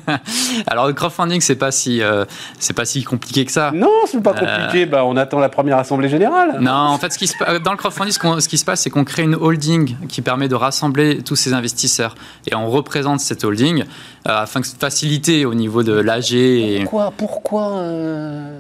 Alors 0.66 0.86
le 0.86 0.92
crowdfunding, 0.92 1.40
c'est 1.40 1.54
pas 1.54 1.70
si 1.70 2.02
euh, 2.02 2.24
c'est 2.58 2.74
pas 2.74 2.84
si 2.84 3.04
compliqué 3.04 3.44
que 3.44 3.52
ça. 3.52 3.70
Non, 3.72 3.90
c'est 4.06 4.22
pas 4.22 4.34
compliqué. 4.34 4.86
Bah, 4.86 5.04
on 5.04 5.16
attend 5.16 5.38
la 5.38 5.48
première 5.48 5.78
assemblée 5.78 6.08
générale. 6.08 6.58
Non, 6.60 6.72
en 6.72 6.98
fait, 6.98 7.12
ce 7.12 7.18
qui 7.18 7.26
se, 7.26 7.34
dans 7.58 7.70
le 7.70 7.76
crowdfunding, 7.76 8.12
ce, 8.12 8.48
qui 8.48 8.58
se 8.58 8.64
passe, 8.64 8.82
c'est 8.82 8.90
qu'on 8.90 9.04
crée 9.04 9.22
une 9.22 9.36
holding 9.36 9.96
qui 10.08 10.20
permet 10.20 10.48
de 10.48 10.56
rassembler 10.56 11.22
tous 11.22 11.36
ces 11.36 11.52
investisseurs 11.52 12.16
et 12.50 12.54
on 12.54 12.68
représente 12.68 13.20
cette 13.20 13.44
holding 13.44 13.84
afin 14.24 14.60
de 14.60 14.66
faciliter 14.66 15.44
au 15.44 15.54
niveau 15.54 15.82
de 15.82 15.92
l'AG. 15.92 16.32
Et... 16.34 16.80
Pourquoi 16.82 17.12
Pourquoi 17.16 17.82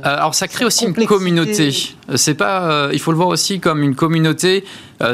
Alors 0.02 0.34
ça 0.34 0.46
crée 0.46 0.64
aussi 0.64 0.86
une 0.86 1.06
communauté. 1.06 1.74
C'est 2.14 2.34
pas. 2.34 2.88
il 2.92 3.00
faut 3.00 3.10
le 3.10 3.16
voir 3.16 3.28
aussi 3.28 3.60
comme 3.60 3.82
une 3.82 3.94
communauté. 3.94 4.64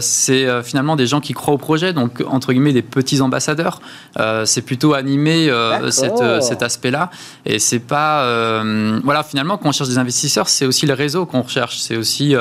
C'est 0.01 0.63
finalement 0.63 0.97
des 0.97 1.07
gens 1.07 1.21
qui 1.21 1.33
croient 1.33 1.55
au 1.55 1.59
projet, 1.59 1.93
donc 1.93 2.23
entre 2.27 2.53
guillemets 2.53 2.73
des 2.73 2.83
petits 2.83 3.21
ambassadeurs. 3.21 3.81
Euh, 4.19 4.45
c'est 4.45 4.63
plutôt 4.63 4.95
animé 4.95 5.49
euh, 5.49 5.91
euh, 6.03 6.41
cet 6.41 6.63
aspect-là. 6.63 7.11
Et 7.47 7.59
c'est 7.59 7.79
pas. 7.79 8.63
voilà, 9.05 9.23
finalement, 9.23 9.57
quand 9.57 9.69
on 9.69 9.73
cherche 9.73 9.89
des 9.89 9.99
investisseurs, 9.99 10.49
c'est 10.49 10.67
aussi 10.67 10.87
le 10.87 10.95
réseau 10.95 11.27
qu'on 11.27 11.43
recherche. 11.43 11.79
C'est 11.79 11.97
aussi 11.97 12.35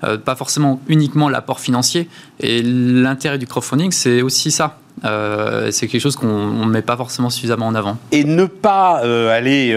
pas 0.00 0.36
forcément 0.36 0.80
uniquement 0.88 1.28
l'apport 1.28 1.60
financier. 1.60 2.08
Et 2.40 2.62
l'intérêt 2.62 3.38
du 3.38 3.46
crowdfunding, 3.46 3.92
c'est 3.92 4.22
aussi 4.22 4.50
ça. 4.50 4.78
c'est 5.02 5.88
quelque 5.88 6.00
chose 6.00 6.16
qu'on 6.16 6.66
ne 6.66 6.70
met 6.70 6.82
pas 6.82 6.96
forcément 6.96 7.30
suffisamment 7.30 7.66
en 7.66 7.74
avant. 7.74 7.98
Et 8.12 8.24
ne 8.24 8.46
pas 8.46 9.00
aller 9.32 9.74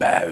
bah, 0.00 0.22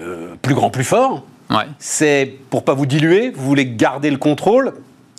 plus 0.41 0.55
grand, 0.55 0.69
plus 0.69 0.83
fort, 0.83 1.25
ouais. 1.49 1.65
c'est 1.79 2.37
pour 2.49 2.65
pas 2.65 2.73
vous 2.73 2.85
diluer, 2.85 3.31
vous 3.31 3.45
voulez 3.45 3.65
garder 3.65 4.11
le 4.11 4.17
contrôle 4.17 4.73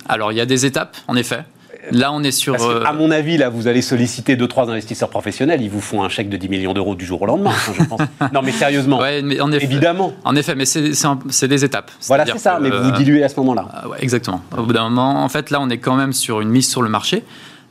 alors 0.09 0.33
il 0.33 0.39
y 0.39 0.41
a 0.41 0.47
des 0.47 0.67
étapes, 0.67 0.97
en 1.09 1.17
effet. 1.17 1.45
Là, 1.91 2.13
on 2.13 2.23
est 2.23 2.31
sur. 2.31 2.55
à 2.87 2.93
mon 2.93 3.11
avis, 3.11 3.37
là, 3.37 3.49
vous 3.49 3.69
allez 3.69 3.83
solliciter 3.83 4.37
deux 4.37 4.49
trois 4.49 4.71
investisseurs 4.71 5.11
professionnels. 5.11 5.61
Ils 5.63 5.71
vous 5.71 5.81
font 5.81 6.03
un 6.03 6.09
chèque 6.09 6.29
de 6.29 6.37
10 6.37 6.49
millions 6.49 6.73
d'euros 6.73 6.95
du 6.95 7.05
jour 7.05 7.21
au 7.23 7.27
lendemain. 7.27 7.53
Je 7.77 7.85
pense. 7.85 8.01
non, 8.33 8.43
mais 8.43 8.53
sérieusement. 8.53 9.01
mais 9.23 9.41
en 9.41 9.53
effet, 9.53 9.65
évidemment. 9.65 10.15
En 10.25 10.35
effet, 10.37 10.55
mais 10.55 10.65
c'est 10.65 11.49
des 11.49 11.65
étapes. 11.65 11.91
Voilà, 12.07 12.25
c'est 12.27 12.39
ça. 12.39 12.59
mais 12.61 12.71
vous 12.71 12.91
diluez 12.93 13.23
à 13.23 13.29
ce 13.29 13.37
moment-là. 13.37 13.85
exactement. 14.01 14.43
Au 14.57 14.63
bout 14.63 14.73
d'un 14.73 14.85
moment, 14.85 15.25
en 15.25 15.29
fait, 15.29 15.51
là, 15.51 15.61
on 15.61 15.69
est 15.69 15.79
quand 15.79 15.97
même 15.97 16.13
sur 16.13 16.41
une 16.41 16.49
mise 16.49 16.69
sur 16.69 16.83
le 16.83 16.89
marché. 16.89 17.25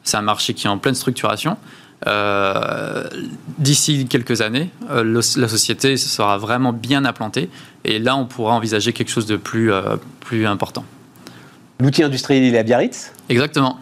C'est 0.04 0.17
un 0.17 0.22
marché 0.22 0.54
qui 0.54 0.67
est 0.67 0.69
en 0.69 0.78
pleine 0.78 0.96
structuration. 0.96 1.58
Euh, 2.06 3.04
d'ici 3.60 4.08
quelques 4.08 4.41
années, 4.41 4.69
euh, 4.91 5.22
la 5.38 5.48
société 5.48 5.96
sera 5.96 6.38
vraiment 6.38 6.74
bien 6.74 7.06
implantée 7.06 7.50
et 7.86 8.00
là, 8.00 8.17
on 8.17 8.26
pourra 8.26 8.56
envisager 8.56 8.91
quelque 8.91 9.10
chose 9.10 9.26
de 9.26 9.38
plus, 9.38 9.72
euh, 9.72 9.96
plus 10.19 10.46
important. 10.46 10.84
L'outil 11.79 12.03
industriel, 12.03 12.43
il 12.43 12.55
est 12.55 12.59
à 12.59 12.63
Biarritz 12.63 13.12
Exactement. 13.29 13.77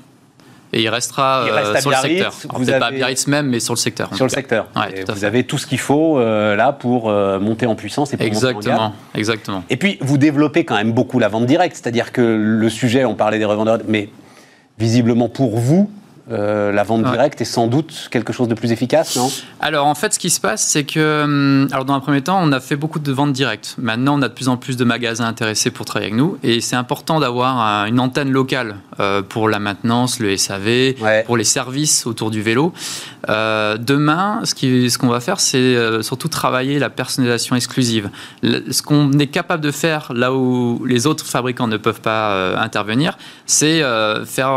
Et 0.74 0.84
il 0.84 0.90
restera 0.90 1.46
sur 1.82 1.90
le 1.90 1.96
secteur. 1.98 2.34
Peut-être 2.34 2.80
pas 2.80 2.88
à 2.88 2.92
Biarritz 2.92 3.28
même, 3.28 3.48
mais 3.48 3.60
sur 3.60 3.74
le 3.74 3.80
secteur. 3.80 4.16
Sur 4.16 4.26
le 4.26 4.30
secteur. 4.30 4.68
vous 5.10 5.26
avez 5.26 5.44
tout 5.44 5.58
ce 5.58 5.68
qu'il 5.68 5.80
faut 5.80 6.20
là 6.20 6.72
pour 6.72 7.10
monter 7.10 7.66
en 7.66 7.76
puissance 7.76 8.14
et 8.14 8.18
pour 8.18 8.26
Exactement. 8.26 8.62
Monter 8.62 8.72
en 8.72 8.94
Exactement. 9.14 9.64
Et 9.70 9.78
puis, 9.78 9.98
vous 10.02 10.18
développez 10.18 10.64
quand 10.64 10.76
même 10.76 10.94
beaucoup 10.94 11.20
la 11.20 11.28
vente 11.28 11.46
directe. 11.46 11.76
C'est-à-dire 11.76 12.12
que 12.12 12.22
le 12.22 12.70
sujet, 12.70 13.04
on 13.06 13.16
parlait 13.16 13.40
des 13.40 13.46
revendeurs, 13.46 13.80
mais 13.88 14.10
visiblement 14.80 15.30
pour 15.30 15.58
vous, 15.58 15.92
euh, 16.32 16.72
la 16.72 16.84
vente 16.84 17.04
directe 17.04 17.42
est 17.42 17.46
sans 17.46 17.68
doute 17.68 18.08
quelque 18.12 18.32
chose 18.32 18.48
de 18.48 18.54
plus 18.54 18.72
efficace, 18.72 19.16
non? 19.16 19.30
Alors 19.60 19.88
en 19.88 19.96
fait, 19.96 20.14
ce 20.14 20.20
qui 20.20 20.30
se 20.30 20.40
passe, 20.40 20.62
c'est 20.62 20.84
que, 20.84 21.24
hum, 21.24 21.68
alors 21.72 21.86
dans 21.86 21.94
un 21.94 22.00
premier 22.00 22.22
temps, 22.22 22.40
on 22.42 22.52
a 22.52 22.60
fait 22.60 22.76
beaucoup 22.76 23.00
de 23.00 23.12
ventes 23.12 23.34
directes. 23.34 23.76
Maintenant, 23.78 24.18
on 24.18 24.22
a 24.22 24.30
de 24.30 24.34
plus 24.34 24.48
en 24.48 24.58
plus 24.58 24.78
de 24.78 24.84
magasins 24.86 25.26
intéressés 25.26 25.72
pour 25.72 25.86
travailler 25.86 26.12
avec 26.12 26.20
nous, 26.20 26.38
et 26.44 26.62
c'est 26.62 26.76
important 26.76 27.20
d'avoir 27.20 27.86
une 27.86 28.00
antenne 28.00 28.32
locale 28.32 28.76
euh, 29.00 29.22
pour 29.22 29.50
la 29.50 29.60
maintenance, 29.60 30.20
le 30.20 30.36
SAV, 30.38 30.94
pour 31.26 31.38
les 31.38 31.44
services 31.44 32.06
autour 32.06 32.32
du 32.32 32.42
vélo. 32.42 32.74
Euh, 33.30 33.78
demain, 33.78 34.42
ce 34.44 34.56
qu'on 34.56 34.90
ce 34.90 34.98
qu'on 34.98 35.08
va 35.08 35.20
faire, 35.20 35.40
c'est 35.40 36.02
surtout 36.02 36.28
travailler 36.28 36.80
la 36.80 36.90
personnalisation 36.90 37.56
exclusive. 37.56 38.10
ce 38.44 38.82
qu'on 38.82 39.12
est 39.14 39.28
capable 39.28 39.64
de 39.64 39.72
faire 39.72 40.12
là 40.14 40.34
où 40.34 40.84
les 40.86 41.08
autres 41.08 41.26
fabricants 41.26 41.68
ne 41.68 41.78
peuvent 41.78 42.02
pas 42.02 42.56
intervenir, 42.58 43.18
c'est 43.46 43.82
faire 44.26 44.52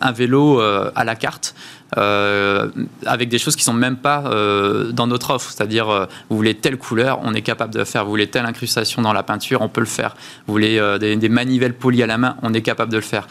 un 0.00 0.12
vélo 0.12 0.60
à 1.00 1.04
la 1.04 1.16
carte. 1.16 1.54
Euh, 1.98 2.68
avec 3.04 3.28
des 3.28 3.38
choses 3.38 3.56
qui 3.56 3.64
sont 3.64 3.72
même 3.72 3.96
pas 3.96 4.24
euh, 4.26 4.92
dans 4.92 5.06
notre 5.06 5.30
offre. 5.30 5.50
C'est-à-dire, 5.50 5.88
euh, 5.88 6.06
vous 6.28 6.36
voulez 6.36 6.54
telle 6.54 6.76
couleur, 6.76 7.20
on 7.24 7.34
est 7.34 7.42
capable 7.42 7.74
de 7.74 7.80
le 7.80 7.84
faire. 7.84 8.04
Vous 8.04 8.10
voulez 8.10 8.28
telle 8.28 8.46
incrustation 8.46 9.02
dans 9.02 9.12
la 9.12 9.22
peinture, 9.22 9.60
on 9.62 9.68
peut 9.68 9.80
le 9.80 9.86
faire. 9.86 10.14
Vous 10.46 10.52
voulez 10.52 10.80
des, 11.00 11.28
manivelles 11.28 11.74
polies 11.74 12.02
à 12.02 12.06
la 12.06 12.18
main, 12.18 12.36
on 12.42 12.54
est 12.54 12.62
capable 12.62 12.92
de 12.92 12.96
le 12.96 13.02
faire. 13.02 13.26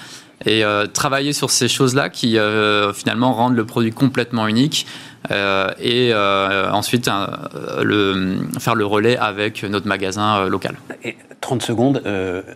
Et 0.45 0.63
travailler 0.93 1.34
sur 1.34 1.49
ces 1.49 1.67
choses-là 1.67 2.10
qui 2.10 2.38
finalement 2.93 3.34
rendent 3.34 3.58
le 3.58 3.65
produit 3.65 3.91
complètement 3.91 4.47
unique. 4.47 4.88
et 5.29 6.13
ensuite 6.71 7.10
le, 7.82 8.38
faire 8.58 8.75
le 8.75 8.86
relais 8.86 9.17
avec 9.17 9.63
notre 9.63 9.88
magasin 9.88 10.47
local. 10.47 10.75
Et 11.03 11.17
30 11.41 11.62
secondes, 11.62 12.01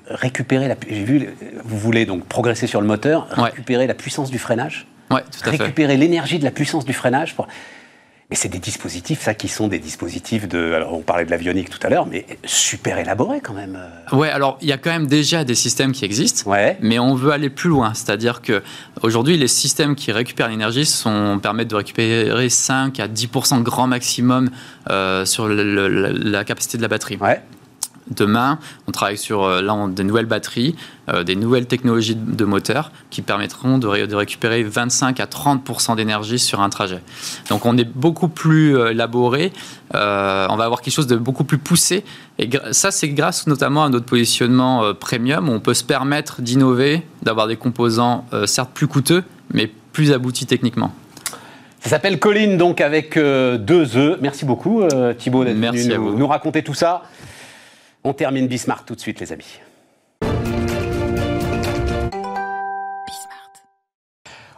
récupérer 0.07 0.69
la. 0.69 0.75
J'ai 0.89 1.03
vu, 1.03 1.29
vous 1.65 1.77
voulez 1.77 2.05
donc 2.05 2.25
progresser 2.25 2.67
sur 2.67 2.79
le 2.79 2.87
moteur, 2.87 3.27
récupérer 3.35 3.85
la 3.85 3.95
puissance 3.95 4.31
du 4.31 4.39
freinage? 4.39 4.87
Récupérer 5.43 5.97
l'énergie 5.97 6.39
de 6.39 6.43
la 6.43 6.51
puissance 6.51 6.85
du 6.85 6.93
freinage. 6.93 7.35
Pour... 7.35 7.47
Mais 8.29 8.35
c'est 8.35 8.49
des 8.49 8.59
dispositifs, 8.59 9.21
ça, 9.21 9.33
qui 9.33 9.47
sont 9.47 9.67
des 9.67 9.79
dispositifs 9.79 10.47
de. 10.47 10.73
Alors, 10.73 10.93
on 10.93 11.01
parlait 11.01 11.25
de 11.25 11.29
l'avionique 11.29 11.69
tout 11.69 11.79
à 11.85 11.89
l'heure, 11.89 12.07
mais 12.07 12.25
super 12.45 12.97
élaborés 12.97 13.41
quand 13.41 13.53
même. 13.53 13.77
Ouais, 14.11 14.29
alors 14.29 14.57
il 14.61 14.67
y 14.67 14.71
a 14.71 14.77
quand 14.77 14.89
même 14.89 15.07
déjà 15.07 15.43
des 15.43 15.55
systèmes 15.55 15.91
qui 15.91 16.05
existent, 16.05 16.49
ouais. 16.49 16.77
mais 16.81 16.99
on 16.99 17.15
veut 17.15 17.31
aller 17.31 17.49
plus 17.49 17.69
loin. 17.69 17.93
C'est-à-dire 17.93 18.41
que 18.41 18.63
aujourd'hui, 19.01 19.37
les 19.37 19.47
systèmes 19.47 19.95
qui 19.95 20.11
récupèrent 20.11 20.47
l'énergie 20.47 20.85
sont, 20.85 21.39
permettent 21.43 21.69
de 21.69 21.75
récupérer 21.75 22.49
5 22.49 22.99
à 22.99 23.07
10 23.07 23.29
grand 23.61 23.87
maximum 23.87 24.49
euh, 24.89 25.25
sur 25.25 25.47
la 25.47 26.43
capacité 26.43 26.77
de 26.77 26.81
la 26.81 26.87
batterie. 26.87 27.17
Ouais. 27.17 27.41
Demain, 28.11 28.59
on 28.87 28.91
travaille 28.91 29.17
sur 29.17 29.43
euh, 29.43 29.87
des 29.87 30.03
nouvelles 30.03 30.25
batteries, 30.25 30.75
euh, 31.09 31.23
des 31.23 31.35
nouvelles 31.35 31.67
technologies 31.67 32.15
de 32.15 32.45
moteur 32.45 32.91
qui 33.09 33.21
permettront 33.21 33.77
de, 33.77 33.87
récupérer 33.87 34.63
25 34.63 35.19
à 35.21 35.25
30% 35.25 35.95
d'énergie 35.95 36.37
sur 36.37 36.59
un 36.59 36.69
trajet. 36.69 36.99
Donc 37.49 37.65
on 37.65 37.77
est 37.77 37.87
beaucoup 37.87 38.27
plus 38.27 38.77
euh, 38.77 38.91
élaboré, 38.91 39.53
on 39.93 40.55
va 40.55 40.65
avoir 40.65 40.81
quelque 40.81 40.93
chose 40.93 41.07
de 41.07 41.15
beaucoup 41.15 41.43
plus 41.43 41.59
poussé. 41.59 42.03
Et 42.39 42.49
ça, 42.71 42.89
c'est 42.89 43.09
grâce 43.09 43.47
notamment 43.47 43.85
à 43.85 43.89
notre 43.89 44.05
positionnement 44.05 44.93
premium, 44.95 45.49
où 45.49 45.51
on 45.51 45.59
peut 45.59 45.75
se 45.75 45.83
permettre 45.83 46.41
d'innover, 46.41 47.03
d'avoir 47.21 47.47
des 47.47 47.57
composants 47.57 48.25
certes 48.47 48.71
plus 48.73 48.87
coûteux, 48.87 49.23
mais 49.53 49.71
plus 49.91 50.11
aboutis 50.11 50.47
techniquement. 50.47 50.91
Ça 51.79 51.91
s'appelle 51.91 52.17
Colline, 52.17 52.57
donc 52.57 52.81
avec 52.81 53.19
deux 53.19 53.97
œufs. 53.97 54.17
Merci 54.19 54.45
beaucoup, 54.45 54.81
Thibaut, 55.19 55.43
d'être 55.43 55.57
venu 55.57 55.95
nous, 55.95 56.17
nous 56.17 56.27
raconter 56.27 56.63
tout 56.63 56.73
ça. 56.73 57.03
On 58.05 58.13
termine 58.13 58.47
Bismarck 58.47 58.85
tout 58.85 58.95
de 58.95 58.99
suite, 58.99 59.19
les 59.19 59.31
amis. 59.31 59.59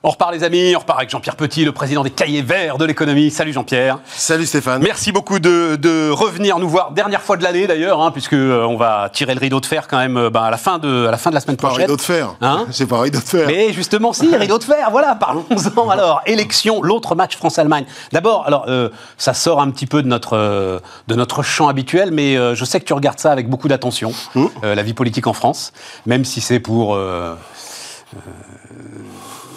On 0.07 0.11
repart 0.11 0.31
les 0.31 0.43
amis, 0.43 0.75
on 0.75 0.79
repart 0.81 0.99
avec 0.99 1.09
Jean-Pierre 1.09 1.35
Petit, 1.35 1.65
le 1.65 1.71
président 1.71 2.03
des 2.03 2.11
cahiers 2.11 2.43
verts 2.43 2.77
de 2.77 2.85
l'économie. 2.85 3.31
Salut 3.31 3.53
Jean-Pierre. 3.53 3.97
Salut 4.05 4.45
Stéphane. 4.45 4.83
Merci 4.83 5.11
beaucoup 5.11 5.39
de, 5.39 6.11
revenir 6.11 6.59
nous 6.59 6.69
voir, 6.69 6.91
dernière 6.91 7.23
fois 7.23 7.37
de 7.37 7.43
l'année 7.43 7.65
d'ailleurs, 7.65 7.99
hein, 7.99 8.11
puisque 8.11 8.33
euh, 8.33 8.67
on 8.67 8.77
va 8.77 9.09
tirer 9.11 9.33
le 9.33 9.39
rideau 9.39 9.59
de 9.59 9.65
fer 9.65 9.87
quand 9.87 9.97
même 9.97 10.15
euh, 10.17 10.29
bah, 10.29 10.43
à, 10.43 10.51
la 10.51 10.57
fin 10.57 10.77
de, 10.77 11.07
à 11.07 11.09
la 11.09 11.17
fin 11.17 11.31
de 11.31 11.33
la 11.33 11.41
semaine 11.41 11.57
prochaine. 11.57 11.77
Pas 11.77 11.81
rideau 11.81 11.95
de 11.95 12.01
fer. 12.01 12.35
Hein 12.41 12.67
C'est 12.71 12.85
pas 12.85 13.01
rideau 13.01 13.17
de 13.17 13.23
fer. 13.23 13.47
Mais 13.47 13.73
justement 13.73 14.13
si, 14.13 14.35
rideau 14.35 14.59
de 14.59 14.63
fer, 14.63 14.91
voilà, 14.91 15.15
parlons-en 15.15 15.89
alors. 15.89 16.21
Élection, 16.27 16.83
l'autre 16.83 17.15
match 17.15 17.35
France-Allemagne. 17.35 17.85
D'abord, 18.11 18.45
alors 18.45 18.65
euh, 18.67 18.89
ça 19.17 19.33
sort 19.33 19.59
un 19.59 19.71
petit 19.71 19.87
peu 19.87 20.03
de 20.03 20.07
notre, 20.07 20.81
de 21.07 21.15
notre 21.15 21.41
champ 21.41 21.67
habituel, 21.67 22.11
mais 22.11 22.35
je 22.53 22.63
sais 22.63 22.79
que 22.79 22.85
tu 22.85 22.93
regardes 22.93 23.17
ça 23.17 23.31
avec 23.31 23.49
beaucoup 23.49 23.69
d'attention, 23.69 24.13
mmh. 24.35 24.45
la 24.61 24.83
vie 24.83 24.93
politique 24.93 25.25
en 25.25 25.33
France, 25.33 25.73
même 26.05 26.25
si 26.25 26.41
c'est 26.41 26.59
pour 26.59 26.95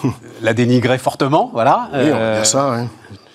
la 0.43 0.55
dénigrer 0.55 0.99
fortement, 0.99 1.51
voilà. 1.53 1.89
Oui, 1.93 2.01
on 2.13 2.17
euh, 2.17 2.45
ça, 2.45 2.87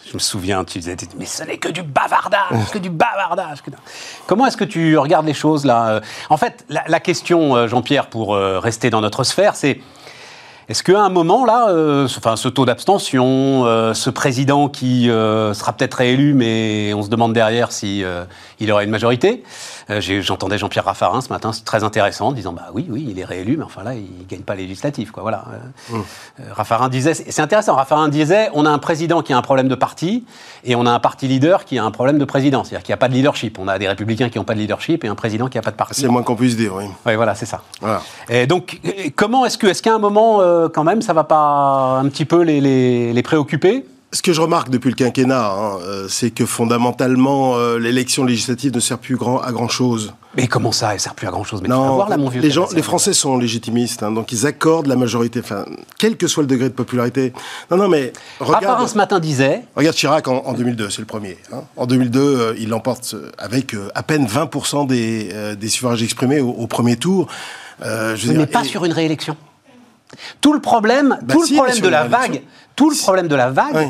Je 0.07 0.13
me 0.13 0.19
souviens, 0.19 0.63
tu 0.63 0.79
disais, 0.79 0.95
mais 1.17 1.25
ce 1.25 1.43
n'est 1.43 1.57
que 1.57 1.69
du 1.69 1.83
bavardage, 1.83 2.69
que 2.71 2.77
du 2.77 2.89
bavardage. 2.89 3.59
Comment 4.27 4.45
est-ce 4.45 4.57
que 4.57 4.63
tu 4.63 4.97
regardes 4.97 5.25
les 5.25 5.33
choses 5.33 5.65
là 5.65 6.01
En 6.29 6.37
fait, 6.37 6.65
la 6.69 6.99
question, 6.99 7.55
euh, 7.55 7.67
Jean-Pierre, 7.67 8.07
pour 8.07 8.35
euh, 8.35 8.59
rester 8.59 8.89
dans 8.89 9.01
notre 9.01 9.23
sphère, 9.23 9.55
c'est 9.55 9.79
est-ce 10.69 10.81
qu'à 10.81 11.01
un 11.01 11.09
moment, 11.09 11.43
là, 11.43 11.67
euh, 11.69 12.05
enfin, 12.05 12.37
ce 12.37 12.47
taux 12.47 12.65
d'abstention, 12.65 13.65
euh, 13.65 13.93
ce 13.93 14.09
président 14.09 14.69
qui 14.69 15.09
euh, 15.09 15.53
sera 15.53 15.73
peut-être 15.73 15.95
réélu, 15.95 16.33
mais 16.33 16.93
on 16.93 17.03
se 17.03 17.09
demande 17.09 17.33
derrière 17.33 17.71
si 17.71 18.03
il 18.59 18.71
aurait 18.71 18.85
une 18.85 18.89
majorité. 18.89 19.43
J'entendais 19.89 20.57
Jean-Pierre 20.57 20.85
Raffarin 20.85 21.21
ce 21.21 21.29
matin, 21.29 21.53
c'est 21.53 21.65
très 21.65 21.83
intéressant, 21.83 22.31
disant 22.31 22.53
bah 22.53 22.69
oui, 22.73 22.87
oui, 22.89 23.05
il 23.09 23.19
est 23.19 23.25
réélu, 23.25 23.57
mais 23.57 23.63
enfin 23.63 23.83
là, 23.83 23.93
il 23.95 24.27
gagne 24.27 24.41
pas 24.41 24.55
législatif, 24.55 25.11
quoi. 25.11 25.23
Voilà. 25.23 25.45
Mmh. 25.89 25.97
Raffarin 26.51 26.89
disait, 26.89 27.13
c'est 27.13 27.41
intéressant. 27.41 27.75
Raffarin 27.75 28.09
disait, 28.09 28.49
on 28.53 28.65
a 28.65 28.69
un 28.69 28.79
président 28.79 29.21
qui 29.21 29.33
a 29.33 29.37
un 29.37 29.41
problème 29.41 29.67
de 29.67 29.75
parti 29.75 30.25
et 30.63 30.75
on 30.75 30.85
a 30.85 30.91
un 30.91 30.99
parti 30.99 31.27
leader 31.27 31.65
qui 31.65 31.77
a 31.77 31.83
un 31.83 31.91
problème 31.91 32.17
de 32.17 32.25
président, 32.25 32.63
c'est-à-dire 32.63 32.83
qu'il 32.83 32.91
n'y 32.91 32.95
a 32.95 32.97
pas 32.97 33.09
de 33.09 33.13
leadership. 33.13 33.59
On 33.59 33.67
a 33.67 33.77
des 33.77 33.87
républicains 33.87 34.29
qui 34.29 34.37
n'ont 34.37 34.43
pas 34.43 34.53
de 34.53 34.59
leadership 34.59 35.03
et 35.03 35.07
un 35.07 35.15
président 35.15 35.47
qui 35.47 35.57
n'a 35.57 35.61
pas 35.61 35.71
de 35.71 35.75
parti. 35.75 36.01
C'est 36.01 36.07
moins 36.07 36.23
qu'on 36.23 36.35
puisse 36.35 36.55
dire, 36.55 36.73
oui. 36.75 36.85
Oui, 37.05 37.15
voilà, 37.15 37.35
c'est 37.35 37.45
ça. 37.45 37.61
Voilà. 37.81 38.01
Et 38.29 38.47
donc, 38.47 38.79
comment 39.15 39.45
est-ce 39.45 39.57
que, 39.57 39.67
est-ce 39.67 39.81
qu'à 39.81 39.93
un 39.93 39.99
moment 39.99 40.41
euh, 40.41 40.69
quand 40.69 40.83
même, 40.83 41.01
ça 41.01 41.13
va 41.13 41.23
pas 41.23 41.99
un 41.99 42.07
petit 42.09 42.25
peu 42.25 42.41
les, 42.41 43.23
préoccuper? 43.23 43.85
Ce 44.13 44.21
que 44.21 44.31
je 44.31 44.41
remarque 44.41 44.69
depuis 44.69 44.89
le 44.89 44.95
quinquennat, 44.95 45.51
hein, 45.51 45.79
euh, 45.81 46.07
c'est 46.07 46.29
que 46.29 46.45
fondamentalement, 46.45 47.55
euh, 47.55 47.79
l'élection 47.79 48.23
législative 48.23 48.73
ne 48.73 48.79
sert 48.79 48.99
plus 48.99 49.15
grand, 49.15 49.41
à 49.41 49.51
grand 49.51 49.67
chose. 49.67 50.13
Mais 50.37 50.47
comment 50.47 50.71
ça, 50.71 50.93
elle 50.93 50.99
sert 50.99 51.15
plus 51.15 51.27
à 51.27 51.31
grand 51.31 51.43
chose 51.43 51.61
Mais 51.63 51.67
non, 51.67 51.95
voir, 51.95 52.09
là, 52.09 52.17
mon 52.17 52.29
vieux 52.29 52.41
les, 52.41 52.51
gens, 52.51 52.67
les 52.75 52.83
Français 52.83 53.13
sont 53.13 53.37
légitimistes, 53.37 54.03
hein, 54.03 54.11
donc 54.11 54.31
ils 54.31 54.45
accordent 54.45 54.85
la 54.85 54.95
majorité, 54.95 55.39
enfin, 55.43 55.65
quel 55.97 56.15
que 56.15 56.27
soit 56.27 56.43
le 56.43 56.47
degré 56.47 56.69
de 56.69 56.75
popularité. 56.75 57.33
Non, 57.71 57.77
non, 57.77 57.87
mais 57.87 58.13
regarde. 58.39 58.87
ce 58.87 58.97
matin 58.97 59.19
disait. 59.19 59.63
Regarde 59.75 59.95
Chirac 59.95 60.27
en, 60.27 60.53
2002, 60.53 60.91
c'est 60.91 61.01
le 61.01 61.07
premier. 61.07 61.37
Hein. 61.51 61.63
En 61.75 61.87
2002, 61.87 62.57
il 62.59 62.69
l'emporte 62.69 63.15
avec 63.39 63.75
à 63.95 64.03
peine 64.03 64.27
20% 64.27 64.85
des, 64.85 65.55
des 65.55 65.69
suffrages 65.69 66.03
exprimés 66.03 66.39
au, 66.39 66.67
premier 66.67 66.97
tour. 66.97 67.27
je 67.81 68.31
mais 68.31 68.45
pas 68.45 68.63
sur 68.63 68.85
une 68.85 68.93
réélection. 68.93 69.35
Tout 70.41 70.53
le 70.53 70.61
problème, 70.61 71.17
bah 71.23 71.33
tout 71.33 71.41
le 71.41 71.55
problème 71.55 71.79
de 71.79 71.87
la 71.87 72.03
vague, 72.03 72.43
tout 72.75 72.91
le 72.91 72.95
problème 72.95 73.27
de 73.27 73.35
la 73.35 73.49
vague. 73.49 73.75
Oui. 73.75 73.85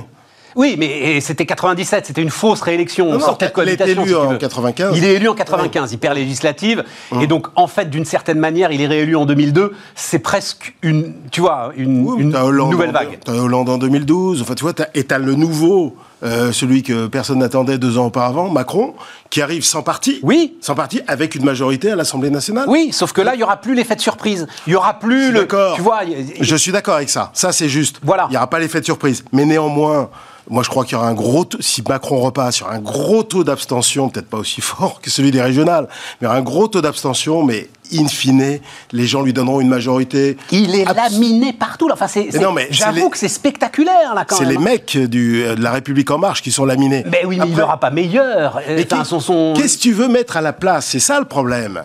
Mais 0.56 1.20
c'était 1.22 1.46
97, 1.46 2.06
c'était 2.08 2.22
une 2.22 2.30
fausse 2.30 2.62
réélection. 2.62 3.10
on 3.10 3.20
sortait 3.20 3.48
de 3.48 3.52
cohabitation. 3.52 4.04
Il 4.06 4.10
est 4.10 4.14
élu 4.14 4.16
en 4.16 4.38
95. 4.38 4.98
Il 4.98 5.06
est 5.06 5.14
élu 5.16 5.28
en 5.28 5.36
95, 5.36 5.94
il 5.94 5.98
perd 5.98 6.16
législative. 6.16 6.84
Hum. 7.12 7.22
Et 7.22 7.28
donc, 7.28 7.48
en 7.56 7.68
fait, 7.68 7.90
d'une 7.90 8.06
certaine 8.06 8.40
manière, 8.40 8.72
il 8.72 8.82
est 8.82 8.88
réélu 8.88 9.16
en 9.16 9.26
2002. 9.26 9.74
C'est 9.96 10.20
presque 10.20 10.76
une, 10.82 11.14
tu 11.32 11.42
vois, 11.42 11.72
une, 11.76 12.04
nouvelle 12.04 12.92
vague. 12.92 13.20
Tu 13.26 13.32
as 13.32 13.36
Hollande 13.36 13.70
en 13.70 13.78
2012. 13.78 14.42
Enfin, 14.42 14.56
tu 14.56 14.64
vois, 14.64 14.74
et 14.94 15.04
tu 15.04 15.14
as 15.14 15.20
le 15.20 15.36
nouveau 15.36 15.96
celui 16.24 16.84
que 16.84 17.08
personne 17.08 17.40
n'attendait 17.40 17.78
deux 17.78 17.98
ans 17.98 18.06
auparavant, 18.06 18.50
Macron, 18.50 18.94
qui 19.30 19.42
arrive 19.42 19.64
sans 19.64 19.84
parti. 19.84 20.20
Oui. 20.24 20.56
Sans 20.62 20.76
parti, 20.76 21.02
avec 21.08 21.36
une 21.36 21.44
majorité 21.44 21.92
à 21.92 21.96
l'Assemblée 21.96 22.30
nationale. 22.30 22.66
Oui, 22.68 22.92
sauf 22.92 23.12
que 23.12 23.22
là, 23.22 23.34
il 23.34 23.38
n'y 23.38 23.44
aura 23.44 23.58
plus 23.58 23.76
l'effet 23.76 23.96
de 23.96 24.02
surprise. 24.02 24.48
Il 24.68 24.72
n'y 24.72 24.76
aura 24.76 25.00
plus 25.00 25.32
le. 25.32 25.48
Tu 25.76 25.82
vois. 25.82 26.02
Je 26.40 26.56
suis 26.56 26.72
d'accord 26.72 26.96
avec 26.96 27.10
ça. 27.10 27.32
Ça, 27.34 27.52
c'est 27.52 27.70
juste. 27.70 28.00
Voilà. 28.04 28.26
Il 28.30 28.32
n'y 28.32 28.38
aura 28.38 28.50
pas 28.50 28.60
l'effet 28.60 28.80
de 28.80 28.86
surprise. 28.86 29.24
Mais 29.32 29.46
néanmoins. 29.46 30.10
Moi, 30.50 30.62
je 30.62 30.68
crois 30.68 30.84
qu'il 30.84 30.94
y 30.94 30.96
aura 30.96 31.08
un 31.08 31.14
gros, 31.14 31.46
si 31.62 31.82
Macron 31.88 32.20
repasse, 32.20 32.58
il 32.58 32.62
y 32.62 32.64
aura 32.66 32.74
un 32.74 32.82
gros 32.82 33.24
taux 33.24 33.46
d'abstention, 33.46 34.10
peut-être 34.10 34.28
pas 34.28 34.38
aussi 34.38 34.60
fort 34.62 35.00
que 35.00 35.10
celui 35.10 35.32
des 35.32 35.42
régionales, 35.42 35.88
mais 36.22 36.28
un 36.28 36.42
gros 36.42 36.68
taux 36.68 36.82
d'abstention, 36.82 37.44
mais 37.44 37.70
in 37.92 38.08
fine, 38.08 38.60
les 38.92 39.08
gens 39.08 39.22
lui 39.22 39.34
donneront 39.34 39.62
une 39.62 39.70
majorité. 39.70 40.38
Il 40.52 40.76
est 40.76 40.86
laminé 40.86 41.54
partout. 41.54 41.90
Enfin, 41.92 42.08
c'est, 42.08 42.30
j'avoue 42.72 43.10
que 43.10 43.18
c'est 43.18 43.28
spectaculaire 43.28 44.14
là. 44.16 44.26
C'est 44.30 44.46
les 44.46 44.58
mecs 44.58 44.98
du, 44.98 45.44
de 45.44 45.62
la 45.62 45.72
République 45.72 46.10
en 46.12 46.18
marche 46.18 46.42
qui 46.42 46.52
sont 46.52 46.66
laminés. 46.66 47.04
Mais 47.12 47.26
oui, 47.26 47.38
mais 47.40 47.50
il 47.50 47.56
n'aura 47.56 47.80
pas 47.80 47.92
meilleur. 47.92 48.62
Qu'est-ce 48.66 49.78
que 49.78 49.82
tu 49.82 49.94
veux 49.94 50.08
mettre 50.08 50.38
à 50.38 50.42
la 50.42 50.54
place? 50.54 50.88
C'est 50.88 51.00
ça 51.00 51.20
le 51.20 51.26
problème. 51.26 51.84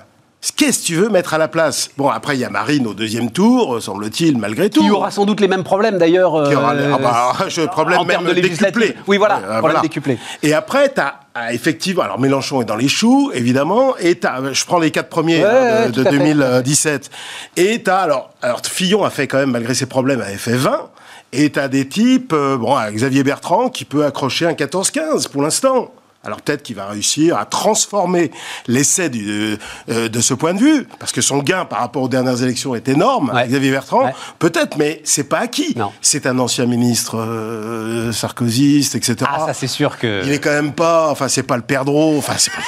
Qu'est-ce 0.56 0.82
que 0.82 0.86
tu 0.86 0.94
veux 0.94 1.08
mettre 1.08 1.34
à 1.34 1.38
la 1.38 1.48
place? 1.48 1.90
Bon, 1.96 2.08
après, 2.08 2.36
il 2.36 2.40
y 2.40 2.44
a 2.44 2.50
Marine 2.50 2.86
au 2.86 2.94
deuxième 2.94 3.32
tour, 3.32 3.74
euh, 3.74 3.80
semble-t-il, 3.80 4.38
malgré 4.38 4.70
tout. 4.70 4.82
Qui 4.82 4.90
aura 4.90 5.10
sans 5.10 5.26
doute 5.26 5.40
les 5.40 5.48
mêmes 5.48 5.64
problèmes, 5.64 5.98
d'ailleurs. 5.98 6.36
Euh, 6.36 6.54
ah 6.56 6.98
bah, 6.98 7.32
je, 7.48 7.62
problème 7.62 7.98
en 7.98 8.04
même 8.04 8.22
de 8.22 8.34
décuplé. 8.34 8.94
Oui, 9.08 9.16
voilà, 9.16 9.38
problème 9.58 9.82
décuplé. 9.82 10.16
Et 10.44 10.54
après, 10.54 10.92
tu 10.94 11.00
as 11.00 11.14
ah, 11.40 11.52
effectivement, 11.52 12.02
alors 12.02 12.18
Mélenchon 12.18 12.62
est 12.62 12.64
dans 12.64 12.74
les 12.74 12.88
choux, 12.88 13.30
évidemment, 13.32 13.96
et 13.98 14.18
je 14.52 14.64
prends 14.64 14.80
les 14.80 14.90
quatre 14.90 15.08
premiers 15.08 15.44
hein, 15.44 15.88
de, 15.88 16.02
2017, 16.02 17.10
et 17.56 17.80
tu 17.82 17.90
as, 17.90 17.98
alors, 17.98 18.34
alors 18.42 18.60
Fillon 18.64 19.04
a 19.04 19.10
fait 19.10 19.28
quand 19.28 19.38
même, 19.38 19.52
malgré 19.52 19.74
ses 19.74 19.86
problèmes, 19.86 20.20
avait 20.20 20.34
fait 20.34 20.56
20, 20.56 20.90
et 21.32 21.50
tu 21.50 21.60
as 21.60 21.68
des 21.68 21.86
types, 21.86 22.32
euh, 22.32 22.56
bon, 22.56 22.76
Xavier 22.90 23.22
Bertrand, 23.22 23.68
qui 23.68 23.84
peut 23.84 24.04
accrocher 24.04 24.46
un 24.46 24.54
14-15 24.54 25.28
pour 25.28 25.42
l'instant. 25.42 25.92
Alors 26.24 26.42
peut-être 26.42 26.64
qu'il 26.64 26.74
va 26.74 26.86
réussir 26.86 27.38
à 27.38 27.44
transformer 27.44 28.32
l'essai 28.66 29.08
euh, 29.14 29.56
euh, 29.88 30.08
de 30.08 30.20
ce 30.20 30.34
point 30.34 30.52
de 30.52 30.58
vue, 30.58 30.88
parce 30.98 31.12
que 31.12 31.20
son 31.20 31.38
gain 31.38 31.64
par 31.64 31.78
rapport 31.78 32.02
aux 32.02 32.08
dernières 32.08 32.42
élections 32.42 32.74
est 32.74 32.88
énorme, 32.88 33.32
Xavier 33.46 33.70
Bertrand. 33.70 34.12
Peut-être, 34.40 34.76
mais 34.78 35.00
c'est 35.04 35.28
pas 35.28 35.38
acquis. 35.38 35.76
C'est 36.00 36.26
un 36.26 36.40
ancien 36.40 36.66
ministre 36.66 37.18
euh, 37.18 38.10
sarkozyste, 38.10 38.96
etc. 38.96 39.30
Ah, 39.32 39.46
ça 39.46 39.54
c'est 39.54 39.68
sûr 39.68 39.96
que. 39.96 40.22
Il 40.24 40.32
est 40.32 40.40
quand 40.40 40.50
même 40.50 40.72
pas. 40.72 41.08
Enfin, 41.08 41.28
c'est 41.28 41.44
pas 41.44 41.56
le 41.56 41.62
perdreau. 41.62 42.18
Enfin, 42.18 42.34
c'est 42.36 42.50
pas. 42.50 42.62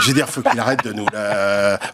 Je 0.00 0.08
veux 0.08 0.14
dire, 0.14 0.28
faut 0.28 0.42
qu'il 0.42 0.60
arrête 0.60 0.84
de 0.84 0.92
nous. 0.92 1.06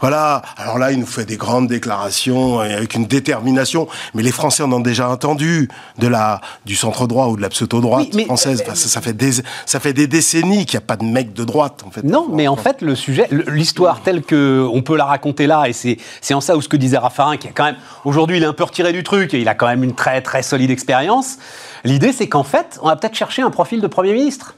Voilà. 0.01 0.43
Alors 0.59 0.79
là, 0.79 0.93
il 0.93 0.99
nous 1.01 1.07
fait 1.07 1.25
des 1.25 1.39
grandes 1.39 1.67
déclarations 1.67 2.61
avec 2.61 2.95
une 2.95 3.07
détermination. 3.07 3.89
Mais 4.13 4.23
les 4.23 4.33
Français 4.33 4.63
en 4.63 4.73
ont 4.73 4.81
déjà 4.81 5.09
entendu 5.09 5.71
de 5.99 6.09
la 6.09 6.43
du 6.67 6.77
centre 6.77 7.07
droit 7.07 7.29
ou 7.29 7.37
de 7.37 7.43
la 7.43 7.49
pseudo 7.49 7.81
droite 7.81 8.09
française. 8.27 8.63
ça, 8.67 8.75
ça, 8.75 9.01
fait 9.01 9.15
des 9.15 9.43
ça 9.65 9.81
fait 9.81 9.95
des 9.95 10.07
décennies 10.07 10.67
qu'il 10.67 10.79
n'y 10.79 10.85
a 10.85 10.90
pas 10.91 10.97
de 10.97 11.05
mec 11.05 11.33
de 11.35 11.45
droite, 11.45 11.85
en 11.87 11.93
fait. 11.93 12.03
Non, 12.03 12.27
mais 12.33 12.49
en 12.49 12.57
fait, 12.57 12.83
le 12.83 12.97
sujet, 12.97 13.29
l'histoire 13.47 14.03
telle 14.03 14.23
que 14.23 14.69
on 14.73 14.83
peut 14.83 14.97
la 14.97 15.05
raconter 15.05 15.47
là, 15.47 15.69
et 15.69 15.73
c'est 15.73 16.35
en 16.35 16.41
ça 16.41 16.57
où 16.57 16.61
ce 16.61 16.69
que 16.69 16.77
disait 16.77 16.99
Raffarin, 16.99 17.37
qui 17.37 17.47
a 17.47 17.53
quand 17.55 17.63
même, 17.63 17.77
aujourd'hui, 18.05 18.39
il 18.39 18.43
est 18.43 18.47
un 18.47 18.53
peu 18.53 18.65
retiré 18.65 18.93
du 18.93 19.05
truc, 19.05 19.33
et 19.33 19.41
il 19.41 19.47
a 19.47 19.55
quand 19.55 19.69
même 19.69 19.85
une 19.85 19.95
très, 19.95 20.21
très 20.21 20.43
solide 20.43 20.73
expérience. 20.73 21.39
L'idée, 21.85 22.13
c'est 22.13 22.29
qu'en 22.29 22.43
fait, 22.43 22.81
on 22.83 22.89
va 22.89 22.97
peut-être 22.97 23.15
chercher 23.15 23.43
un 23.43 23.51
profil 23.51 23.81
de 23.81 23.87
Premier 23.87 24.13
ministre. 24.13 24.57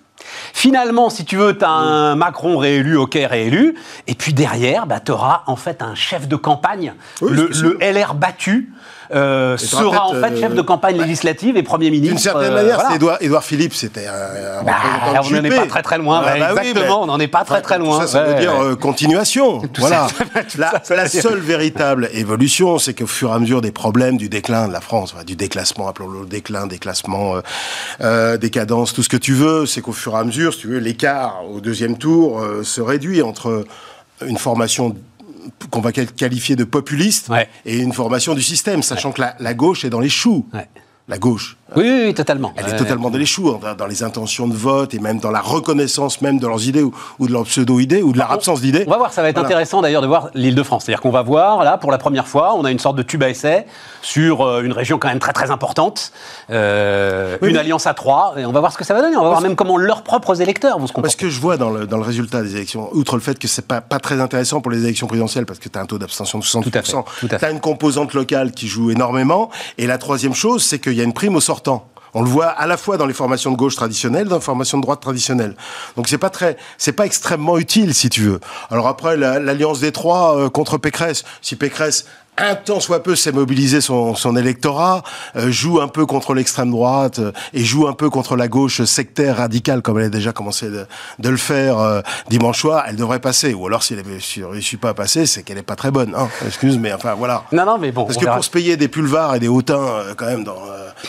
Finalement, 0.54 1.10
si 1.10 1.26
tu 1.26 1.36
veux, 1.36 1.58
tu 1.58 1.66
as 1.66 1.70
un 1.70 2.14
Macron 2.14 2.56
réélu, 2.56 2.96
ok, 2.96 3.18
réélu, 3.28 3.74
et 4.06 4.14
puis 4.14 4.32
derrière, 4.32 4.86
bah, 4.86 5.00
tu 5.00 5.12
auras 5.12 5.42
en 5.46 5.56
fait 5.56 5.82
un 5.82 5.94
chef 5.94 6.28
de 6.28 6.36
campagne, 6.36 6.94
le, 7.20 7.50
le, 7.60 7.76
LR 7.78 8.14
battu, 8.14 8.72
euh, 9.14 9.56
sera 9.56 10.06
en 10.06 10.14
fait 10.14 10.38
chef 10.38 10.54
de 10.54 10.62
campagne 10.62 10.98
euh, 10.98 11.02
législative 11.02 11.56
et 11.56 11.62
Premier 11.62 11.90
ministre. 11.90 12.14
D'une 12.14 12.22
certaine 12.22 12.54
manière, 12.54 12.80
c'est 12.88 13.24
Édouard, 13.24 13.44
Philippe, 13.44 13.74
c'était 13.74 14.06
un, 14.06 14.62
bah, 14.64 14.72
On 15.24 15.30
n'en 15.30 15.44
est 15.44 15.50
pas 15.50 15.66
très 15.66 15.82
très 15.82 15.98
loin. 15.98 16.22
Ah, 16.24 16.38
bah 16.38 16.62
exactement, 16.62 17.02
on 17.02 17.06
n'en 17.06 17.20
est 17.20 17.28
pas 17.28 17.44
très 17.44 17.62
très 17.62 17.78
loin. 17.78 18.00
Ça, 18.00 18.06
ça 18.06 18.22
veut 18.24 18.40
dire 18.40 18.54
euh, 18.60 18.76
continuation. 18.76 19.62
voilà. 19.78 20.06
la, 20.56 21.08
seule 21.08 21.40
véritable 21.40 22.08
évolution, 22.12 22.78
c'est 22.78 22.94
qu'au 22.94 23.06
fur 23.06 23.30
et 23.30 23.34
à 23.34 23.38
mesure 23.38 23.60
des 23.60 23.72
problèmes 23.72 24.16
du 24.16 24.28
déclin 24.28 24.68
de 24.68 24.72
la 24.72 24.80
France, 24.80 25.14
du 25.26 25.36
déclassement, 25.36 25.88
appelons-le 25.88 26.26
déclin, 26.26 26.66
déclassement, 26.66 27.34
décadence, 28.40 28.92
tout 28.92 29.02
ce 29.02 29.08
que 29.08 29.16
tu 29.16 29.34
veux, 29.34 29.66
c'est 29.66 29.80
qu'au 29.80 29.92
fur 29.92 30.14
et 30.14 30.18
à 30.18 30.24
mesure, 30.24 30.54
si 30.54 30.60
tu 30.60 30.68
veux, 30.68 30.78
l'écart 30.78 31.42
au 31.50 31.60
deuxième 31.60 31.98
tour 31.98 32.42
se 32.62 32.80
réduit 32.80 33.22
entre 33.22 33.64
une 34.26 34.38
formation 34.38 34.94
qu'on 35.70 35.80
va 35.80 35.92
qualifier 35.92 36.56
de 36.56 36.64
populiste 36.64 37.30
et 37.64 37.78
une 37.78 37.92
formation 37.92 38.34
du 38.34 38.42
système, 38.42 38.82
sachant 38.82 39.12
que 39.12 39.20
la, 39.20 39.36
la, 39.38 39.54
gauche 39.54 39.84
est 39.84 39.90
dans 39.90 40.00
les 40.00 40.08
choux. 40.08 40.46
La 41.08 41.18
gauche. 41.18 41.56
Oui, 41.76 42.02
oui, 42.06 42.14
totalement. 42.14 42.52
Elle 42.56 42.68
est 42.68 42.76
totalement 42.76 43.10
dans 43.10 43.18
les 43.18 43.26
choux, 43.26 43.58
dans, 43.78 43.86
les 43.86 44.02
intentions 44.02 44.46
de 44.46 44.54
vote 44.54 44.94
et 44.94 44.98
même 44.98 45.18
dans 45.18 45.30
la 45.30 45.40
reconnaissance 45.40 46.20
même 46.20 46.38
de 46.38 46.46
leurs 46.46 46.66
idées 46.66 46.82
ou, 46.82 47.26
de 47.26 47.32
leurs 47.32 47.44
pseudo-idées 47.44 48.02
ou 48.02 48.12
de 48.12 48.18
leur 48.18 48.32
absence 48.32 48.60
d'idées. 48.60 48.84
On 48.86 48.90
va 48.90 48.98
voir, 48.98 49.12
ça 49.12 49.22
va 49.22 49.28
être 49.28 49.38
intéressant 49.38 49.82
d'ailleurs 49.82 50.02
de 50.02 50.06
voir 50.06 50.30
l'île 50.34 50.54
de 50.54 50.62
France. 50.62 50.84
C'est-à-dire 50.84 51.00
qu'on 51.00 51.10
va 51.10 51.22
voir, 51.22 51.64
là, 51.64 51.78
pour 51.78 51.90
la 51.90 51.98
première 51.98 52.26
fois, 52.26 52.54
on 52.54 52.64
a 52.64 52.70
une 52.70 52.78
sorte 52.78 52.96
de 52.96 53.02
tube 53.02 53.22
à 53.22 53.28
essai 53.28 53.66
sur 54.02 54.42
euh, 54.42 54.62
une 54.62 54.72
région 54.72 54.98
quand 54.98 55.08
même 55.08 55.18
très 55.18 55.32
très 55.32 55.50
importante, 55.50 56.12
euh, 56.50 57.38
une 57.42 57.56
alliance 57.56 57.86
à 57.86 57.94
trois, 57.94 58.34
et 58.36 58.44
on 58.44 58.52
va 58.52 58.60
voir 58.60 58.72
ce 58.72 58.78
que 58.78 58.84
ça 58.84 58.94
va 58.94 59.00
donner. 59.00 59.16
On 59.16 59.22
va 59.22 59.28
voir 59.28 59.40
même 59.40 59.56
comment 59.56 59.76
leurs 59.76 60.02
propres 60.02 60.40
électeurs 60.40 60.78
vont 60.78 60.86
se 60.86 60.92
comporter. 60.92 61.14
Parce 61.14 61.16
que 61.16 61.28
je 61.28 61.40
vois 61.40 61.56
dans 61.56 61.70
le, 61.70 61.86
dans 61.86 61.96
le 61.96 62.02
résultat 62.02 62.42
des 62.42 62.56
élections, 62.56 62.88
outre 62.92 63.14
le 63.16 63.22
fait 63.22 63.38
que 63.38 63.48
c'est 63.48 63.66
pas, 63.66 63.80
pas 63.80 63.98
très 63.98 64.20
intéressant 64.20 64.60
pour 64.60 64.70
les 64.70 64.84
élections 64.84 65.06
présidentielles 65.06 65.46
parce 65.46 65.58
que 65.58 65.68
tu 65.68 65.78
as 65.78 65.82
un 65.82 65.86
taux 65.86 65.98
d'abstention 65.98 66.38
de 66.38 66.44
60%, 66.44 67.04
tu 67.20 67.44
as 67.44 67.50
une 67.50 67.60
composante 67.60 68.14
locale 68.14 68.52
qui 68.52 68.68
joue 68.68 68.90
énormément, 68.90 69.50
et 69.78 69.86
la 69.86 69.98
troisième 69.98 70.34
chose, 70.34 70.64
c'est 70.64 70.78
qu'il 70.78 70.94
y 70.94 71.00
a 71.00 71.04
une 71.04 71.12
prime 71.12 71.36
au 71.36 71.40
sortant. 71.40 71.61
On 72.14 72.22
le 72.22 72.28
voit 72.28 72.48
à 72.48 72.66
la 72.66 72.76
fois 72.76 72.98
dans 72.98 73.06
les 73.06 73.14
formations 73.14 73.50
de 73.50 73.56
gauche 73.56 73.74
traditionnelles, 73.74 74.28
dans 74.28 74.36
les 74.36 74.42
formations 74.42 74.76
de 74.76 74.82
droite 74.82 75.00
traditionnelles. 75.00 75.56
Donc 75.96 76.08
c'est 76.08 76.18
pas 76.18 76.28
très, 76.28 76.58
c'est 76.76 76.92
pas 76.92 77.06
extrêmement 77.06 77.56
utile 77.56 77.94
si 77.94 78.10
tu 78.10 78.22
veux. 78.22 78.40
Alors 78.70 78.86
après 78.86 79.16
l'alliance 79.16 79.80
des 79.80 79.92
trois 79.92 80.36
euh, 80.36 80.50
contre 80.50 80.76
Pécresse, 80.76 81.24
si 81.40 81.56
Pécresse 81.56 82.04
un 82.38 82.54
temps 82.54 82.80
soit 82.80 83.02
peu 83.02 83.14
s'est 83.14 83.30
mobilisé 83.30 83.82
son, 83.82 84.14
son 84.14 84.36
électorat, 84.36 85.02
euh, 85.36 85.50
joue 85.50 85.80
un 85.80 85.88
peu 85.88 86.06
contre 86.06 86.32
l'extrême 86.32 86.70
droite 86.70 87.18
euh, 87.18 87.30
et 87.52 87.62
joue 87.62 87.86
un 87.86 87.92
peu 87.92 88.08
contre 88.08 88.36
la 88.36 88.48
gauche 88.48 88.82
sectaire 88.84 89.36
radicale 89.36 89.82
comme 89.82 89.98
elle 89.98 90.06
a 90.06 90.08
déjà 90.08 90.32
commencé 90.32 90.70
de, 90.70 90.86
de 91.18 91.28
le 91.28 91.36
faire 91.36 91.78
euh, 91.78 92.00
dimanche 92.30 92.60
soir, 92.60 92.84
elle 92.88 92.96
devrait 92.96 93.18
passer. 93.18 93.52
Ou 93.52 93.66
alors 93.66 93.82
si 93.82 93.92
elle 93.92 94.00
ne 94.00 94.46
réussit 94.46 94.80
pas 94.80 94.90
à 94.90 94.94
passer, 94.94 95.26
c'est 95.26 95.42
qu'elle 95.42 95.58
est 95.58 95.62
pas 95.62 95.76
très 95.76 95.90
bonne. 95.90 96.14
Hein. 96.16 96.28
Excuse, 96.46 96.78
mais 96.78 96.92
enfin 96.94 97.14
voilà. 97.14 97.44
Non, 97.52 97.66
non, 97.66 97.76
mais 97.78 97.92
bon. 97.92 98.06
Parce 98.06 98.16
que 98.16 98.24
pour 98.24 98.42
se 98.42 98.50
payer 98.50 98.78
des 98.78 98.88
pulvars 98.88 99.34
et 99.34 99.38
des 99.38 99.48
hautains 99.48 99.86
quand 100.16 100.26
même 100.26 100.44
dans 100.44 100.56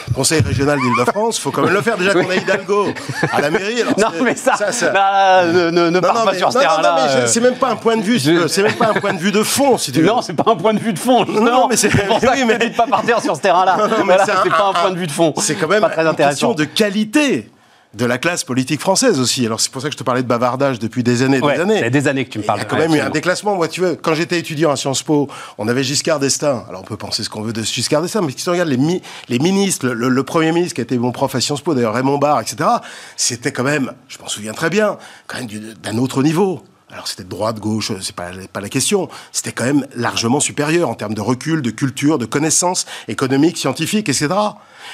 le 0.10 0.14
Conseil 0.14 0.42
régional 0.42 0.78
d'Île-de-France, 0.80 1.40
faut 1.40 1.52
quand 1.52 1.64
même 1.64 1.74
le 1.74 1.82
faire. 1.82 1.98
Déjà 1.98 2.14
qu'on 2.14 2.30
a 2.30 2.36
Hidalgo 2.36 2.88
à 3.32 3.40
la 3.40 3.50
mairie. 3.50 3.82
Alors 3.82 3.94
non, 3.98 4.24
mais 4.24 4.36
ça, 4.36 4.56
ça, 4.58 5.46
ne, 5.46 5.70
ne, 5.70 5.90
ne 5.90 6.00
pas 6.00 6.34
sur 6.36 6.52
ce 6.52 6.60
terrain-là. 6.60 7.28
C'est 7.28 7.42
même 7.42 7.56
pas 7.56 7.70
un 7.70 7.76
point 7.78 7.96
de 7.96 8.02
vue. 8.02 8.20
C'est 8.20 8.64
même 8.64 8.74
pas 8.74 8.90
un 8.90 9.00
point 9.00 9.14
de 9.14 9.20
vue 9.20 9.32
de 9.32 9.44
fond, 9.44 9.78
si 9.78 9.92
tu 9.94 10.02
veux. 10.02 10.08
Non, 10.08 10.22
c'est 10.22 10.34
pas 10.34 10.52
un 10.52 10.56
point 10.56 10.74
de 10.74 10.80
vue 10.80 10.92
de 10.92 11.00
fond. 11.00 11.13
Non, 11.26 11.68
mais 11.68 11.78
c'est 11.78 11.90
pour 11.90 12.20
ça 12.22 12.34
oui, 12.34 12.44
mais... 12.46 12.70
pas 12.72 12.88
partir 12.88 13.22
sur 13.22 13.36
ce 13.36 13.42
terrain-là. 13.42 13.78
c'est 14.26 14.50
pas 14.50 14.70
un, 14.70 14.74
point 14.74 14.92
de 14.92 14.98
vue 14.98 15.08
de 15.08 15.12
fond. 15.12 15.34
C'est 15.38 15.56
quand 15.56 15.68
même 15.68 15.82
pas 15.82 15.90
très 15.90 16.08
intéressant. 16.08 16.52
une 16.52 16.56
question 16.56 16.66
de 16.66 16.66
qualité 16.66 17.50
de 17.94 18.06
la 18.06 18.18
classe 18.18 18.44
politique 18.44 18.80
française 18.80 19.20
aussi. 19.20 19.46
Alors 19.46 19.60
c'est 19.60 19.72
pour 19.72 19.82
ça 19.82 19.88
que 19.88 19.94
je 19.94 19.98
te 19.98 20.04
parlais 20.04 20.24
de 20.24 20.28
bavardage 20.28 20.80
depuis 20.80 21.04
des 21.04 21.22
années 21.22 21.38
et 21.38 21.42
des 21.42 21.62
années. 21.62 21.80
C'est 21.80 21.90
des 21.90 22.08
années 22.08 22.26
que 22.26 22.32
tu 22.32 22.40
me 22.40 22.44
parles. 22.44 22.60
Il 22.60 22.64
y 22.64 22.66
a 22.66 22.70
quand 22.70 22.78
même 22.78 22.96
eu 22.96 23.00
un 23.00 23.10
déclassement. 23.10 23.56
Moi, 23.56 23.68
tu 23.68 23.82
veux, 23.82 23.96
quand 23.96 24.16
j'étais 24.16 24.40
étudiant 24.40 24.72
à 24.72 24.76
Sciences 24.76 25.04
Po, 25.04 25.30
on 25.58 25.68
avait 25.68 25.84
Giscard 25.84 26.20
d'Estaing. 26.20 26.66
Alors 26.68 26.82
on 26.82 26.86
peut 26.86 26.98
penser 26.98 27.24
ce 27.24 27.30
qu'on 27.30 27.42
veut 27.42 27.54
de 27.54 27.62
Giscard 27.62 28.02
d'Estaing, 28.02 28.22
mais 28.22 28.32
si 28.32 28.38
tu 28.38 28.50
regardes 28.50 28.70
les, 28.70 29.02
les 29.30 29.40
ministres, 29.40 29.88
le, 29.88 30.24
premier 30.24 30.52
ministre 30.52 30.76
qui 30.76 30.82
était 30.82 30.98
mon 30.98 31.12
prof 31.12 31.36
à 31.36 31.42
Sciences 31.42 31.62
Po, 31.62 31.76
d'ailleurs 31.76 31.94
Raymond 31.94 32.18
Barre, 32.18 32.42
etc., 32.42 32.70
c'était 33.16 33.52
quand 33.52 33.64
même, 33.64 33.94
je 34.08 34.18
m'en 34.20 34.28
souviens 34.28 34.54
très 34.54 34.70
bien, 34.70 34.98
quand 35.28 35.38
même 35.38 35.48
d'un 35.84 35.98
autre 35.98 36.24
niveau. 36.24 36.64
Alors 36.94 37.08
c'était 37.08 37.24
droite, 37.24 37.60
gauche, 37.60 37.92
c'est 38.02 38.16
pas, 38.16 38.30
pas 38.52 38.62
la 38.62 38.70
question. 38.70 39.10
C'était 39.32 39.52
quand 39.52 39.66
même 39.66 39.88
largement 39.96 40.40
supérieur 40.40 40.90
en 40.90 40.94
termes 40.94 41.16
de 41.16 41.22
recul, 41.22 41.64
de 41.64 41.72
culture, 41.72 42.20
de 42.20 42.26
connaissances 42.26 42.86
économiques, 43.08 43.58
scientifiques, 43.58 44.10
etc. 44.10 44.30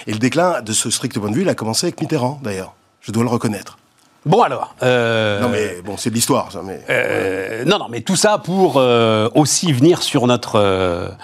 Et 0.08 0.14
le 0.14 0.20
déclin 0.20 0.62
de 0.62 0.72
ce 0.72 0.89
strict 0.89 1.20
point 1.20 1.30
de 1.30 1.36
vue, 1.36 1.41
il 1.41 1.50
a 1.50 1.56
commencé 1.56 1.88
avec 1.88 2.00
Mitterrand, 2.00 2.39
d'ailleurs. 2.41 2.74
Je 3.02 3.12
dois 3.12 3.24
le 3.24 3.30
reconnaître. 3.30 3.79
Bon 4.26 4.41
alors. 4.41 4.76
Euh, 4.84 5.39
non 5.39 5.49
mais 5.49 5.82
bon, 5.84 5.95
c'est 5.97 6.09
de 6.09 6.15
l'histoire, 6.15 6.51
ça. 6.51 6.61
Mais 6.63 6.82
euh, 6.89 7.63
non, 7.65 7.80
non, 7.80 7.88
mais 7.89 8.01
tout 8.01 8.15
ça 8.15 8.38
pour 8.38 8.76
euh, 8.78 9.30
aussi 9.34 9.72
venir 9.72 10.01
sur 10.03 10.28
notre 10.28 11.15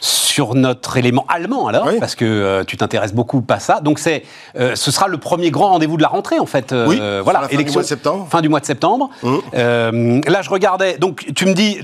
sur 0.00 0.54
notre 0.54 0.98
élément 0.98 1.24
allemand 1.28 1.66
alors, 1.66 1.88
parce 1.98 2.14
que 2.14 2.62
tu 2.64 2.76
t'intéresses 2.76 3.14
beaucoup 3.14 3.42
à 3.48 3.58
ça. 3.58 3.80
Donc 3.80 3.98
c'est, 3.98 4.24
ce 4.54 4.90
sera 4.90 5.08
le 5.08 5.16
premier 5.16 5.50
grand 5.50 5.68
rendez-vous 5.68 5.96
de 5.96 6.02
la 6.02 6.08
rentrée 6.08 6.38
en 6.38 6.44
fait. 6.44 6.72
Oui, 6.72 7.00
voilà, 7.22 7.40
fin 7.40 7.48
élection, 7.48 7.64
du 7.64 7.72
mois 7.72 7.82
de 7.82 7.88
septembre. 7.88 8.26
Fin 8.30 8.40
du 8.42 8.48
mois 8.50 8.60
de 8.60 8.66
septembre. 8.66 9.08
Mmh. 9.22 10.20
là, 10.28 10.42
je 10.42 10.50
regardais. 10.50 10.98
Donc 10.98 11.24
tu 11.34 11.46
me 11.46 11.54
dis, 11.54 11.80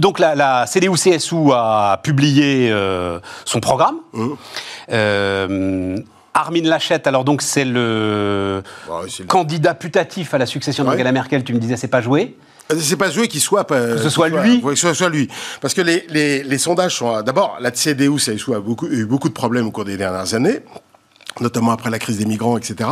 donc 0.00 0.18
la, 0.18 0.34
la 0.34 0.66
CDU-CSU 0.66 1.52
a 1.52 2.00
publié 2.02 2.74
son 3.44 3.60
programme. 3.60 3.98
Mmh. 4.12 6.02
Armin 6.34 6.62
Lachette, 6.62 7.06
alors 7.06 7.24
donc 7.24 7.42
c'est 7.42 7.64
le, 7.64 8.62
bah 8.88 9.02
candidat 9.28 9.74
putatif 9.74 10.32
à 10.34 10.38
la 10.38 10.46
succession 10.46 10.84
d'Angela 10.84 11.12
Merkel, 11.12 11.44
tu 11.44 11.52
me 11.52 11.58
disais 11.58 11.76
c'est 11.76 11.88
pas 11.88 12.00
joué. 12.00 12.36
Euh, 12.72 12.76
c'est 12.80 12.96
pas 12.96 13.10
joué 13.10 13.28
qu'il 13.28 13.40
soit. 13.40 13.64
que 13.64 13.98
ce 13.98 14.08
soit 14.08 14.28
lui. 14.28 14.62
que 14.62 14.74
ce 14.74 14.94
soit 14.94 15.08
lui. 15.08 15.28
Parce 15.60 15.74
que 15.74 15.82
les, 15.82 16.06
les, 16.08 16.42
les 16.42 16.58
sondages 16.58 16.96
sont. 16.96 17.20
D'abord, 17.22 17.58
la 17.60 17.70
CDU, 17.70 18.18
ça 18.18 18.30
a 18.30 18.34
eu 18.34 18.60
beaucoup, 18.60 18.86
eu 18.86 19.04
beaucoup 19.04 19.28
de 19.28 19.34
problèmes 19.34 19.66
au 19.66 19.70
cours 19.70 19.84
des 19.84 19.96
dernières 19.96 20.34
années. 20.34 20.60
notamment 21.40 21.72
après 21.72 21.90
la 21.90 21.98
crise 21.98 22.18
des 22.18 22.24
migrants, 22.24 22.56
etc. 22.56 22.88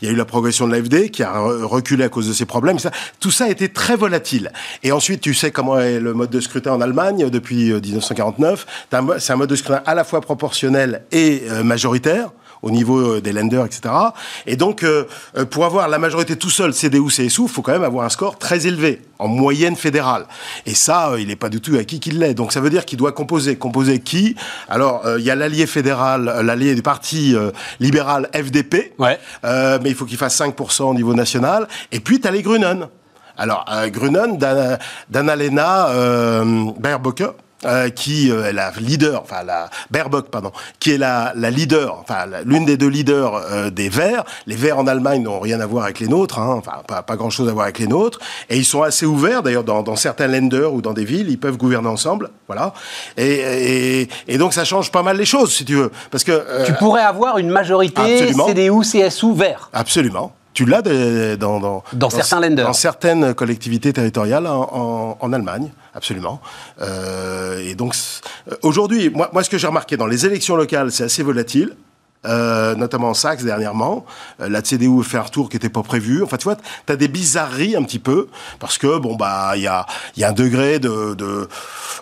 Il 0.00 0.08
y 0.08 0.10
a 0.10 0.12
eu 0.12 0.16
la 0.16 0.24
progression 0.24 0.66
de 0.66 0.72
l'AFD 0.72 1.10
qui 1.10 1.22
a 1.22 1.38
reculé 1.38 2.04
à 2.04 2.08
cause 2.08 2.28
de 2.28 2.32
ces 2.32 2.46
problèmes. 2.46 2.78
tout 3.20 3.30
ça 3.30 3.44
a 3.44 3.48
été 3.48 3.68
très 3.68 3.96
volatile. 3.96 4.52
Et 4.82 4.92
ensuite, 4.92 5.20
tu 5.20 5.32
sais 5.34 5.50
comment 5.50 5.78
est 5.78 6.00
le 6.00 6.12
mode 6.12 6.30
de 6.30 6.40
scrutin 6.40 6.72
en 6.72 6.80
Allemagne 6.80 7.30
depuis 7.30 7.72
1949. 7.72 8.66
Euh, 8.92 9.18
c'est 9.18 9.32
un 9.32 9.36
mode 9.36 9.50
de 9.50 9.56
scrutin 9.56 9.82
à 9.86 9.94
la 9.94 10.04
fois 10.04 10.20
proportionnel 10.20 11.04
et 11.12 11.44
euh, 11.50 11.62
majoritaire 11.62 12.30
au 12.64 12.70
niveau 12.70 12.98
euh, 12.98 13.20
des 13.20 13.32
lenders, 13.32 13.66
etc. 13.66 13.94
Et 14.46 14.56
donc, 14.56 14.82
euh, 14.82 15.04
euh, 15.36 15.44
pour 15.44 15.66
avoir 15.66 15.86
la 15.86 15.98
majorité 15.98 16.36
tout 16.36 16.50
seul, 16.50 16.72
CDU, 16.72 17.08
CSU, 17.08 17.42
il 17.42 17.48
faut 17.48 17.62
quand 17.62 17.72
même 17.72 17.84
avoir 17.84 18.06
un 18.06 18.08
score 18.08 18.38
très 18.38 18.66
élevé, 18.66 19.02
en 19.18 19.28
moyenne 19.28 19.76
fédérale. 19.76 20.24
Et 20.64 20.74
ça, 20.74 21.12
il 21.18 21.28
n'est 21.28 21.36
pas 21.36 21.50
du 21.50 21.60
tout 21.60 21.76
acquis 21.76 22.00
qu'il 22.00 22.18
l'est. 22.18 22.34
Donc, 22.34 22.52
ça 22.52 22.60
veut 22.60 22.70
dire 22.70 22.86
qu'il 22.86 22.98
doit 22.98 23.12
composer. 23.12 23.56
Composer 23.56 24.00
qui? 24.00 24.34
Alors, 24.68 25.02
il 25.18 25.24
y 25.24 25.30
a 25.30 25.34
l'allié 25.34 25.66
fédéral, 25.66 26.40
l'allié 26.42 26.74
du 26.74 26.82
parti 26.82 27.36
libéral 27.80 28.28
FDP, 28.34 28.94
ouais. 28.98 29.18
mais 29.42 29.90
il 29.90 29.94
faut 29.94 30.06
qu'il 30.06 30.16
fasse 30.16 30.40
5% 30.40 30.82
au 30.84 30.94
niveau 30.94 31.14
national. 31.14 31.68
Et 31.92 32.00
puis, 32.00 32.20
tu 32.20 32.26
as 32.26 32.30
les 32.30 32.42
Grunen. 32.42 32.88
Alors, 33.36 33.64
Grunen, 33.88 34.38
d'Annalena 35.10 35.88
euh, 35.88 36.70
euh, 37.64 37.88
qui 37.90 38.30
euh, 38.30 38.44
est 38.44 38.52
la 38.52 38.72
leader, 38.78 39.22
enfin 39.22 39.42
la 39.44 39.70
Baerbock, 39.90 40.28
pardon, 40.28 40.52
qui 40.80 40.92
est 40.92 40.98
la, 40.98 41.32
la 41.34 41.50
leader, 41.50 41.98
enfin 42.00 42.26
l'une 42.44 42.64
des 42.64 42.76
deux 42.76 42.88
leaders 42.88 43.34
euh, 43.34 43.70
des 43.70 43.88
Verts. 43.88 44.24
Les 44.46 44.56
Verts 44.56 44.78
en 44.78 44.86
Allemagne 44.86 45.22
n'ont 45.22 45.40
rien 45.40 45.60
à 45.60 45.66
voir 45.66 45.84
avec 45.84 46.00
les 46.00 46.08
nôtres, 46.08 46.38
hein, 46.38 46.56
enfin 46.58 46.82
pas, 46.86 47.02
pas 47.02 47.16
grand-chose 47.16 47.48
à 47.48 47.52
voir 47.52 47.64
avec 47.64 47.78
les 47.78 47.86
nôtres, 47.86 48.18
et 48.50 48.56
ils 48.56 48.64
sont 48.64 48.82
assez 48.82 49.06
ouverts. 49.06 49.42
D'ailleurs, 49.42 49.64
dans, 49.64 49.82
dans 49.82 49.96
certains 49.96 50.26
lenders 50.26 50.72
ou 50.72 50.82
dans 50.82 50.92
des 50.92 51.04
villes, 51.04 51.30
ils 51.30 51.38
peuvent 51.38 51.56
gouverner 51.56 51.88
ensemble, 51.88 52.30
voilà. 52.46 52.74
Et, 53.16 54.02
et, 54.02 54.08
et 54.28 54.38
donc 54.38 54.52
ça 54.52 54.64
change 54.64 54.90
pas 54.90 55.02
mal 55.02 55.16
les 55.16 55.24
choses, 55.24 55.52
si 55.54 55.64
tu 55.64 55.74
veux, 55.74 55.90
parce 56.10 56.24
que 56.24 56.64
tu 56.66 56.72
pourrais 56.74 57.02
avoir 57.02 57.38
une 57.38 57.50
majorité 57.50 58.32
CDU, 58.32 58.80
CSU, 58.80 59.34
Vert. 59.34 59.70
Absolument. 59.72 60.32
Tu 60.54 60.64
l'as 60.64 60.82
dans, 60.82 61.58
dans, 61.58 61.82
dans, 61.92 62.10
certains 62.10 62.40
lenders. 62.40 62.66
Dans 62.66 62.72
certaines 62.72 63.34
collectivités 63.34 63.92
territoriales 63.92 64.46
en, 64.46 64.68
en, 64.72 65.16
en 65.20 65.32
Allemagne, 65.32 65.72
absolument. 65.94 66.40
Euh, 66.80 67.58
et 67.58 67.74
donc, 67.74 67.94
euh, 68.50 68.56
aujourd'hui, 68.62 69.10
moi, 69.10 69.30
moi, 69.32 69.42
ce 69.42 69.50
que 69.50 69.58
j'ai 69.58 69.66
remarqué 69.66 69.96
dans 69.96 70.06
les 70.06 70.26
élections 70.26 70.56
locales, 70.56 70.92
c'est 70.92 71.04
assez 71.04 71.22
volatile. 71.22 71.74
Euh, 72.26 72.74
notamment 72.74 73.10
en 73.10 73.14
Saxe 73.14 73.44
dernièrement. 73.44 74.06
Euh, 74.40 74.48
la 74.48 74.62
CDU 74.62 75.02
fait 75.02 75.18
un 75.18 75.22
retour 75.22 75.50
qui 75.50 75.56
n'était 75.56 75.68
pas 75.68 75.82
prévu. 75.82 76.22
Enfin, 76.22 76.38
tu 76.38 76.44
vois, 76.44 76.56
tu 76.56 76.90
as 76.90 76.96
des 76.96 77.08
bizarreries 77.08 77.76
un 77.76 77.82
petit 77.82 77.98
peu, 77.98 78.28
parce 78.60 78.78
que, 78.78 78.98
bon, 78.98 79.14
bah, 79.14 79.52
il 79.56 79.62
y 79.62 79.66
a, 79.66 79.84
y 80.16 80.24
a 80.24 80.30
un 80.30 80.32
degré 80.32 80.78
de, 80.78 81.14
de, 81.14 81.48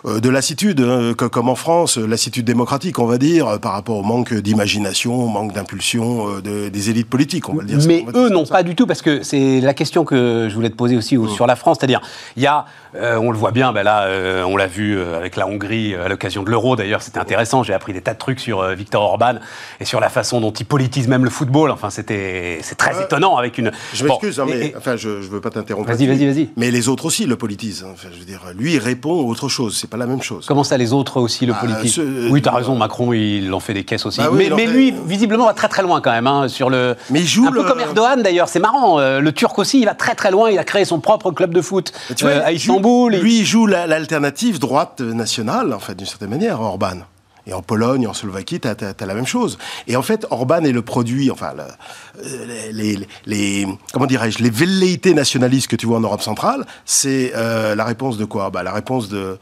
de 0.05 0.29
lassitude, 0.29 0.79
hein, 0.79 1.13
comme 1.13 1.49
en 1.49 1.55
France, 1.55 1.97
lassitude 1.97 2.45
démocratique, 2.45 2.99
on 2.99 3.05
va 3.05 3.17
dire, 3.17 3.59
par 3.59 3.73
rapport 3.73 3.97
au 3.97 4.03
manque 4.03 4.33
d'imagination, 4.33 5.13
au 5.13 5.27
manque 5.27 5.51
d'impulsion 5.51 6.39
de, 6.39 6.69
des 6.69 6.89
élites 6.89 7.09
politiques, 7.09 7.49
on 7.49 7.55
va 7.55 7.63
le 7.63 7.67
dire. 7.67 7.79
Mais 7.85 8.05
eux, 8.15 8.29
non, 8.29 8.45
pas 8.45 8.63
du 8.63 8.75
tout, 8.75 8.87
parce 8.87 9.01
que 9.01 9.23
c'est 9.23 9.59
la 9.59 9.73
question 9.73 10.05
que 10.05 10.47
je 10.49 10.55
voulais 10.55 10.69
te 10.69 10.77
poser 10.77 10.95
aussi 10.95 11.17
mmh. 11.17 11.27
sur 11.31 11.47
la 11.47 11.57
France, 11.57 11.79
c'est-à-dire, 11.81 12.01
il 12.37 12.43
y 12.43 12.47
a, 12.47 12.65
on 12.99 13.31
le 13.31 13.37
voit 13.37 13.51
bien, 13.51 13.71
ben 13.71 13.83
là, 13.83 14.07
on 14.45 14.57
l'a 14.57 14.67
vu 14.67 14.99
avec 15.01 15.35
la 15.35 15.47
Hongrie 15.47 15.95
à 15.95 16.07
l'occasion 16.07 16.43
de 16.43 16.49
l'euro, 16.49 16.75
d'ailleurs, 16.75 17.01
c'était 17.01 17.19
intéressant, 17.19 17.63
j'ai 17.63 17.73
appris 17.73 17.93
des 17.93 18.01
tas 18.01 18.13
de 18.13 18.19
trucs 18.19 18.39
sur 18.39 18.63
Viktor 18.75 19.01
Orban 19.03 19.35
et 19.79 19.85
sur 19.85 19.99
la 19.99 20.09
façon 20.09 20.41
dont 20.41 20.51
il 20.51 20.65
politise 20.65 21.07
même 21.07 21.23
le 21.23 21.29
football. 21.29 21.71
Enfin, 21.71 21.89
c'était 21.89 22.59
c'est 22.61 22.75
très 22.75 22.95
euh, 22.95 23.03
étonnant 23.03 23.37
avec 23.37 23.57
une. 23.57 23.71
Je 23.93 24.05
m'excuse, 24.05 24.39
hein, 24.39 24.45
mais 24.47 24.73
enfin, 24.77 24.95
je, 24.95 25.21
je 25.21 25.29
veux 25.29 25.41
pas 25.41 25.49
t'interrompre. 25.49 25.87
Vas-y, 25.89 26.07
vas-y, 26.07 26.25
vas-y. 26.25 26.49
Mais 26.57 26.71
les 26.71 26.87
autres 26.89 27.05
aussi 27.05 27.25
le 27.25 27.35
politisent. 27.35 27.83
Hein. 27.83 27.91
Enfin, 27.93 28.09
je 28.13 28.19
veux 28.19 28.25
dire, 28.25 28.41
lui, 28.57 28.73
il 28.73 28.79
répond 28.79 29.19
à 29.19 29.23
autre 29.23 29.49
chose. 29.49 29.77
C'est 29.79 29.89
pas 29.89 29.97
la 29.97 30.05
même 30.05 30.21
chose. 30.21 30.45
Comment 30.47 30.63
ça, 30.63 30.77
les 30.77 30.93
autres 30.93 31.19
aussi 31.19 31.45
le 31.45 31.53
ah, 31.55 31.59
politisent 31.59 32.01
Oui, 32.29 32.41
tu 32.41 32.49
as 32.49 32.53
raison. 32.53 32.75
Macron, 32.75 33.13
il 33.13 33.53
en 33.53 33.59
fait 33.59 33.73
des 33.73 33.83
caisses 33.83 34.05
aussi. 34.05 34.19
Bah 34.19 34.29
mais, 34.33 34.49
mais 34.49 34.65
lui, 34.65 34.93
visiblement, 35.05 35.45
va 35.45 35.53
très 35.53 35.67
très 35.67 35.81
loin 35.81 36.01
quand 36.01 36.11
même 36.11 36.27
hein, 36.27 36.47
sur 36.47 36.69
le. 36.69 36.95
Mais 37.09 37.19
il 37.19 37.27
joue 37.27 37.47
un 37.47 37.51
peu 37.51 37.63
comme 37.63 37.79
Erdogan 37.79 38.21
d'ailleurs. 38.21 38.49
C'est 38.49 38.59
marrant. 38.59 38.99
Euh, 38.99 39.19
le 39.19 39.31
Turc 39.31 39.57
aussi, 39.59 39.79
il 39.79 39.85
va 39.85 39.95
très 39.95 40.15
très 40.15 40.31
loin. 40.31 40.49
Il 40.49 40.59
a 40.59 40.63
créé 40.63 40.85
son 40.85 40.99
propre 40.99 41.31
club 41.31 41.53
de 41.53 41.61
foot 41.61 41.91
euh, 42.23 42.41
à 42.43 42.51
Lui, 43.09 43.39
il 43.39 43.45
joue 43.45 43.65
l'alternative 43.65 44.59
droite 44.59 45.01
nationale, 45.01 45.73
en 45.73 45.79
fait, 45.79 45.95
d'une 45.95 46.07
certaine 46.07 46.29
manière, 46.29 46.61
Orban. 46.61 46.97
Et 47.45 47.53
en 47.53 47.61
Pologne, 47.61 48.07
en 48.07 48.13
Slovaquie, 48.13 48.59
tu 48.59 48.67
as, 48.67 49.05
la 49.05 49.13
même 49.13 49.27
chose. 49.27 49.57
Et 49.87 49.97
en 49.97 50.01
fait, 50.01 50.25
Orban 50.29 50.63
est 50.63 50.71
le 50.71 50.81
produit, 50.81 51.29
enfin, 51.29 51.53
euh, 52.23 52.69
les, 52.71 52.99
les, 53.25 53.67
comment 53.91 54.05
dirais-je, 54.05 54.41
les 54.41 54.49
velléités 54.49 55.13
nationalistes 55.13 55.67
que 55.67 55.75
tu 55.75 55.85
vois 55.85 55.97
en 55.97 56.01
Europe 56.01 56.21
centrale, 56.21 56.65
c'est 56.85 57.33
euh, 57.35 57.75
la 57.75 57.83
réponse 57.83 58.17
de 58.17 58.25
quoi? 58.25 58.49
Bah, 58.49 58.63
La 58.63 58.71
réponse 58.71 59.09
de 59.09 59.37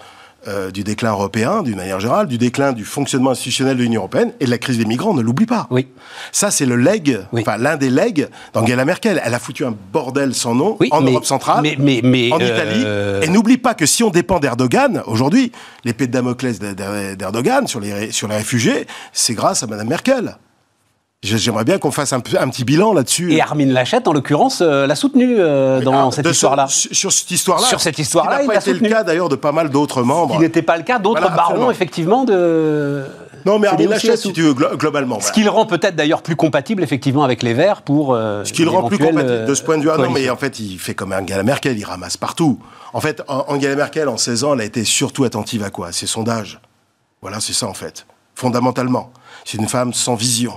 euh, 0.47 0.71
du 0.71 0.83
déclin 0.83 1.11
européen, 1.11 1.61
d'une 1.61 1.75
manière 1.75 1.99
générale, 1.99 2.27
du 2.27 2.37
déclin 2.37 2.73
du 2.73 2.83
fonctionnement 2.83 3.31
institutionnel 3.31 3.77
de 3.77 3.83
l'Union 3.83 4.01
européenne 4.01 4.33
et 4.39 4.45
de 4.45 4.49
la 4.49 4.57
crise 4.57 4.77
des 4.77 4.85
migrants, 4.85 5.13
ne 5.13 5.21
l'oublie 5.21 5.45
pas. 5.45 5.67
Oui. 5.69 5.87
Ça, 6.31 6.49
c'est 6.49 6.65
le 6.65 6.75
leg, 6.75 7.19
enfin 7.33 7.57
l'un 7.57 7.77
des 7.77 7.89
legs 7.89 8.27
d'Angela 8.53 8.83
Merkel. 8.83 9.21
Elle 9.23 9.33
a 9.35 9.39
foutu 9.39 9.65
un 9.65 9.75
bordel 9.93 10.33
sans 10.33 10.55
nom 10.55 10.77
en 10.89 11.01
Europe 11.01 11.25
centrale, 11.25 11.61
mais, 11.77 12.01
mais, 12.03 12.31
en 12.31 12.39
Italie. 12.39 12.81
Euh, 12.83 13.21
et 13.21 13.29
n'oublie 13.29 13.57
pas 13.57 13.75
que 13.75 13.85
si 13.85 14.03
on 14.03 14.09
dépend 14.09 14.39
d'Erdogan, 14.39 15.03
aujourd'hui, 15.05 15.51
l'épée 15.85 16.07
de 16.07 16.11
Damoclès 16.11 16.59
d'Erdogan 16.59 17.67
sur 17.67 17.79
les, 17.79 18.11
sur 18.11 18.27
les 18.27 18.37
réfugiés, 18.37 18.87
c'est 19.13 19.35
grâce 19.35 19.61
à 19.61 19.67
Madame 19.67 19.87
Merkel. 19.89 20.37
J'aimerais 21.23 21.65
bien 21.65 21.77
qu'on 21.77 21.91
fasse 21.91 22.13
un, 22.13 22.17
un, 22.17 22.49
petit 22.49 22.63
bilan 22.63 22.93
là-dessus. 22.93 23.31
Et 23.31 23.41
Armin 23.41 23.67
Lachette, 23.67 24.07
en 24.07 24.13
l'occurrence, 24.13 24.61
euh, 24.61 24.87
l'a 24.87 24.95
soutenu 24.95 25.35
euh, 25.37 25.79
dans 25.79 26.09
cette 26.09 26.25
histoire-là. 26.27 26.65
Sur, 26.67 27.11
cette 27.11 27.29
histoire-là. 27.29 27.67
Sur 27.67 27.79
cette 27.79 27.99
histoire-là, 27.99 28.41
il 28.41 28.47
n'a 28.47 28.55
pas 28.55 28.59
été 28.59 28.73
le 28.73 28.89
cas 28.89 29.03
d'ailleurs 29.03 29.29
de 29.29 29.35
pas 29.35 29.51
mal 29.51 29.69
d'autres 29.69 30.01
membres. 30.01 30.37
Ce 30.37 30.39
n'était 30.39 30.63
pas 30.63 30.77
le 30.77 30.83
cas 30.83 30.97
d'autres 30.97 31.29
barons, 31.35 31.69
effectivement, 31.69 32.23
de. 32.23 33.03
Non, 33.45 33.59
mais 33.59 33.67
Armin 33.67 33.85
Lachette, 33.85 34.17
si 34.17 34.33
tu 34.33 34.41
veux, 34.41 34.53
globalement. 34.53 35.19
Ce 35.19 35.31
qui 35.31 35.43
le 35.43 35.51
rend 35.51 35.67
peut-être 35.67 35.95
d'ailleurs 35.95 36.23
plus 36.23 36.35
compatible, 36.35 36.81
effectivement, 36.81 37.23
avec 37.23 37.43
les 37.43 37.53
Verts 37.53 37.83
pour. 37.83 38.15
Euh, 38.15 38.43
ce 38.43 38.51
qui 38.51 38.63
le 38.63 38.71
rend 38.71 38.87
plus 38.87 38.97
compatible 38.97 39.45
de 39.45 39.53
ce 39.53 39.61
point 39.61 39.77
de 39.77 39.83
vue. 39.83 39.91
Ah 39.91 39.97
non, 39.97 40.09
mais 40.09 40.27
en 40.31 40.37
fait, 40.37 40.59
il 40.59 40.79
fait 40.79 40.95
comme 40.95 41.13
Angela 41.13 41.43
Merkel, 41.43 41.77
il 41.77 41.85
ramasse 41.85 42.17
partout. 42.17 42.57
En 42.93 42.99
fait, 42.99 43.21
Angela 43.27 43.75
Merkel, 43.75 44.09
en 44.09 44.17
16 44.17 44.43
ans, 44.43 44.53
elle 44.55 44.61
a 44.61 44.65
été 44.65 44.83
surtout 44.83 45.23
attentive 45.23 45.63
à 45.63 45.69
quoi? 45.69 45.91
Ses 45.91 46.07
sondages. 46.07 46.59
Voilà, 47.21 47.39
c'est 47.39 47.53
ça, 47.53 47.67
en 47.67 47.75
fait. 47.75 48.07
Fondamentalement. 48.33 49.11
C'est 49.45 49.59
une 49.59 49.67
femme 49.67 49.93
sans 49.93 50.15
vision 50.15 50.53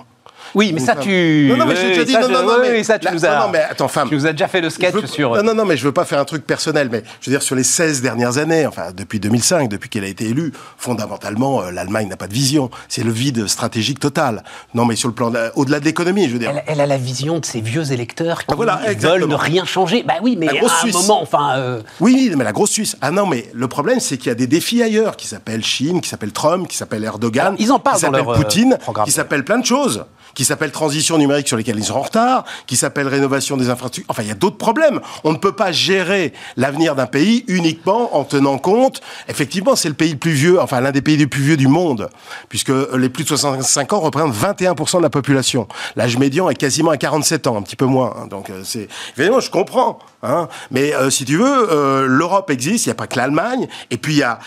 oui, 0.55 0.72
mais 0.72 0.80
ça, 0.80 0.94
tu. 0.96 1.46
Non, 1.50 1.57
non, 1.57 1.66
mais 1.66 1.76
je 1.76 2.00
te 2.00 2.05
dis, 2.05 2.14
non, 2.14 2.28
non, 2.28 2.42
non, 2.42 2.59
mais 2.61 2.82
ça, 2.84 2.98
tu 2.98 3.12
nous 3.12 3.24
as. 3.24 3.38
Non, 3.40 3.50
mais 3.50 3.62
attends, 3.62 3.88
femme. 3.88 4.09
Tu 4.09 4.14
nous 4.14 4.26
as 4.26 4.32
déjà 4.32 4.48
fait 4.48 4.61
le 4.61 4.70
sketch 4.70 5.05
sur. 5.07 5.34
Non, 5.36 5.42
non, 5.42 5.55
non, 5.55 5.64
mais 5.64 5.76
je 5.76 5.84
veux 5.84 5.92
pas 5.92 6.05
faire 6.05 6.18
un 6.18 6.24
truc 6.24 6.46
personnel, 6.46 6.88
mais 6.90 7.02
je 7.20 7.30
veux 7.30 7.36
dire, 7.36 7.42
sur 7.42 7.57
les 7.57 7.64
16 7.64 8.02
dernières 8.02 8.38
années, 8.38 8.66
enfin, 8.66 8.92
depuis 8.96 9.20
2005, 9.20 9.68
depuis 9.68 9.88
qu'elle 9.88 10.05
a 10.05 10.09
été 10.09 10.26
élue, 10.26 10.52
fondamentalement, 10.78 11.62
euh, 11.62 11.70
l'Allemagne 11.70 12.09
n'a 12.09 12.16
pas 12.16 12.28
de 12.28 12.34
vision. 12.34 12.70
C'est 12.88 13.02
le 13.02 13.11
vide 13.11 13.46
stratégique 13.46 13.98
total. 13.98 14.44
Non, 14.74 14.84
mais 14.84 14.96
sur 14.96 15.09
le 15.09 15.14
plan, 15.14 15.32
au-delà 15.57 15.80
de 15.80 15.84
l'économie, 15.84 16.28
je 16.28 16.34
veux 16.34 16.38
dire. 16.38 16.52
Elle, 16.66 16.80
a 16.80 16.86
la 16.86 16.98
vision 16.98 17.38
de 17.38 17.44
ses 17.44 17.61
vieux 17.61 17.92
électeurs 17.92 18.44
qui 18.44 18.55
ah, 18.55 18.80
veulent 18.98 19.26
ne 19.26 19.34
rien 19.34 19.64
changer. 19.64 20.05
Bah 20.07 20.14
oui, 20.22 20.36
mais 20.38 20.48
à 20.48 20.52
un 20.52 20.90
moment, 20.92 21.22
enfin. 21.22 21.57
Euh, 21.57 21.80
oui, 22.00 22.32
mais 22.36 22.44
la 22.44 22.52
grosse 22.52 22.70
Suisse. 22.70 22.96
Ah 23.00 23.11
non, 23.11 23.26
mais 23.26 23.50
le 23.52 23.68
problème, 23.68 24.00
c'est 24.00 24.16
qu'il 24.16 24.28
y 24.28 24.30
a 24.30 24.34
des 24.34 24.46
défis 24.46 24.82
ailleurs 24.82 25.16
qui 25.16 25.26
s'appellent 25.26 25.64
Chine, 25.64 26.00
qui 26.00 26.09
s'appellent 26.09 26.32
Trump, 26.32 26.68
qui 26.68 26.76
s'appellent 26.76 27.05
Erdogan. 27.05 27.57
ils 27.59 27.72
en 27.72 27.78
parlent 27.78 27.96
qui 27.96 28.02
s'appellent 28.02 28.24
Poutine, 28.24 28.78
qui 29.05 29.12
s'appellent 29.12 29.44
plein 29.44 29.59
de 29.59 29.66
choses 29.66 30.05
qui 30.35 30.45
s'appelle 30.45 30.70
transition 30.70 31.18
numérique 31.18 31.49
sur 31.49 31.57
lesquels 31.57 31.78
ils 31.78 31.85
sont 31.85 31.95
en 31.95 32.03
retard, 32.03 32.45
qui 32.66 32.76
s'appelle 32.76 33.09
rénovation 33.09 33.57
des 33.57 33.70
infrastructures. 33.70 34.05
Enfin, 34.09 34.22
il 34.22 34.28
y 34.28 34.32
a 34.32 34.35
d'autres 34.35 34.59
problèmes. 34.59 35.01
On 35.24 35.32
ne 35.32 35.39
peut 35.39 35.53
pas 35.53 35.72
gérer 35.72 36.32
l'avenir 36.57 36.95
d'un 36.95 37.07
pays 37.07 37.45
uniquement 37.49 38.16
en 38.16 38.24
tenant 38.24 38.59
compte. 38.59 39.01
Effectivement, 39.28 39.76
c'est 39.76 39.89
le 39.89 39.95
pays 39.95 40.12
le 40.12 40.18
plus 40.18 40.32
vieux, 40.32 40.61
enfin 40.61 40.80
l'un 40.80 40.93
des 40.93 41.03
pays 41.03 41.16
les 41.16 41.26
plus 41.26 41.43
vieux 41.43 41.57
du 41.57 41.68
monde, 41.68 42.09
puisque 42.49 42.72
les 42.95 43.09
plus 43.09 43.24
de 43.24 43.28
65 43.28 43.93
ans 43.93 44.01
représentent 44.01 44.35
21% 44.35 44.99
de 44.99 45.03
la 45.03 45.11
population. 45.11 45.68
L'âge 45.97 46.18
médian 46.18 46.49
est 46.51 46.55
quasiment 46.55 46.91
à 46.91 46.97
47 46.97 47.47
ans, 47.47 47.57
un 47.57 47.62
petit 47.62 47.76
peu 47.76 47.87
moins. 47.87 48.14
Hein. 48.16 48.26
Donc 48.28 48.51
euh, 48.51 48.62
c'est 48.64 48.89
évidemment, 49.16 49.41
je 49.41 49.51
comprends. 49.51 49.99
Hein. 50.22 50.49
Mais 50.70 50.95
euh, 50.95 51.11
si 51.11 51.24
tu 51.24 51.37
veux, 51.37 51.72
euh, 51.72 52.07
l'Europe 52.07 52.51
existe. 52.51 52.87
Il 52.87 52.89
n'y 52.89 52.93
a 52.93 52.97
pas 52.97 53.07
que 53.07 53.16
l'Allemagne. 53.16 53.68
Et 53.91 53.97
puis 53.97 54.14
il 54.14 54.18
y 54.18 54.22
a, 54.22 54.39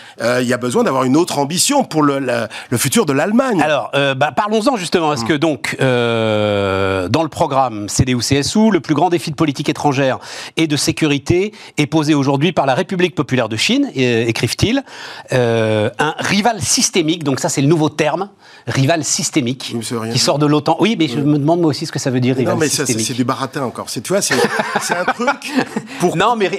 il 0.42 0.48
y 0.48 0.54
a 0.54 0.58
besoin 0.58 0.84
d'avoir 0.84 1.04
une 1.04 1.18
autre 1.18 1.40
ambition 1.40 1.84
pour 1.84 2.04
le, 2.04 2.20
le, 2.20 2.78
futur 2.78 3.06
de 3.06 3.14
l'Allemagne. 3.14 3.62
Alors, 3.62 3.92
bah, 3.94 4.32
parlons-en 4.36 4.76
justement. 4.76 5.14
Est-ce 5.14 5.26
que 5.26 5.34
hum. 5.34 5.40
Donc 5.78 5.86
euh, 5.88 7.08
dans 7.10 7.24
le 7.24 7.30
programme 7.30 7.88
CDU-CSU, 7.88 8.72
le 8.72 8.80
plus 8.80 8.96
grand 8.96 9.10
défi 9.10 9.32
de 9.32 9.36
politique 9.36 9.70
étrangère 9.70 10.20
et 10.56 10.68
de 10.68 10.76
sécurité 10.76 11.54
est 11.78 11.88
posé 11.88 12.14
aujourd'hui 12.14 12.52
par 12.52 12.66
la 12.66 12.76
République 12.76 13.16
populaire 13.16 13.50
de 13.50 13.56
Chine, 13.56 13.90
écrivent-ils, 13.96 14.84
euh, 15.34 15.90
un 16.00 16.16
rival 16.20 16.62
systémique, 16.62 17.24
donc 17.24 17.40
ça 17.40 17.50
c'est 17.50 17.62
le 17.62 17.68
nouveau 17.68 17.90
terme, 17.90 18.30
rival 18.68 19.04
systémique, 19.04 19.76
qui 20.12 20.20
sort 20.20 20.40
de 20.40 20.46
l'OTAN. 20.46 20.78
Oui, 20.80 20.96
mais 20.98 21.08
je 21.08 21.20
me 21.20 21.38
demande 21.38 21.62
moi 21.62 21.70
aussi 21.70 21.86
ce 21.86 21.92
que 21.92 22.00
ça 22.00 22.10
veut 22.10 22.20
dire, 22.20 22.36
rival 22.36 22.56
non, 22.56 22.60
mais 22.60 22.70
c'est 22.70 23.14
du 23.14 23.24
baratin 23.24 23.64
encore. 23.64 23.88
Tu 23.88 24.02
vois, 24.08 24.22
c'est 24.22 24.36
un 24.36 25.06
truc 25.06 25.52
pour, 26.00 26.18
non, 26.18 26.36
mais, 26.36 26.50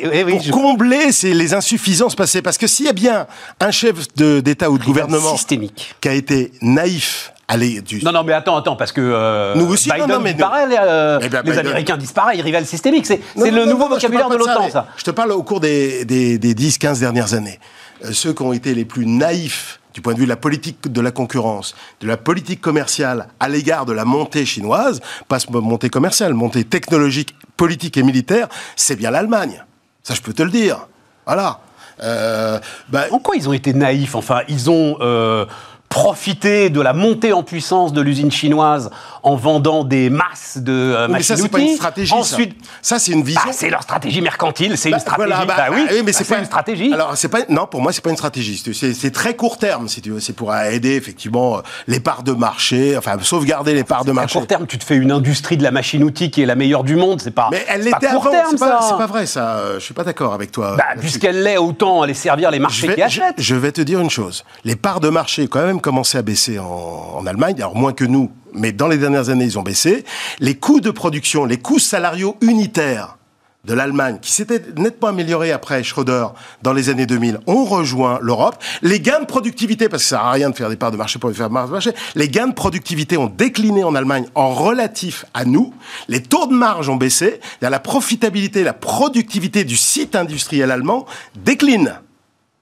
combler 0.51 1.11
les 1.23 1.55
insuffisances 1.55 2.15
passées. 2.15 2.43
Parce 2.43 2.59
que 2.59 2.67
s'il 2.67 2.87
y 2.87 2.89
a 2.89 2.93
bien 2.93 3.27
un 3.61 3.71
chef 3.71 4.13
d'État 4.15 4.71
ou 4.71 4.79
de 4.79 4.85
gouvernement 4.85 5.37
systémique. 5.37 5.95
qui 6.01 6.09
a 6.09 6.15
été 6.15 6.53
naïf 6.63 7.33
Allez, 7.51 7.81
du... 7.81 8.05
Non, 8.05 8.13
non, 8.13 8.25
mais 8.25 8.35
attends, 8.35 8.57
attends, 8.57 8.77
parce 8.77 8.93
que 8.93 9.01
euh, 9.01 9.55
nous 9.55 9.67
aussi, 9.73 9.91
Biden 9.91 10.07
non, 10.07 10.21
mais 10.21 10.35
disparaît, 10.35 10.67
euh, 10.71 11.19
eh 11.23 11.31
ben, 11.31 11.43
les, 11.43 11.59
Américains 11.59 11.97
disparaissent, 11.97 12.43
rival 12.43 12.67
systémique. 12.67 13.07
C'est 13.07 13.23
le 13.37 13.65
nouveau 13.65 13.89
vocabulaire 13.89 14.29
de 14.29 14.37
l'OTAN, 14.37 14.69
ça, 14.71 14.87
Je 14.99 15.05
te 15.05 15.11
parle 15.11 15.33
au 15.33 15.43
cours 15.43 15.61
des, 15.61 16.05
des, 16.05 16.37
des 16.37 16.55
10-15 16.55 17.01
dernières 17.01 17.33
années. 17.33 17.59
Euh, 18.05 18.13
ceux 18.13 18.35
qui 18.35 18.43
ont 18.43 18.53
été 18.53 18.75
les 18.75 18.85
plus 18.85 19.07
naïfs 19.07 19.81
du 19.95 20.03
point 20.03 20.13
de 20.13 20.19
vue 20.19 20.27
de 20.27 20.29
la 20.29 20.37
politique 20.37 20.93
de 20.93 21.01
la 21.01 21.11
concurrence, 21.11 21.75
de 22.01 22.07
la 22.07 22.19
politique 22.19 22.61
commerciale 22.61 23.29
à 23.41 23.49
l'égard 23.49 23.87
de 23.87 23.95
la 23.95 24.05
montée 24.05 24.45
chinoise, 24.45 25.01
pas 25.27 25.39
montée 25.49 25.89
commerciale, 25.89 26.35
montée 26.35 26.65
technologique, 26.65 27.35
politique 27.57 27.97
et 27.97 28.03
militaire, 28.03 28.49
c'est 28.77 28.95
bien 28.97 29.11
l'Allemagne. 29.11 29.65
Ça, 30.03 30.15
je 30.15 30.21
peux 30.21 30.35
te 30.35 30.43
le 30.43 30.51
dire. 30.51 30.87
Voilà. 31.27 31.61
Euh, 32.03 32.61
bah, 32.91 33.07
en 33.11 33.19
quoi 33.19 33.37
ils 33.37 33.49
ont 33.49 33.53
été 33.53 33.73
naïfs 33.73 34.15
Enfin, 34.15 34.43
ils 34.49 34.71
ont 34.71 34.97
euh, 35.01 35.47
profiter 35.89 36.71
de 36.71 36.81
la 36.81 36.93
montée 36.93 37.33
en 37.33 37.43
puissance 37.43 37.93
de 37.93 38.01
l'usine 38.01 38.31
chinoise 38.31 38.91
en 39.23 39.37
vendant 39.37 39.85
des 39.85 40.11
masses 40.11 40.59
de 40.59 40.73
euh, 40.73 41.09
machines 41.09 41.37
mais 41.37 41.43
ça, 41.43 41.49
pas 41.49 41.61
une 41.61 41.77
stratégie. 41.77 42.13
Ensuite, 42.13 42.57
ça, 42.83 42.99
c'est 42.99 43.13
une 43.13 43.23
vision. 43.23 43.41
Bah, 43.45 43.53
c'est 43.53 43.71
leur 43.71 43.83
stratégie 43.83 44.21
mercantile. 44.21 44.77
C'est 44.77 44.91
une 44.91 44.95
bah, 44.95 45.01
stratégie. 45.01 45.47
Bah, 45.47 45.55
bah, 45.57 45.67
oui, 45.73 45.87
mais 46.05 46.13
c'est 46.13 46.25
pas 46.25 46.39
une 46.39 46.45
stratégie. 46.45 46.93
Alors, 46.93 47.17
c'est 47.17 47.29
pas. 47.29 47.41
Non, 47.49 47.67
pour 47.67 47.81
moi, 47.81 47.93
c'est 47.93 48.03
pas 48.03 48.11
une 48.11 48.17
stratégie. 48.17 48.63
C'est 48.73 49.11
très 49.13 49.35
court 49.35 49.59
terme, 49.59 49.89
si 49.89 50.03
tu 50.03 50.11
veux. 50.11 50.21
C'est 50.21 50.35
pour 50.35 50.55
aider 50.55 50.95
effectivement 50.95 51.63
les 51.87 52.01
parts 52.01 52.23
de 52.23 52.33
marché, 52.33 52.97
enfin 52.97 53.17
sauvegarder 53.21 53.75
les 53.75 53.85
parts 53.85 54.05
de 54.05 54.13
marché. 54.13 54.39
À 54.39 54.41
court 54.41 54.47
terme, 54.47 54.67
tu 54.67 54.79
te 54.79 54.85
fais 54.85 54.97
une 54.97 55.13
industrie 55.13 55.57
de 55.57 55.63
la 55.63 55.71
machine-outil 55.71 56.31
qui 56.31 56.43
est 56.43 56.47
la 56.47 56.55
meilleure 56.55 56.85
du 56.85 56.97
monde. 56.97 57.21
C'est 57.21 57.31
pas. 57.31 57.49
Mais 57.51 57.65
elle 57.69 57.83
l'était 57.83 58.07
avant. 58.07 58.23
C'est 58.51 58.59
pas, 58.59 58.97
pas, 58.99 59.07
vrai, 59.07 59.27
ça. 59.27 59.75
Je 59.75 59.81
suis 59.81 59.95
pas 59.95 60.05
d'accord 60.05 60.35
avec 60.35 60.53
toi. 60.53 60.77
Puisqu'elle 61.01 61.43
l'est, 61.43 61.57
autant 61.57 62.03
aller 62.03 62.15
servir 62.15 62.51
les 62.51 62.59
marchés 62.59 62.95
qui 62.95 63.03
achètent. 63.03 63.35
Je, 63.39 63.43
je 63.43 63.55
vais 63.55 63.73
te 63.73 63.81
dire 63.81 64.01
une 64.01 64.11
chose. 64.11 64.45
Les 64.65 64.77
parts 64.77 65.01
de 65.01 65.09
marché, 65.09 65.49
quand 65.49 65.65
même, 65.65 65.78
commencé 65.79 66.19
à 66.19 66.23
baisser 66.23 66.59
en, 66.59 67.27
Allemagne, 67.27 67.57
alors 67.59 67.77
moins 67.77 67.93
que 67.93 68.05
nous, 68.05 68.31
mais 68.55 68.73
dans 68.73 68.89
les 68.89 68.97
dernières 68.97 69.29
années, 69.29 69.45
ils 69.45 69.59
ont 69.59 69.63
baissé. 69.63 70.05
Les 70.39 70.55
coûts 70.55 70.81
de 70.81 70.91
production, 70.91 71.45
les 71.45 71.59
coûts 71.59 71.79
salariaux 71.79 72.37
unitaires 72.41 73.19
de 73.65 73.75
l'Allemagne, 73.75 74.19
qui 74.23 74.33
s'était 74.33 74.63
nettement 74.77 75.09
amélioré 75.09 75.53
après 75.53 75.83
Schröder 75.83 76.29
dans 76.63 76.73
les 76.73 76.89
années 76.89 77.07
2000, 77.07 77.41
ont 77.47 77.65
rejoint 77.65 78.19
l'Europe. 78.23 78.57
Les 78.83 79.01
gains 79.01 79.21
de 79.21 79.27
productivité, 79.27 79.89
parce 79.89 80.05
que 80.05 80.09
ça 80.09 80.17
sert 80.17 80.25
à 80.25 80.33
rien 80.33 80.49
de 80.49 80.57
faire 80.57 80.71
des 80.71 80.77
parts 80.77 80.93
de 80.93 80.97
marché 80.97 81.19
pour 81.19 81.31
faire 81.33 81.49
des 81.49 81.55
parts 81.55 81.67
de 81.67 81.73
marché, 81.73 81.91
les 82.15 82.29
gains 82.29 82.49
de 82.49 82.55
productivité 82.55 83.17
ont 83.19 83.27
décliné 83.27 83.85
en 83.85 83.95
Allemagne 83.95 84.27
en 84.35 84.51
relatif 84.51 85.27
à 85.35 85.45
nous. 85.45 85.75
Les 86.09 86.23
taux 86.23 86.47
de 86.47 86.55
marge 86.55 86.89
ont 86.89 86.97
baissé. 86.97 87.41
La 87.61 87.79
profitabilité, 87.81 88.63
la 88.63 88.73
productivité 88.73 89.65
du 89.65 89.77
site 89.77 90.17
industriel 90.17 90.71
allemand 90.71 91.05
décline. 91.45 92.01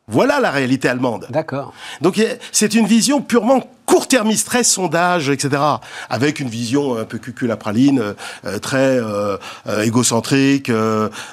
Voilà 0.09 0.39
la 0.39 0.53
réalité 0.53 0.89
allemande. 0.89 1.27
D'accord. 1.31 1.75
Donc 2.01 2.25
c'est 2.53 2.75
une 2.75 2.87
vision 2.87 3.21
purement 3.21 3.69
court-termiste, 3.87 4.47
très 4.47 4.63
sondage, 4.63 5.29
etc. 5.31 5.61
Avec 6.09 6.39
une 6.39 6.49
vision 6.49 6.97
un 6.97 7.05
peu 7.05 7.19
cucul-praline, 7.19 7.99
euh, 7.99 8.15
euh, 8.45 8.59
très 8.61 9.01
euh, 9.01 9.37
égocentrique, 9.83 10.71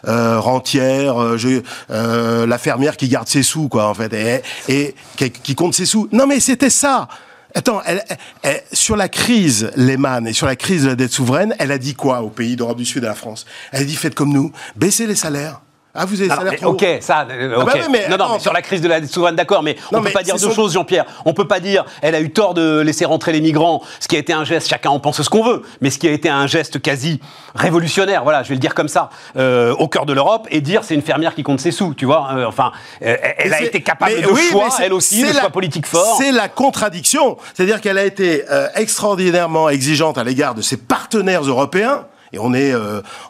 rentière, 0.03 1.37
je, 1.37 1.61
la 1.89 2.57
fermière 2.57 2.97
qui 2.97 3.09
garde 3.09 3.27
ses 3.27 3.43
sous, 3.43 3.69
quoi, 3.69 3.87
en 3.87 3.93
fait, 3.93 4.11
et, 4.11 4.43
et 4.69 5.29
qui, 5.29 5.53
compte 5.53 5.75
ses 5.75 5.85
sous. 5.85 6.09
Non 6.11 6.25
mais 6.25 6.39
c'était 6.39 6.71
ça 6.71 7.07
Attends, 7.53 7.81
elle, 7.85 8.03
sur 8.71 8.95
la 8.95 9.07
crise 9.07 9.69
Lehman 9.75 10.25
et 10.25 10.33
sur 10.33 10.47
la 10.47 10.55
crise 10.55 10.85
de 10.85 10.87
la 10.87 10.95
dette 10.95 11.11
souveraine, 11.11 11.53
elle 11.59 11.71
a 11.71 11.77
dit 11.77 11.93
quoi 11.93 12.23
aux 12.23 12.31
pays 12.31 12.55
d'Europe 12.55 12.77
du 12.77 12.85
Sud 12.85 13.03
et 13.03 13.05
à 13.05 13.09
la 13.09 13.15
France? 13.15 13.45
Elle 13.71 13.83
a 13.83 13.85
dit 13.85 13.95
faites 13.95 14.15
comme 14.15 14.33
nous, 14.33 14.51
baissez 14.75 15.05
les 15.05 15.13
salaires. 15.13 15.61
Ah, 15.95 16.05
vous 16.05 16.19
avez 16.19 16.29
salaire 16.29 16.55
trop 16.55 16.71
Ok, 16.71 16.83
ça. 17.01 17.27
Euh, 17.29 17.55
ah 17.55 17.65
bah 17.65 17.73
mais, 17.91 18.09
non, 18.09 18.17
non, 18.17 18.33
mais 18.33 18.39
sur 18.39 18.51
la 18.51 18.63
crise 18.63 18.81
de 18.81 18.87
la 18.87 19.05
souveraine, 19.05 19.35
d'accord, 19.35 19.61
mais 19.61 19.75
on 19.91 19.99
ne 19.99 20.03
peut 20.03 20.09
pas 20.09 20.23
dire 20.23 20.37
deux 20.37 20.51
choses, 20.51 20.73
Jean-Pierre. 20.73 21.05
On 21.23 21.35
peut 21.35 21.47
pas 21.47 21.59
dire, 21.59 21.85
elle 22.01 22.15
a 22.15 22.21
eu 22.21 22.31
tort 22.31 22.55
de 22.55 22.79
laisser 22.79 23.05
rentrer 23.05 23.31
les 23.31 23.41
migrants, 23.41 23.83
ce 23.99 24.07
qui 24.07 24.15
a 24.15 24.19
été 24.19 24.33
un 24.33 24.43
geste, 24.43 24.67
chacun 24.67 24.89
en 24.89 24.99
pense 24.99 25.21
ce 25.21 25.29
qu'on 25.29 25.43
veut, 25.43 25.61
mais 25.81 25.91
ce 25.91 25.99
qui 25.99 26.07
a 26.07 26.11
été 26.11 26.29
un 26.29 26.47
geste 26.47 26.81
quasi 26.81 27.19
révolutionnaire, 27.53 28.23
voilà, 28.23 28.41
je 28.41 28.49
vais 28.49 28.55
le 28.55 28.59
dire 28.59 28.73
comme 28.73 28.87
ça, 28.87 29.11
euh, 29.37 29.75
au 29.75 29.87
cœur 29.87 30.07
de 30.07 30.13
l'Europe, 30.13 30.47
et 30.49 30.61
dire 30.61 30.83
c'est 30.83 30.95
une 30.95 31.03
fermière 31.03 31.35
qui 31.35 31.43
compte 31.43 31.59
ses 31.59 31.69
sous, 31.69 31.93
tu 31.93 32.05
vois. 32.05 32.27
Euh, 32.33 32.47
enfin, 32.47 32.71
elle 32.99 33.53
a 33.53 33.61
été 33.61 33.81
capable 33.81 34.19
de 34.19 34.33
choix, 34.33 34.69
elle 34.81 34.93
aussi, 34.93 35.21
de 35.21 35.31
choix 35.31 35.51
politique 35.51 35.85
fort. 35.85 36.17
C'est 36.17 36.31
la 36.31 36.49
contradiction, 36.49 37.37
c'est-à-dire 37.53 37.81
qu'elle 37.81 37.99
a 37.99 38.05
été 38.05 38.43
extraordinairement 38.73 39.69
exigeante 39.69 40.17
à 40.17 40.23
l'égard 40.23 40.55
de 40.55 40.63
ses 40.63 40.77
partenaires 40.77 41.43
européens. 41.43 42.07
Et 42.31 42.39
on 42.39 42.51
est 42.55 42.73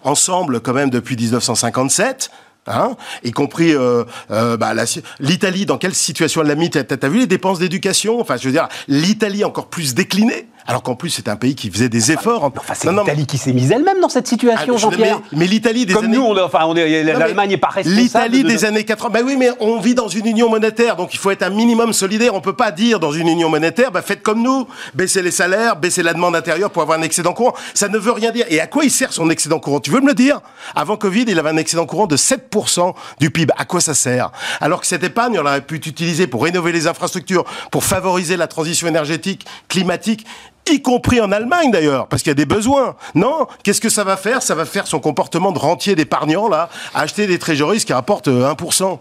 ensemble 0.05 0.61
quand 0.61 0.72
même 0.72 0.89
depuis 0.89 1.18
1957. 1.18 2.32
Hein 2.66 2.95
y 3.24 3.32
compris 3.32 3.74
euh, 3.74 4.05
euh, 4.32 4.55
bah, 4.55 4.74
l'Italie, 5.20 5.66
dans 5.66 5.78
quelle 5.78 5.93
situation 5.93 6.41
elle 6.41 6.47
l'a 6.47 6.55
mis? 6.55 6.70
T'as 6.70 6.84
as 7.01 7.09
vu 7.09 7.20
les 7.20 7.28
dépenses 7.28 7.59
d'éducation? 7.59 8.20
Enfin, 8.22 8.38
je 8.38 8.45
veux 8.45 8.53
dire, 8.53 8.70
l'Italie 8.88 9.43
encore 9.43 9.68
plus 9.68 9.93
déclinée. 9.93 10.47
Alors 10.66 10.82
qu'en 10.82 10.95
plus, 10.95 11.09
c'est 11.09 11.28
un 11.28 11.36
pays 11.36 11.55
qui 11.55 11.70
faisait 11.70 11.89
des 11.89 12.11
efforts. 12.11 12.43
Enfin, 12.43 12.74
c'est 12.74 12.89
l'Italie 12.89 13.26
qui 13.26 13.38
s'est 13.38 13.51
mise 13.51 13.72
elle-même 13.72 13.99
dans 13.99 14.09
cette 14.09 14.28
situation, 14.28 14.74
ah, 14.76 14.80
Jean-Pierre. 14.80 15.20
Mais, 15.34 15.45
l'Italie 15.45 15.86
des 15.86 15.93
Comme 15.93 16.05
années... 16.05 16.18
nous, 16.18 16.24
on, 16.24 16.38
enfin, 16.38 16.74
l'Allemagne 16.74 17.49
n'est 17.49 17.57
pas 17.57 17.68
responsable. 17.68 18.01
L'Italie 18.01 18.43
des 18.43 18.66
années 18.66 18.86
80. 18.86 19.09
Ben 19.09 19.24
oui, 19.26 19.36
mais 19.38 19.49
on 19.59 19.80
vit 19.80 19.93
dans 19.93 20.07
une 20.07 20.26
union 20.26 20.49
monétaire, 20.49 20.95
donc 20.95 21.14
il 21.14 21.18
faut 21.18 21.32
être 21.32 21.43
un 21.43 21.49
minimum 21.49 21.91
solidaire. 21.91 22.34
On 22.34 22.41
peut 22.41 22.55
pas 22.55 22.72
dire 22.72 22.99
dans 22.99 23.11
une 23.11 23.28
union 23.28 23.49
monétaire, 23.49 23.91
ben 23.91 24.01
faites 24.01 24.24
comme 24.24 24.41
nous, 24.41 24.68
baissez 24.93 25.22
les 25.22 25.32
salaires, 25.32 25.76
baissez 25.76 26.01
la 26.01 26.14
demande 26.14 26.36
intérieure 26.36 26.72
pour 26.72 26.82
avoir 26.82 26.97
un 26.97 27.03
excédent 27.03 27.34
courant. 27.34 27.53
Ça 27.74 27.89
ne 27.89 27.97
veut 27.97 28.11
rien 28.11 28.32
dire. 28.32 28.45
Et 28.49 28.61
à 28.61 28.68
quoi 28.68 28.86
il 28.86 28.91
sert 28.91 29.11
son 29.11 29.30
excédent 29.30 29.59
courant? 29.59 29.82
Tu 29.82 29.91
veux 29.91 29.99
me 29.99 30.07
le 30.07 30.14
dire? 30.14 30.39
Avant 30.76 30.95
Covid, 30.95 31.26
il 31.28 31.38
avait 31.39 31.49
un 31.49 31.57
excédent 31.57 31.86
courant 31.86 32.07
de 32.07 32.16
7% 32.16 32.93
du 33.20 33.32
PIB. 33.32 33.53
À 33.57 33.66
quoi 33.66 33.82
ça 33.82 33.93
sert? 33.93 34.32
Alors 34.61 34.80
que 34.80 34.88
cette 34.88 35.03
épargne, 35.03 35.38
on 35.39 35.45
aurait 35.45 35.61
pu 35.61 35.76
utiliser 35.76 36.28
pour 36.28 36.43
rénover 36.43 36.72
les 36.72 36.88
infrastructures, 36.88 37.43
pour 37.70 37.84
favoriser 37.84 38.38
la 38.38 38.47
transition 38.47 38.88
énergétique, 38.88 39.45
climatique 39.68 40.26
y 40.72 40.82
compris 40.82 41.22
en 41.22 41.32
Allemagne 41.32 41.72
d'ailleurs, 41.72 42.07
parce 42.07 42.22
qu'il 42.22 42.30
y 42.30 42.32
a 42.32 42.36
des 42.36 42.45
besoins. 42.45 42.95
Non, 43.16 43.47
qu'est-ce 43.64 43.82
que 43.82 43.89
ça 43.89 44.03
va 44.03 44.18
faire? 44.18 44.41
Ça 44.41 44.55
va 44.55 44.66
faire 44.66 44.88
son 44.88 44.99
comportement 44.99 45.51
de 45.51 45.59
rentier 45.59 45.95
d'épargnant, 45.95 46.47
là, 46.47 46.70
acheter 46.93 47.28
des 47.28 47.39
trésoreries 47.39 47.84
qui 47.84 47.93
rapportent 47.93 48.28
1%. 48.28 48.84
Euh, 48.84 48.95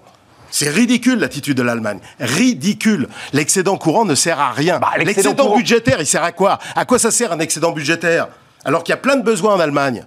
C'est 0.51 0.69
ridicule 0.69 1.19
l'attitude 1.19 1.57
de 1.57 1.63
l'Allemagne. 1.63 2.01
Ridicule. 2.21 3.09
L'excédent 3.33 3.77
courant 3.79 4.05
ne 4.05 4.15
sert 4.15 4.41
à 4.41 4.51
rien. 4.53 4.79
Bah, 4.79 4.91
l'excédent 4.99 5.57
budgétaire, 5.57 5.97
il 6.01 6.07
sert 6.07 6.25
à 6.25 6.33
quoi? 6.33 6.59
À 6.77 6.85
quoi 6.85 6.99
ça 6.99 7.11
sert 7.11 7.33
un 7.33 7.39
excédent 7.39 7.73
budgétaire? 7.73 8.29
Alors 8.65 8.85
qu'il 8.85 8.93
y 8.93 8.95
a 8.95 8.99
plein 8.99 9.17
de 9.17 9.23
besoins 9.23 9.55
en 9.55 9.61
Allemagne. 9.61 10.05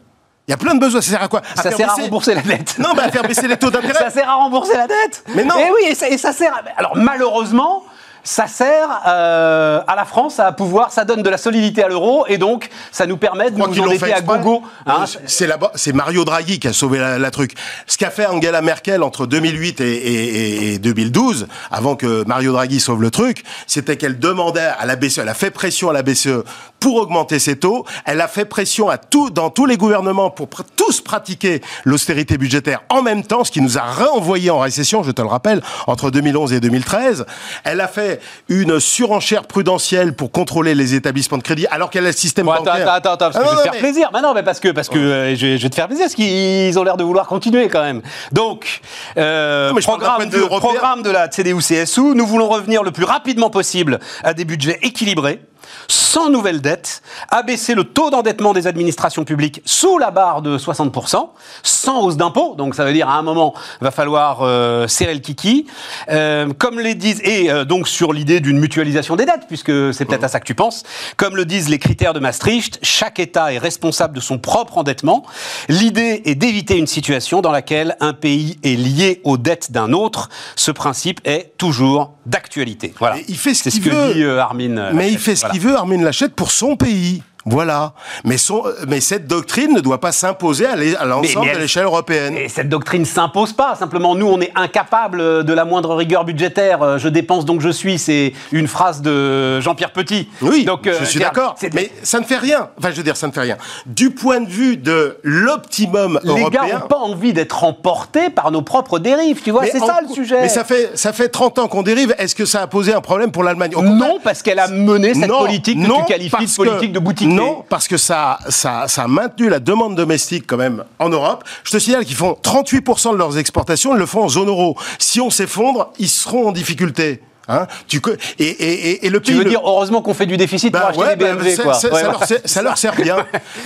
Il 0.47 0.51
y 0.51 0.53
a 0.53 0.57
plein 0.57 0.75
de 0.75 0.79
besoins. 0.79 1.01
Ça 1.01 1.09
sert 1.11 1.23
à 1.23 1.27
quoi? 1.27 1.41
Ça 1.55 1.71
sert 1.71 1.89
à 1.89 1.95
rembourser 1.95 2.35
la 2.35 2.41
dette. 2.41 2.77
Non, 2.77 2.89
mais 2.95 3.01
à 3.03 3.11
faire 3.11 3.23
baisser 3.23 3.47
les 3.47 3.57
taux 3.57 3.71
d'intérêt. 3.71 3.93
ça 3.99 4.11
sert 4.11 4.29
à 4.29 4.35
rembourser 4.35 4.75
la 4.75 4.87
dette. 4.87 5.23
Mais 5.33 5.43
non. 5.43 5.57
Et 5.57 5.65
eh 5.67 5.71
oui, 5.71 5.91
et 5.91 5.95
ça, 5.95 6.07
et 6.07 6.17
ça 6.17 6.33
sert. 6.33 6.53
À... 6.53 6.61
Alors 6.77 6.95
malheureusement, 6.95 7.83
ça 8.25 8.47
sert 8.47 8.89
euh, 9.07 9.81
à 9.87 9.95
la 9.95 10.03
France 10.03 10.39
à 10.39 10.51
pouvoir, 10.51 10.91
ça 10.91 11.05
donne 11.05 11.21
de 11.21 11.29
la 11.29 11.37
solidité 11.37 11.83
à 11.83 11.87
l'euro 11.87 12.25
et 12.27 12.39
donc 12.39 12.69
ça 12.91 13.05
nous 13.05 13.17
permet 13.17 13.51
de 13.51 13.57
nous 13.57 13.79
endetter 13.79 14.13
à 14.13 14.21
gogo. 14.21 14.63
Hein. 14.87 15.05
C'est 15.27 15.93
Mario 15.93 16.25
Draghi 16.25 16.59
qui 16.59 16.67
a 16.67 16.73
sauvé 16.73 16.97
la, 16.97 17.31
truc. 17.31 17.53
Ce 17.85 17.97
qu'a 17.97 18.09
fait 18.09 18.25
Angela 18.25 18.61
Merkel 18.63 19.03
entre 19.03 19.27
2008 19.27 19.79
et, 19.79 20.73
et, 20.73 20.79
2012, 20.79 21.47
avant 21.71 21.95
que 21.95 22.23
Mario 22.25 22.51
Draghi 22.51 22.79
sauve 22.79 23.03
le 23.03 23.11
truc, 23.11 23.43
c'était 23.67 23.95
qu'elle 23.95 24.17
demandait 24.17 24.71
à 24.77 24.87
la 24.87 24.95
BCE, 24.95 25.19
elle 25.19 25.29
a 25.29 25.35
fait 25.35 25.51
pression 25.51 25.91
à 25.91 25.93
la 25.93 26.01
BCE 26.01 26.43
pour 26.85 26.97
augmenter 26.97 27.39
ses 27.39 27.55
taux. 27.55 27.83
Elle 28.05 28.21
a 28.21 28.27
fait 28.27 28.45
pression 28.45 28.89
à 28.89 28.99
tout, 28.99 29.31
dans 29.31 29.49
tous 29.49 29.65
les 29.65 29.75
gouvernements 29.75 30.29
pour 30.29 30.47
tous 30.77 31.01
pratiquer 31.01 31.63
l'austérité 31.83 32.37
budgétaire 32.37 32.83
en 32.91 33.01
même 33.01 33.23
temps, 33.23 33.43
ce 33.43 33.49
qui 33.49 33.59
nous 33.59 33.79
a 33.79 33.81
renvoyé 33.81 34.51
en 34.51 34.59
récession, 34.59 35.01
je 35.01 35.09
te 35.09 35.19
le 35.19 35.27
rappelle, 35.27 35.63
entre 35.87 36.11
2011 36.11 36.53
et 36.53 36.59
2013. 36.59 37.25
Elle 37.63 37.81
a 37.81 37.87
fait 37.87 38.21
une 38.49 38.79
surenchère 38.79 39.45
prudentielle 39.45 40.15
pour 40.15 40.31
contrôler 40.31 40.75
les 40.75 40.93
établissements 40.93 41.39
de 41.39 41.43
crédit, 41.43 41.65
alors 41.71 41.89
qu'elle 41.89 42.05
a 42.05 42.09
le 42.09 42.13
système 42.13 42.45
bancaire. 42.45 42.75
Attends, 42.75 42.91
attends, 42.91 43.13
attends, 43.13 43.31
parce 43.31 43.37
que 43.37 43.41
ah 43.43 43.49
je 43.49 43.55
vais 43.55 43.63
te 43.63 43.71
faire 43.71 43.81
plaisir. 43.81 44.11
Mais 44.13 44.21
non, 44.21 44.35
mais 44.35 44.43
parce 44.43 44.59
que, 44.59 44.69
parce 44.69 44.87
que 44.87 44.99
euh, 44.99 45.35
je, 45.35 45.57
vais 45.57 45.69
te 45.69 45.73
faire 45.73 45.87
plaisir, 45.87 46.05
parce 46.05 46.13
qu'ils 46.13 46.77
ont 46.77 46.83
l'air 46.83 46.97
de 46.97 47.03
vouloir 47.03 47.25
continuer 47.25 47.67
quand 47.67 47.81
même. 47.81 48.03
Donc, 48.31 48.81
euh, 49.17 49.73
programme, 49.81 50.29
de, 50.29 50.37
programme 50.37 51.01
de 51.01 51.09
la 51.09 51.29
CDU-CSU, 51.29 52.13
nous 52.13 52.27
voulons 52.27 52.47
revenir 52.47 52.83
le 52.83 52.91
plus 52.91 53.05
rapidement 53.05 53.49
possible 53.49 53.99
à 54.23 54.35
des 54.35 54.45
budgets 54.45 54.77
équilibrés 54.83 55.39
sans 55.87 56.29
nouvelle 56.29 56.61
dette, 56.61 57.01
abaisser 57.29 57.75
le 57.75 57.83
taux 57.83 58.09
d'endettement 58.09 58.53
des 58.53 58.67
administrations 58.67 59.25
publiques 59.25 59.61
sous 59.65 59.97
la 59.97 60.11
barre 60.11 60.41
de 60.41 60.57
60%, 60.57 61.29
sans 61.63 62.01
hausse 62.01 62.17
d'impôts, 62.17 62.55
donc 62.55 62.75
ça 62.75 62.85
veut 62.85 62.93
dire 62.93 63.09
à 63.09 63.17
un 63.17 63.21
moment, 63.21 63.53
va 63.81 63.91
falloir 63.91 64.41
euh, 64.41 64.87
serrer 64.87 65.13
le 65.13 65.19
kiki, 65.19 65.65
euh, 66.09 66.53
comme 66.57 66.79
les 66.79 66.95
disent, 66.95 67.21
et 67.23 67.51
euh, 67.51 67.65
donc 67.65 67.87
sur 67.87 68.13
l'idée 68.13 68.39
d'une 68.39 68.59
mutualisation 68.59 69.15
des 69.15 69.25
dettes, 69.25 69.45
puisque 69.47 69.93
c'est 69.93 70.05
peut-être 70.05 70.23
à 70.23 70.27
ça 70.27 70.39
que 70.39 70.45
tu 70.45 70.55
penses, 70.55 70.83
comme 71.17 71.35
le 71.35 71.45
disent 71.45 71.69
les 71.69 71.79
critères 71.79 72.13
de 72.13 72.19
Maastricht, 72.19 72.79
chaque 72.81 73.19
État 73.19 73.53
est 73.53 73.57
responsable 73.57 74.15
de 74.15 74.21
son 74.21 74.37
propre 74.37 74.77
endettement. 74.77 75.25
L'idée 75.69 76.21
est 76.25 76.35
d'éviter 76.35 76.77
une 76.77 76.87
situation 76.87 77.41
dans 77.41 77.51
laquelle 77.51 77.97
un 77.99 78.13
pays 78.13 78.57
est 78.63 78.75
lié 78.75 79.21
aux 79.23 79.37
dettes 79.37 79.71
d'un 79.71 79.93
autre. 79.93 80.29
Ce 80.55 80.71
principe 80.71 81.19
est 81.25 81.53
toujours 81.57 82.13
d'actualité. 82.25 82.93
Voilà. 82.99 83.17
Il 83.27 83.37
fait 83.37 83.53
ce 83.53 83.63
qu'il 83.63 83.73
ce 83.73 83.79
que 83.79 84.13
dit 84.13 84.23
Armin. 84.25 84.93
Mais 84.93 85.11
il 85.11 85.19
fait 85.19 85.35
ce 85.35 85.45
qu'il 85.45 85.59
veut, 85.59 85.74
Armin 85.75 86.01
Lachette, 86.01 86.33
pour 86.33 86.51
son 86.51 86.75
pays. 86.75 87.21
Voilà. 87.45 87.93
Mais, 88.23 88.37
son, 88.37 88.63
mais 88.87 89.01
cette 89.01 89.27
doctrine 89.27 89.73
ne 89.73 89.79
doit 89.79 89.99
pas 89.99 90.11
s'imposer 90.11 90.65
à 90.65 91.05
l'ensemble 91.05 91.53
de 91.53 91.59
l'échelle 91.59 91.85
européenne. 91.85 92.35
Et 92.35 92.49
cette 92.49 92.69
doctrine 92.69 93.05
s'impose 93.05 93.53
pas. 93.53 93.75
Simplement, 93.75 94.15
nous, 94.15 94.27
on 94.27 94.41
est 94.41 94.51
incapable 94.55 95.43
de 95.43 95.53
la 95.53 95.63
moindre 95.63 95.95
rigueur 95.95 96.25
budgétaire. 96.25 96.81
Euh, 96.81 96.97
je 96.97 97.07
dépense 97.07 97.45
donc 97.45 97.61
je 97.61 97.69
suis. 97.69 97.99
C'est 97.99 98.33
une 98.51 98.67
phrase 98.67 99.01
de 99.01 99.59
Jean-Pierre 99.61 99.91
Petit. 99.91 100.27
Oui, 100.41 100.65
donc, 100.65 100.89
je 100.89 101.05
suis 101.05 101.19
d'accord. 101.19 101.55
Mais 101.73 101.91
ça 102.01 102.19
ne 102.19 102.25
fait 102.25 102.37
rien. 102.37 102.69
Enfin, 102.79 102.89
je 102.91 102.97
veux 102.97 103.03
dire, 103.03 103.17
ça 103.17 103.27
ne 103.27 103.31
fait 103.31 103.41
rien. 103.41 103.57
Du 103.85 104.09
point 104.09 104.41
de 104.41 104.49
vue 104.49 104.77
de 104.77 105.17
l'optimum 105.23 106.19
européen... 106.23 106.45
Les 106.45 106.69
gars 106.69 106.79
n'ont 106.79 106.87
pas 106.87 106.97
envie 106.97 107.33
d'être 107.33 107.63
emportés 107.63 108.29
par 108.29 108.51
nos 108.51 108.61
propres 108.61 108.97
dérives. 108.97 109.41
Tu 109.43 109.51
vois, 109.51 109.65
c'est 109.65 109.79
ça 109.79 109.99
le 110.01 110.13
sujet. 110.13 110.41
Mais 110.41 110.49
ça 110.49 110.63
fait, 110.63 110.91
ça 110.95 111.13
fait 111.13 111.29
30 111.29 111.59
ans 111.59 111.67
qu'on 111.67 111.83
dérive. 111.83 112.15
Est-ce 112.17 112.33
que 112.33 112.45
ça 112.45 112.61
a 112.61 112.67
posé 112.67 112.93
un 112.93 113.01
problème 113.01 113.31
pour 113.31 113.43
l'Allemagne? 113.43 113.73
Non, 113.75 114.17
parce 114.23 114.41
qu'elle 114.41 114.59
a 114.59 114.67
mené 114.67 115.13
cette 115.13 115.29
politique 115.29 115.79
que 115.79 115.99
tu 115.99 116.05
qualifies 116.05 116.45
de 116.45 116.55
politique 116.55 116.91
de 116.91 116.99
boutique. 116.99 117.34
Non, 117.35 117.65
parce 117.69 117.87
que 117.87 117.97
ça, 117.97 118.39
ça, 118.49 118.87
ça 118.87 119.03
a 119.03 119.07
maintenu 119.07 119.49
la 119.49 119.59
demande 119.59 119.95
domestique 119.95 120.45
quand 120.47 120.57
même 120.57 120.83
en 120.99 121.09
Europe. 121.09 121.43
Je 121.63 121.71
te 121.71 121.79
signale 121.79 122.05
qu'ils 122.05 122.15
font 122.15 122.37
38% 122.43 123.13
de 123.13 123.17
leurs 123.17 123.37
exportations, 123.37 123.95
ils 123.95 123.99
le 123.99 124.05
font 124.05 124.23
en 124.23 124.29
zone 124.29 124.47
euro. 124.47 124.77
Si 124.99 125.21
on 125.21 125.29
s'effondre, 125.29 125.91
ils 125.99 126.09
seront 126.09 126.47
en 126.47 126.51
difficulté. 126.51 127.21
Hein 127.47 127.67
tu, 127.87 128.01
et, 128.39 128.43
et, 128.45 129.05
et, 129.05 129.09
le 129.09 129.19
pays. 129.19 129.33
Tu 129.33 129.37
veux 129.37 129.47
dire, 129.47 129.61
heureusement 129.63 130.01
qu'on 130.01 130.15
fait 130.15 130.25
du 130.25 130.35
déficit 130.35 130.71
pour 130.71 130.81
bah 130.81 130.87
acheter 130.87 131.15
des 131.15 131.25
BMW, 131.25 131.61
quoi. 131.61 131.73
Ça, 131.75 132.61
leur, 132.63 132.77
sert 132.77 132.95
bien. 132.95 133.17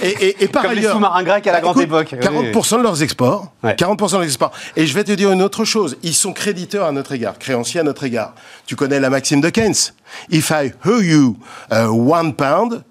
Et, 0.03 0.47
par 0.47 0.63
Comme 0.63 0.71
ailleurs, 0.71 0.83
les 0.83 0.91
sous-marins 0.91 1.23
grecs 1.23 1.47
à 1.47 1.53
la 1.53 1.61
grande 1.61 1.79
époque. 1.79 2.13
40% 2.19 2.77
de 2.77 2.83
leurs 2.83 3.01
exports. 3.01 3.53
40% 3.63 4.07
de 4.07 4.13
leurs 4.17 4.23
exports. 4.23 4.51
Et 4.75 4.85
je 4.85 4.93
vais 4.93 5.03
te 5.03 5.13
dire 5.13 5.31
une 5.31 5.41
autre 5.41 5.63
chose. 5.63 5.97
Ils 6.03 6.13
sont 6.13 6.33
créditeurs 6.33 6.87
à 6.87 6.91
notre 6.91 7.13
égard, 7.13 7.39
créanciers 7.39 7.79
à 7.79 7.83
notre 7.83 8.03
égard. 8.03 8.33
Tu 8.65 8.75
connais 8.75 8.99
la 8.99 9.09
maxime 9.09 9.39
de 9.39 9.49
Keynes. 9.49 9.93
If 10.29 10.49
I 10.49 10.73
owe 10.85 11.01
you 11.01 11.37
uh, 11.71 11.85
one 11.85 12.33
pound, 12.33 12.83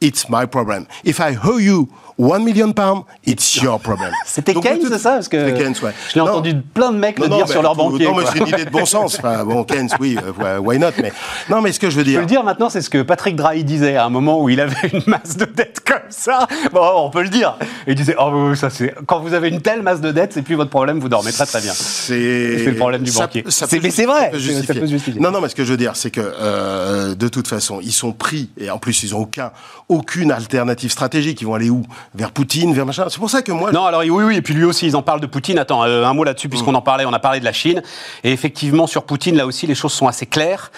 it's 0.00 0.28
my 0.28 0.46
problem. 0.46 0.88
If 1.04 1.20
I 1.20 1.36
owe 1.42 1.58
you 1.58 1.92
1 2.18 2.40
million 2.40 2.72
pounds, 2.72 3.04
it's 3.24 3.56
your 3.56 3.78
problem. 3.78 4.10
C'était 4.26 4.54
Keynes, 4.54 4.80
c'est 4.82 4.98
ça 4.98 5.12
Parce 5.12 5.28
que 5.28 5.50
Keynes, 5.50 5.74
ouais. 5.82 5.92
Je 6.10 6.14
l'ai 6.16 6.20
entendu 6.20 6.54
plein 6.74 6.90
de 6.90 6.98
mecs 6.98 7.18
le 7.18 7.28
dire 7.28 7.48
sur 7.48 7.62
leur 7.62 7.76
banquier. 7.76 8.06
Non, 8.06 8.16
mais 8.16 8.24
c'est 8.26 8.38
une 8.38 8.48
idée 8.48 8.64
de 8.64 8.70
bon 8.70 8.84
sens. 8.84 9.18
Enfin, 9.18 9.44
bon, 9.44 9.64
Keynes, 9.64 9.90
oui, 10.00 10.16
euh, 10.40 10.58
why 10.58 10.78
not 10.78 10.88
mais... 11.00 11.12
Non, 11.48 11.60
mais 11.60 11.72
ce 11.72 11.78
que 11.78 11.90
je 11.90 11.96
veux 11.96 12.04
dire... 12.04 12.14
Je 12.14 12.16
peux 12.18 12.22
le 12.22 12.26
dire 12.26 12.42
maintenant, 12.42 12.68
c'est 12.70 12.82
ce 12.82 12.90
que 12.90 13.02
Patrick 13.02 13.36
Drahi 13.36 13.62
disait 13.64 13.96
à 13.96 14.04
un 14.04 14.10
moment 14.10 14.42
où 14.42 14.48
il 14.48 14.60
avait 14.60 14.88
une 14.92 15.02
masse 15.06 15.36
de 15.36 15.44
dettes 15.44 15.80
comme 15.84 16.10
ça. 16.10 16.46
Bon, 16.72 16.90
on 16.96 17.10
peut 17.10 17.22
le 17.22 17.28
dire. 17.28 17.56
Il 17.86 17.94
disait, 17.94 18.16
oh, 18.18 18.54
ça 18.54 18.70
c'est... 18.70 18.94
Quand 19.06 19.20
vous 19.20 19.34
avez 19.34 19.48
une 19.48 19.62
telle 19.62 19.82
masse 19.82 20.00
de 20.00 20.10
dettes, 20.10 20.32
c'est 20.32 20.42
plus 20.42 20.56
votre 20.56 20.70
problème, 20.70 20.98
vous 20.98 21.08
dormez 21.08 21.32
très 21.32 21.46
très 21.46 21.60
bien. 21.60 21.72
C'est 21.72 22.64
le 22.64 22.74
problème 22.74 23.02
du 23.02 23.12
banquier. 23.12 23.44
mais 23.44 23.90
c'est 23.90 24.06
vrai. 24.06 24.32
Ça 24.32 24.74
peut 24.74 24.86
justifier. 24.86 25.20
Non, 25.20 25.30
non, 25.30 25.40
mais 25.40 25.48
ce 25.48 25.54
que 25.54 25.64
je 25.64 25.70
veux 25.70 25.76
dire, 25.76 25.94
c'est 25.94 26.10
que 26.10 26.20
euh, 26.20 27.14
de 27.14 27.28
toute 27.28 27.48
façon, 27.48 27.80
ils 27.82 27.92
sont 27.92 28.12
pris, 28.12 28.50
et 28.58 28.70
en 28.70 28.78
plus, 28.78 29.02
ils 29.02 29.12
n'ont 29.12 29.20
aucun, 29.20 29.52
aucune 29.88 30.32
alternative 30.32 30.90
stratégique. 30.90 31.40
Ils 31.40 31.46
vont 31.46 31.54
aller 31.54 31.70
où? 31.70 31.82
Vers 32.14 32.30
Poutine, 32.30 32.72
vers 32.72 32.86
c'est 32.94 33.18
pour 33.18 33.28
ça 33.28 33.42
que 33.42 33.52
moi. 33.52 33.70
Non, 33.70 33.84
alors 33.84 34.00
oui, 34.00 34.24
oui, 34.24 34.36
et 34.36 34.42
puis 34.42 34.54
lui 34.54 34.64
aussi, 34.64 34.86
ils 34.86 34.96
en 34.96 35.02
parlent 35.02 35.20
de 35.20 35.26
Poutine. 35.26 35.58
Attends, 35.58 35.84
euh, 35.84 36.04
un 36.04 36.14
mot 36.14 36.24
là-dessus, 36.24 36.48
puisqu'on 36.48 36.74
en 36.74 36.80
parlait. 36.80 37.04
On 37.04 37.12
a 37.12 37.18
parlé 37.18 37.38
de 37.38 37.44
la 37.44 37.52
Chine. 37.52 37.82
Et 38.24 38.32
effectivement, 38.32 38.86
sur 38.86 39.04
Poutine, 39.04 39.36
là 39.36 39.46
aussi, 39.46 39.66
les 39.66 39.74
choses 39.74 39.92
sont 39.92 40.08
assez 40.08 40.24
claires. 40.24 40.70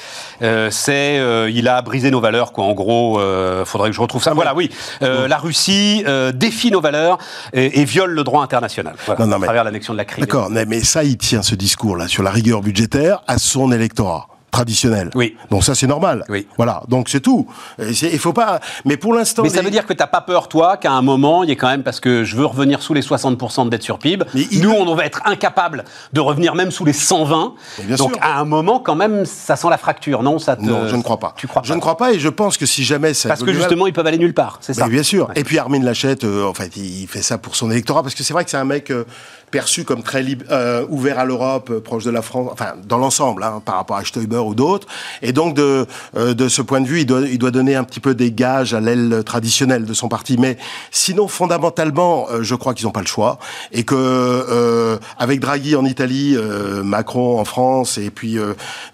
Euh, 0.43 0.71
c'est, 0.71 1.19
euh, 1.19 1.49
il 1.49 1.69
a 1.69 1.83
brisé 1.83 2.11
nos 2.11 2.21
valeurs, 2.21 2.53
quoi. 2.53 2.65
En 2.65 2.73
gros, 2.73 3.21
faudrait 3.65 3.91
que 3.91 3.97
je 3.97 4.01
retrouve 4.01 4.23
ça. 4.23 4.35
Voilà, 4.35 4.55
oui. 4.55 4.71
La 5.01 5.39
Russie 5.39 6.05
défie 6.35 6.71
nos 6.71 6.81
valeurs 6.81 7.19
et, 7.53 7.85
viole 7.85 8.11
le 8.11 8.25
droit 8.25 8.43
international. 8.43 8.95
à 9.07 9.15
travers 9.15 9.65
l'annexion 9.65 9.93
de 9.95 9.99
la 9.99 10.05
Crimée. 10.05 10.27
D'accord, 10.27 10.51
mais, 10.51 10.65
mais 10.67 10.81
ça, 10.81 11.05
il 11.05 11.17
tient 11.17 11.43
ce 11.43 11.55
discours-là 11.55 12.09
sur 12.09 12.23
la 12.23 12.31
rigueur 12.31 12.61
budgétaire 12.61 13.23
à 13.27 13.39
son 13.39 13.73
électorat 13.73 14.29
traditionnel. 14.51 15.11
Oui. 15.15 15.37
Donc 15.51 15.65
ça 15.65 15.75
c'est 15.75 15.87
normal. 15.87 16.25
Oui. 16.29 16.47
Voilà. 16.57 16.83
Donc 16.89 17.09
c'est 17.09 17.21
tout. 17.21 17.47
Il 17.79 18.19
faut 18.19 18.33
pas. 18.33 18.61
Mais 18.85 18.97
pour 18.97 19.15
l'instant. 19.15 19.43
Mais 19.43 19.49
ça 19.49 19.63
veut 19.63 19.71
dire 19.71 19.87
que 19.87 19.93
tu 19.93 19.97
t'as 19.99 20.07
pas 20.07 20.21
peur 20.21 20.49
toi 20.49 20.77
qu'à 20.77 20.93
un 20.93 21.03
moment 21.03 21.43
il 21.45 21.51
y 21.51 21.53
ait 21.53 21.57
quand 21.57 21.69
même 21.69 21.83
parce 21.83 22.01
que 22.01 22.25
je 22.25 22.37
veux 22.37 22.47
revenir 22.47 22.83
sous 22.83 22.95
les 22.95 23.03
60% 23.03 23.65
de 23.65 23.71
dette 23.71 23.83
sur 23.83 23.99
PIB. 23.99 24.25
Nous 24.61 24.71
on 24.71 24.95
va 24.95 25.05
être 25.07 25.21
incapable 25.25 25.85
de 26.13 26.21
revenir 26.21 26.55
même 26.55 26.71
sous 26.71 26.85
les 26.85 26.93
120. 26.93 27.55
Donc 27.99 28.17
à 28.21 28.39
un 28.39 28.45
moment 28.45 28.81
quand 28.81 28.97
même 28.97 29.25
ça 29.25 29.57
sent 29.57 29.69
la 29.71 29.79
fracture, 29.79 30.23
non? 30.23 30.39
Ça 30.39 30.57
Non, 30.61 30.87
je 30.87 30.97
ne 30.97 31.03
crois 31.03 31.19
pas. 31.19 31.35
Tu 31.37 31.47
crois 31.47 31.63
Je 31.65 31.75
ne 31.75 31.81
crois 31.81 31.97
pas 31.97 32.13
et 32.13 32.19
je 32.19 32.29
pense 32.29 32.57
que 32.57 32.67
si 32.67 32.85
jamais 32.85 33.15
ça. 33.15 33.29
Parce 33.29 33.43
que 33.43 33.53
justement 33.53 33.87
ils 33.87 33.93
peuvent 33.93 34.07
aller 34.07 34.19
nulle 34.19 34.35
part, 34.35 34.59
c'est 34.61 34.75
ça? 34.75 34.89
bien 34.89 35.03
sûr. 35.03 35.31
Et 35.37 35.45
puis 35.45 35.59
Armin 35.59 35.83
Lachette, 35.83 36.25
euh, 36.25 36.45
en 36.45 36.55
fait, 36.55 36.77
il 36.77 37.07
fait 37.07 37.23
ça 37.23 37.39
pour 37.39 37.55
son 37.57 37.71
électorat 37.71 38.03
parce 38.03 38.15
que 38.15 38.23
c'est 38.23 38.33
vrai 38.33 38.45
que 38.45 38.51
c'est 38.51 38.57
un 38.57 38.65
mec. 38.65 38.91
Euh, 38.91 39.05
perçu 39.51 39.85
comme 39.85 40.03
très 40.03 40.25
euh, 40.51 40.87
ouvert 40.89 41.19
à 41.19 41.25
l'Europe, 41.25 41.71
euh, 41.71 41.81
proche 41.81 42.05
de 42.05 42.11
la 42.11 42.23
France, 42.23 42.51
enfin 42.53 42.75
dans 42.85 42.99
l'ensemble, 42.99 43.43
hein, 43.43 43.63
par 43.65 43.77
rapport 43.77 43.97
à 43.97 44.05
Stoiber 44.05 44.39
ou 44.39 44.55
d'autres. 44.55 44.87
Et 45.23 45.33
donc 45.33 45.55
de, 45.55 45.87
euh, 46.17 46.35
de 46.35 46.49
ce 46.49 46.63
point 46.63 46.81
de 46.81 46.87
vue, 46.87 47.01
il 47.01 47.07
doit, 47.07 47.23
il 47.23 47.39
doit 47.39 47.51
donner 47.51 47.75
un 47.75 47.85
petit 47.85 48.01
peu 48.01 48.15
des 48.15 48.33
gages 48.33 48.75
à 48.75 48.81
l'aile 48.81 49.23
traditionnelle 49.25 49.85
de 49.85 49.95
son 49.95 50.09
parti. 50.09 50.37
Mais 50.39 50.57
sinon, 50.91 51.29
fondamentalement, 51.29 52.27
je 52.41 52.55
crois 52.55 52.75
qu'ils 52.75 52.87
n'ont 52.87 52.93
pas 52.93 53.01
le 53.01 53.07
choix 53.07 53.39
et 53.73 53.85
que 53.85 54.99
avec 55.19 55.41
Draghi 55.41 55.77
en 55.77 55.85
Italie, 55.85 56.37
Macron 56.85 57.39
en 57.39 57.45
France, 57.45 57.99
et 57.99 58.11
puis 58.11 58.39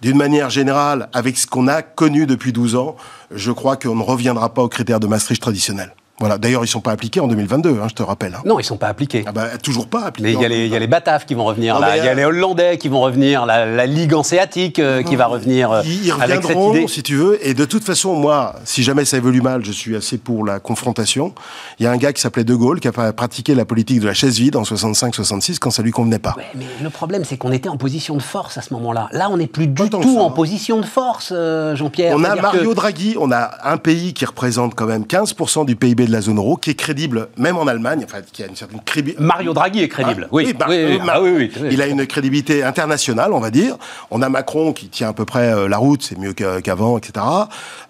d'une 0.03 0.17
manière 0.17 0.51
générale, 0.51 1.09
avec 1.13 1.37
ce 1.37 1.47
qu'on 1.47 1.69
a 1.69 1.83
connu 1.83 2.27
depuis 2.27 2.53
12 2.53 2.77
ans, 2.77 2.97
je 3.31 3.53
crois 3.53 3.77
qu'on 3.77 3.97
ne 3.97 4.03
reviendra 4.03 4.53
pas 4.53 4.63
aux 4.63 4.69
critères 4.69 5.01
de 5.01 5.07
Maastricht 5.07 5.43
traditionnels. 5.43 5.93
Voilà. 6.19 6.39
D'ailleurs, 6.39 6.63
ils 6.63 6.69
ne 6.69 6.71
sont 6.71 6.81
pas 6.81 6.93
appliqués 6.93 7.21
en 7.21 7.29
2022, 7.29 7.79
hein, 7.81 7.87
je 7.89 7.95
te 7.95 8.03
rappelle. 8.03 8.35
Hein. 8.35 8.43
Non, 8.47 8.59
ils 8.59 8.63
ne 8.63 8.67
sont 8.67 8.79
pas 8.79 8.89
appliqués. 8.89 9.25
Ah 9.27 9.33
bah, 9.33 9.59
toujours 9.63 9.87
pas 9.87 10.05
appliqués. 10.05 10.33
Il 10.33 10.41
y, 10.41 10.45
a 10.45 10.49
les, 10.49 10.67
y 10.67 10.75
a 10.75 10.79
les 10.79 10.87
Bataves 10.87 11.27
qui 11.27 11.35
vont 11.35 11.45
revenir, 11.45 11.79
il 11.79 12.05
y 12.05 12.09
a 12.09 12.15
les 12.15 12.25
Hollandais 12.25 12.79
qui 12.79 12.89
vont 12.89 13.01
revenir, 13.01 13.45
la, 13.45 13.87
Ligue 13.87 14.15
hanséatique 14.15 14.79
euh, 14.79 15.03
qui 15.03 15.15
va 15.15 15.27
revenir. 15.27 15.71
Euh, 15.71 15.83
ils, 15.85 16.11
reviendront, 16.11 16.89
si 16.89 17.03
tu 17.03 17.15
veux. 17.15 17.39
Et 17.47 17.55
de 17.55 17.65
toute 17.65 17.85
façon, 17.85 18.15
moi, 18.15 18.57
si 18.65 18.83
jamais 18.83 19.05
ça 19.05 19.17
évolue 19.17 19.41
mal, 19.41 19.65
je 19.65 19.71
suis 19.71 19.95
assez 19.95 20.19
pour 20.19 20.45
la 20.45 20.59
confrontation. 20.59 21.35
Il 21.79 21.85
y 21.85 21.87
a 21.87 21.93
un 21.93 21.97
gars 21.97 22.13
qui 22.13 22.21
s'appelait 22.21 22.45
De 22.45 22.55
Gaulle 22.55 22.81
qui 22.81 22.89
a 22.89 23.13
pratiqué 23.13 23.55
la 23.55 23.65
politique 23.65 24.01
de 24.01 24.07
la 24.07 24.15
chaise 24.15 24.39
vide 24.39 24.57
en 24.57 24.63
65-66 24.63 25.59
quand 25.59 25.71
ça 25.71 25.83
lui 25.83 25.93
convenait 25.93 26.19
pas. 26.19 26.35
Ouais, 26.37 26.47
mais 26.55 26.67
le 26.83 26.91
problème, 26.91 27.25
c'est 27.25 27.37
qu'on 27.37 27.53
était 27.53 27.69
en 27.69 27.77
position 27.77 28.17
de 28.17 28.23
force 28.23 28.59
à 28.59 28.63
ce 28.63 28.75
moment-là. 28.75 29.09
Là, 29.13 29.29
on 29.31 29.37
n'est 29.37 29.47
plus 29.47 29.69
du 29.69 29.89
tout 29.89 30.19
en 30.19 30.31
position 30.31 30.81
de 30.81 30.87
force, 30.87 31.33
euh, 31.35 31.77
Jean-Pierre. 31.77 32.15
On 32.17 32.25
a 32.25 32.35
Mario 32.35 32.75
Draghi, 32.75 33.17
on 33.19 33.31
a 33.31 33.51
un 33.65 33.77
pays 33.77 34.15
qui 34.15 34.25
représente 34.25 34.75
quand 34.75 34.87
même 34.87 35.05
15% 35.05 35.65
du 35.65 35.77
PIB 35.77 36.06
de 36.07 36.13
la 36.13 36.21
zone 36.21 36.39
euro, 36.39 36.57
qui 36.57 36.71
est 36.71 36.75
crédible, 36.75 37.29
même 37.37 37.57
en 37.57 37.67
Allemagne, 37.67 38.03
enfin, 38.05 38.19
qui 38.33 38.43
a 38.43 38.47
une 38.47 38.57
certaine 38.57 38.81
crédibilité. 38.85 39.23
Mario 39.23 39.53
Draghi 39.53 39.83
est 39.83 39.89
crédible, 39.89 40.29
oui. 40.33 40.55
Bah, 40.59 40.67
oui, 40.69 40.99
ah 41.09 41.23
oui, 41.23 41.51
Il 41.71 41.83
a 41.83 41.87
une 41.87 42.07
crédibilité 42.07 42.63
internationale, 42.63 43.33
on 43.33 43.41
va 43.41 43.51
dire. 43.51 43.77
On 44.11 44.23
a 44.23 44.29
Macron 44.29 44.73
qui 44.73 44.89
tient 44.89 45.09
à 45.09 45.13
peu 45.13 45.25
près 45.25 45.53
euh, 45.53 45.69
la 45.69 45.79
route, 45.79 46.03
c'est 46.03 46.19
mieux 46.19 46.33
qu'avant, 46.33 46.99
etc. 46.99 47.25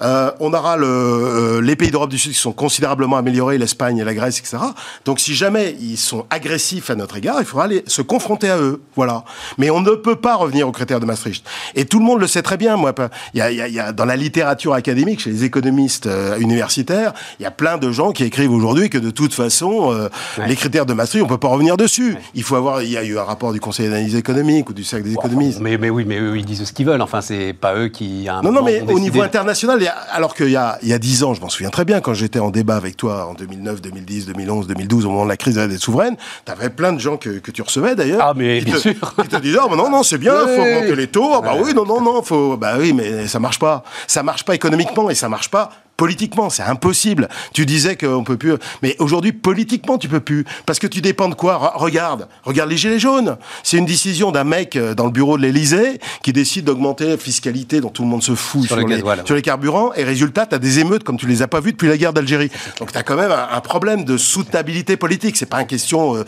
Euh, 0.03 0.31
on 0.41 0.53
aura 0.53 0.77
le, 0.77 0.87
euh, 0.87 1.61
les 1.61 1.77
pays 1.77 1.91
d'Europe 1.91 2.11
du 2.11 2.19
Sud 2.19 2.33
qui 2.33 2.39
sont 2.39 2.53
considérablement 2.53 3.17
améliorés, 3.17 3.59
l'Espagne 3.59 3.99
et 3.99 4.05
la 4.05 4.15
Grèce, 4.15 4.39
etc. 4.39 4.59
Donc 5.05 5.21
si 5.21 5.35
jamais 5.35 5.77
ils 5.81 5.97
sont 5.97 6.27
agressifs 6.31 6.91
à 6.91 6.95
notre 6.95 7.17
égard, 7.17 7.37
il 7.41 7.45
faudra 7.45 7.65
aller 7.65 7.83
se 7.87 8.03
confronter 8.03 8.51
à 8.51 8.59
eux. 8.59 8.83
Voilà. 8.95 9.25
Mais 9.59 9.71
on 9.71 9.81
ne 9.81 9.91
peut 9.91 10.17
pas 10.17 10.37
revenir 10.37 10.69
aux 10.69 10.73
critères 10.73 11.01
de 11.01 11.07
Maastricht. 11.07 11.45
Et 11.75 11.85
tout 11.85 11.99
le 11.99 12.05
monde 12.05 12.21
le 12.21 12.27
sait 12.27 12.43
très 12.43 12.57
bien. 12.57 12.77
Moi, 12.77 12.95
il 13.35 13.39
y 13.39 13.43
a, 13.43 13.51
il 13.51 13.75
y 13.75 13.81
a 13.81 13.93
dans 13.93 14.05
la 14.05 14.17
littérature 14.17 14.75
académique, 14.75 15.21
chez 15.21 15.31
les 15.31 15.45
économistes 15.45 16.09
universitaires, 16.39 17.13
il 17.39 17.43
y 17.43 17.47
a 17.47 17.51
plein 17.51 17.79
de 17.79 17.91
gens 17.91 18.06
qui 18.13 18.25
écrivent 18.25 18.53
aujourd'hui 18.53 18.91
que 18.91 18.99
de 18.99 19.11
toute 19.11 19.35
façon, 19.35 19.93
euh, 19.93 20.09
les 20.47 20.57
critères 20.57 20.87
de 20.87 20.93
Maastricht, 20.93 21.25
on 21.25 21.29
peut 21.29 21.39
pas 21.39 21.49
revenir 21.49 21.77
dessus. 21.77 22.17
Il 22.35 22.43
faut 22.43 22.57
avoir, 22.57 22.83
il 22.83 22.91
y 22.91 22.97
a 22.97 23.05
eu 23.05 23.19
un 23.19 23.25
rapport 23.25 23.53
du 23.53 23.61
Conseil 23.61 23.89
d'analyse 23.89 24.15
économique 24.15 24.71
ou 24.71 24.73
du 24.73 24.85
cercle 24.85 25.07
des 25.07 25.15
économistes. 25.15 25.61
Mais, 25.61 25.79
mais, 25.79 25.91
oui, 25.91 26.05
mais 26.07 26.19
eux, 26.19 26.37
ils 26.37 26.45
disent 26.45 26.65
ce 26.65 26.73
qu'ils 26.73 26.87
veulent. 26.87 27.03
Enfin, 27.03 27.21
c'est 27.21 27.53
pas 27.53 27.75
eux 27.77 27.89
qui. 27.89 28.27
non, 28.43 28.53
non, 28.53 28.63
mais 28.63 28.83
au 28.83 28.99
niveau 28.99 29.23
international, 29.23 29.81
alors 30.13 30.35
qu'il 30.35 30.51
y 30.51 30.57
a, 30.57 30.79
il 30.83 30.89
y 30.89 30.93
a 30.93 30.99
10 30.99 31.25
ans, 31.25 31.35
je 31.35 31.41
m'en 31.41 31.49
souviens 31.49 31.71
très 31.71 31.85
bien, 31.85 32.01
quand 32.01 32.15
j'étais 32.15 32.39
en 32.39 32.51
débat 32.51 32.77
avec 32.77 32.97
toi 32.97 33.27
en 33.27 33.35
2009, 33.35 33.83
2010, 33.83 34.27
2011, 34.27 34.67
2012, 34.67 35.07
au 35.07 35.11
moment 35.11 35.25
de 35.25 35.29
la 35.29 35.37
crise 35.37 35.55
de 35.55 35.61
la 35.61 35.69
dette 35.69 35.81
souveraine, 35.81 36.17
tu 36.45 36.53
avais 36.53 36.71
plein 36.71 36.93
de 36.93 37.01
gens 37.01 37.17
que, 37.17 37.39
que 37.39 37.51
tu 37.51 37.63
recevais 37.63 37.95
d'ailleurs. 37.95 38.21
Ah, 38.23 38.35
mais 38.37 38.61
qui 38.61 38.67
bien 38.67 38.75
te, 38.75 38.81
sûr. 38.81 39.15
Qui 39.23 39.29
te 39.29 39.37
disaient, 39.37 39.59
oh, 39.63 39.75
non, 39.75 39.91
non, 39.91 40.03
c'est 40.03 40.19
bien, 40.19 40.35
il 40.43 40.55
faut 40.55 40.63
augmenter 40.63 40.97
les 40.97 41.07
taux. 41.07 41.31
Ah, 41.35 41.41
bah 41.41 41.55
oui, 41.59 41.75
non, 41.75 41.85
non, 41.85 42.01
non, 42.01 42.23
faut. 42.23 42.57
Bah 42.57 42.75
oui, 42.79 42.93
mais 42.93 43.27
ça 43.27 43.39
marche 43.39 43.59
pas. 43.59 43.83
Ça 44.07 44.23
marche 44.23 44.45
pas 44.45 44.55
économiquement 44.55 45.11
et 45.11 45.15
ça 45.15 45.29
marche 45.29 45.51
pas 45.51 45.71
politiquement, 45.97 46.51
c'est 46.51 46.63
impossible. 46.63 47.29
Tu 47.53 47.67
disais 47.67 47.97
qu'on 47.97 48.25
peut 48.25 48.37
plus, 48.37 48.55
mais 48.83 48.97
aujourd'hui 48.99 49.33
politiquement 49.33 49.99
tu 49.99 50.09
peux 50.09 50.21
plus 50.21 50.45
parce 50.67 50.79
que 50.79 50.87
tu 50.87 51.01
dépends 51.01 51.29
de 51.29 51.35
quoi? 51.35 51.73
Regarde, 51.77 52.29
regarde 52.45 52.71
les 52.71 52.77
gilets 52.77 52.99
jaunes. 52.99 53.37
C'est 53.63 53.79
une 53.79 53.87
décision 53.87 54.31
d'un 54.31 54.45
mec 54.45 54.77
euh, 54.77 54.95
dans 54.95 55.07
le 55.07 55.11
bureau 55.11 55.37
de 55.37 55.43
l'Élysée 55.43 55.99
qui 56.23 56.33
décide 56.33 56.67
d'augmenter 56.67 57.09
la 57.09 57.17
fiscalité 57.17 57.81
dont 57.81 57.89
tout 57.89 58.03
le 58.03 58.09
monde 58.09 58.23
se 58.23 58.35
fout 58.35 58.67
sur, 58.67 58.77
les, 58.77 59.03
sur 59.25 59.35
les, 59.35 59.43
carburants 59.43 59.93
et 59.95 60.05
résultat, 60.05 60.47
tu 60.47 60.55
as 60.55 60.59
des 60.59 60.79
émeutes 60.79 61.05
comme 61.05 61.17
tu 61.17 61.27
les 61.27 61.43
as 61.43 61.49
pas 61.49 61.61
vues 61.61 61.73
depuis 61.73 61.89
la 61.89 61.97
guerre 61.97 62.13
d'Algérie. 62.13 62.51
Donc 62.79 62.93
tu 62.93 62.99
as 62.99 63.03
quand 63.03 63.17
même 63.17 63.33
un, 63.33 63.61
problème 63.61 64.05
de 64.05 64.17
soutenabilité 64.17 64.97
politique. 64.97 65.37
C'est 65.37 65.47
pas 65.47 65.61
une 65.61 65.67
question, 65.67 66.17
euh, 66.17 66.25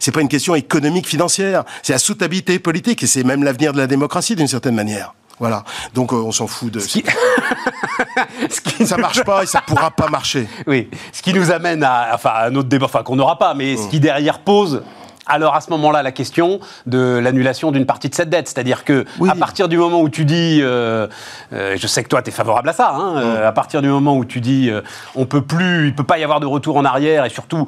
c'est 0.00 0.12
pas 0.12 0.20
une 0.20 0.28
question 0.28 0.54
économique 0.54 1.06
financière. 1.06 1.64
C'est 1.82 1.92
la 1.92 1.98
soutenabilité 1.98 2.58
politique 2.58 3.02
et 3.02 3.06
c'est 3.06 3.24
même 3.24 3.44
l'avenir 3.44 3.72
de 3.72 3.78
la 3.78 3.86
démocratie 3.86 4.36
d'une 4.36 4.48
certaine 4.48 4.74
manière. 4.74 5.14
Voilà. 5.38 5.64
Donc 5.94 6.12
euh, 6.12 6.16
on 6.16 6.32
s'en 6.32 6.46
fout 6.46 6.72
de. 6.72 6.80
Ce 8.50 8.60
qui... 8.60 8.86
ça 8.86 8.96
marche 8.96 9.22
pas 9.24 9.42
et 9.42 9.46
ça 9.46 9.62
pourra 9.66 9.90
pas 9.90 10.08
marcher. 10.08 10.46
Oui. 10.66 10.88
Ce 11.12 11.22
qui 11.22 11.32
nous 11.34 11.50
amène 11.50 11.82
à, 11.82 12.10
enfin, 12.14 12.32
un 12.44 12.54
autre 12.54 12.68
débat, 12.68 12.86
enfin 12.86 13.02
qu'on 13.02 13.16
n'aura 13.16 13.38
pas, 13.38 13.54
mais 13.54 13.76
ce 13.76 13.88
qui 13.88 14.00
derrière 14.00 14.40
pose 14.40 14.82
alors 15.26 15.54
à 15.54 15.60
ce 15.60 15.70
moment-là, 15.70 16.02
la 16.02 16.12
question 16.12 16.60
de 16.86 17.18
l'annulation 17.22 17.72
d'une 17.72 17.86
partie 17.86 18.08
de 18.08 18.14
cette 18.14 18.28
dette, 18.28 18.48
c'est-à-dire 18.48 18.84
que 18.84 19.04
à 19.28 19.34
partir 19.34 19.68
du 19.68 19.78
moment 19.78 20.00
où 20.00 20.08
tu 20.08 20.24
dis, 20.24 20.60
euh, 20.62 21.06
euh, 21.52 21.76
je 21.78 21.86
sais 21.86 22.02
que 22.02 22.08
toi 22.08 22.22
tu 22.22 22.28
es 22.28 22.32
favorable 22.32 22.68
à 22.68 22.72
ça, 22.72 22.90
hein, 22.90 23.16
euh, 23.16 23.48
à 23.48 23.52
partir 23.52 23.80
du 23.80 23.88
moment 23.88 24.16
où 24.16 24.24
tu 24.24 24.40
dis, 24.40 24.70
on 25.14 25.26
peut 25.26 25.42
plus, 25.42 25.88
il 25.88 25.94
peut 25.94 26.04
pas 26.04 26.18
y 26.18 26.24
avoir 26.24 26.40
de 26.40 26.46
retour 26.46 26.76
en 26.76 26.84
arrière, 26.84 27.24
et 27.24 27.30
surtout, 27.30 27.66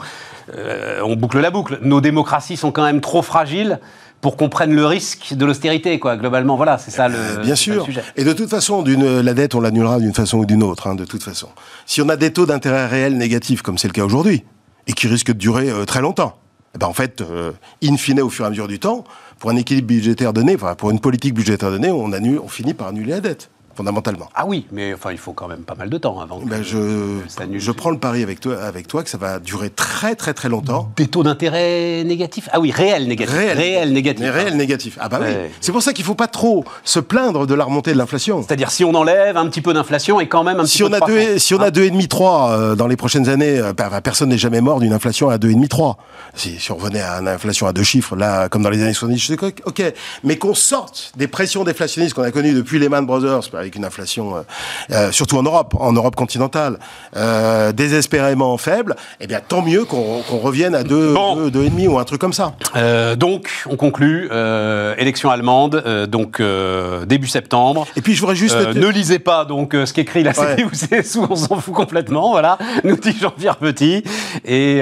on 1.03 1.17
boucle 1.17 1.41
la 1.41 1.51
boucle. 1.51 1.79
Nos 1.83 2.01
démocraties 2.01 2.57
sont 2.57 2.73
quand 2.73 2.85
même 2.85 3.01
trop 3.01 3.23
fragiles 3.23 3.81
pour 4.21 4.37
qu'on 4.37 4.49
prenne 4.49 4.75
le 4.75 4.87
risque 4.87 5.35
de 5.35 5.45
l'austérité, 5.45 5.99
quoi. 5.99 6.17
Globalement, 6.17 6.57
voilà, 6.57 6.79
c'est 6.79 6.91
ça 6.91 7.09
le, 7.09 7.43
Bien 7.43 7.55
sûr. 7.55 7.87
Et 8.17 8.25
de 8.25 8.33
toute 8.33 8.51
façon, 8.51 8.85
la 8.85 9.35
dette, 9.35 9.55
on 9.55 9.61
l'annulera 9.61 10.01
d'une 10.01 10.15
façon 10.15 10.39
ou 10.39 10.47
d'une 10.47 10.63
autre, 10.63 10.87
hein, 10.87 10.95
de 10.95 11.05
toute 11.05 11.23
façon. 11.23 11.49
Si 11.85 12.01
on 12.01 12.09
a 12.09 12.17
des 12.17 12.33
taux 12.33 12.47
d'intérêt 12.47 12.87
réels 12.87 13.17
négatifs, 13.17 13.63
comme 13.63 13.79
c'est 13.79 13.89
le 13.89 13.93
cas 13.93 14.05
aujourd'hui, 14.05 14.45
et 14.87 14.93
qui 14.93 15.07
risquent 15.09 15.33
de 15.33 15.39
durer 15.39 15.69
très 15.87 16.01
longtemps, 16.01 16.39
eh 16.77 16.79
ben, 16.79 16.89
en 16.89 16.93
fait, 16.93 17.23
euh, 17.23 17.53
in 17.83 17.97
fine, 17.97 18.21
au 18.21 18.29
fur 18.29 18.45
et 18.45 18.49
à 18.49 18.51
mesure 18.51 18.69
du 18.69 18.79
temps, 18.79 19.05
pour 19.39 19.49
un 19.49 19.57
équilibre 19.57 19.89
budgétaire 19.89 20.35
donné, 20.35 20.57
enfin, 20.57 20.75
pour 20.75 20.91
une 20.91 21.01
politique 21.01 21.33
budgétaire 21.33 21.71
donnée, 21.71 21.91
on, 21.91 22.13
annule, 22.13 22.39
on 22.39 22.49
finit 22.49 22.75
par 22.75 22.89
annuler 22.89 23.13
la 23.13 23.21
dette 23.21 23.49
fondamentalement. 23.77 24.29
Ah 24.35 24.45
oui, 24.47 24.67
mais 24.73 24.95
enfin, 24.95 25.13
il 25.13 25.19
faut 25.19 25.33
quand 25.33 25.49
même 25.49 25.61
pas 25.61 25.75
mal 25.75 25.91
de 25.91 25.99
temps 25.99 26.21
avant. 26.21 26.41
Ben 26.45 26.63
je, 26.63 27.19
je 27.53 27.71
prends 27.73 27.91
le 27.91 27.99
pari 27.99 28.23
avec 28.23 28.41
toi, 28.41 28.57
avec 28.63 28.89
toi 28.89 29.03
que 29.03 29.11
ça 29.11 29.19
va 29.19 29.39
durer 29.39 29.71
très 29.71 30.15
très 30.15 30.35
très 30.35 30.49
longtemps. 30.49 30.91
Des 30.97 31.07
taux 31.07 31.23
d'intérêt 31.23 32.03
négatifs? 32.05 32.49
Ah 32.53 32.61
oui, 32.61 32.71
réels 32.71 33.07
négatifs. 33.07 33.37
Réels 33.37 33.57
réel 33.57 33.93
négatifs. 33.93 34.25
Mais 34.25 34.31
réels 34.31 34.57
négatifs. 34.57 34.99
Ah 35.01 35.09
bah 35.09 35.21
oui. 35.23 35.29
C'est 35.61 35.73
pour 35.73 35.83
ça 35.83 35.93
qu'il 35.93 36.03
ne 36.05 36.07
faut 36.07 36.15
pas 36.15 36.29
trop 36.29 36.65
se 36.85 37.01
plaindre 37.01 37.47
de 37.47 37.55
la 37.55 37.65
remontée 37.65 37.93
de 37.93 37.99
l'inflation. 37.99 38.43
C'est-à-dire 38.43 38.71
si 38.71 38.85
on 38.85 38.95
enlève 38.95 39.37
un 39.37 39.47
petit 39.49 39.61
peu 39.61 39.75
d'inflation 39.75 40.21
et 40.21 40.29
quand 40.29 40.45
même 40.45 40.61
un 40.61 40.65
petit 40.65 40.79
si 40.79 40.83
peu 40.83 40.89
on 40.89 40.93
a 40.93 41.01
deux, 41.01 41.39
Si 41.39 41.55
on 41.55 41.61
a 41.61 41.71
2,5 41.71 42.09
3 42.09 42.51
euh, 42.51 42.75
dans 42.75 42.87
les 42.87 42.97
prochaines 42.97 43.29
années, 43.29 43.59
euh, 43.59 43.73
bah, 43.73 43.91
personne 44.03 44.31
n'est 44.31 44.39
jamais 44.39 44.61
mort 44.61 44.81
d'une 44.81 44.93
inflation 44.93 45.29
à 45.29 45.37
2,5 45.37 45.69
3. 45.69 45.99
Si, 46.35 46.59
si 46.59 46.73
on 46.73 46.77
revenait 46.77 47.01
à 47.01 47.21
une 47.21 47.29
inflation 47.29 47.67
à 47.67 47.73
deux 47.73 47.83
chiffres, 47.83 48.17
là, 48.17 48.49
comme 48.49 48.63
dans 48.63 48.71
les 48.71 48.83
années 48.83 48.93
70, 48.93 49.19
je 49.19 49.27
sais 49.27 49.37
ok. 49.65 49.83
Mais 50.25 50.37
qu'on 50.39 50.55
sorte 50.55 51.13
des 51.17 51.29
pressions 51.29 51.65
déflationnistes 51.65 52.15
qu'on 52.15 52.23
a 52.23 52.31
connues 52.31 52.55
depuis 52.55 52.79
les 52.79 52.89
Man 52.89 53.07
Brothers, 53.07 53.51
avec 53.67 53.77
une 53.77 53.85
inflation 53.85 54.37
euh, 54.37 54.41
euh, 54.93 55.13
surtout 55.13 55.37
en 55.37 55.43
Europe, 55.43 55.75
en 55.79 55.93
Europe 55.93 56.17
continentale, 56.17 56.79
euh, 57.17 57.73
désespérément 57.73 58.57
faible, 58.57 58.97
eh 59.21 59.27
bien 59.27 59.41
tant 59.47 59.63
mieux 59.63 59.85
qu'on 59.85 60.23
revienne 60.39 60.75
à 60.75 60.83
2,5 60.83 61.51
deux, 61.51 61.89
ou 61.89 61.99
un 61.99 62.05
truc 62.05 62.21
comme 62.21 62.33
ça. 62.33 62.55
Euh, 62.77 63.17
donc, 63.17 63.51
on 63.69 63.77
conclut, 63.77 64.31
élection 64.99 65.31
allemande, 65.31 65.83
donc 66.09 66.41
début 67.07 67.27
septembre. 67.27 67.87
Et 67.97 68.01
puis 68.01 68.15
je 68.15 68.21
voudrais 68.21 68.37
juste... 68.37 68.57
ne 68.57 68.89
lisez 68.89 69.19
pas 69.19 69.45
donc 69.45 69.73
ce 69.73 69.93
qu'écrit 69.93 70.23
la 70.23 70.33
CDU-CSU, 70.33 71.19
on 71.31 71.37
s'en 71.37 71.57
fout 71.57 71.75
complètement, 71.75 72.31
voilà, 72.31 72.59
nous 72.85 72.97
dit 72.97 73.17
Jean-Pierre 73.21 73.57
Petit. 73.57 74.05
Et 74.45 74.81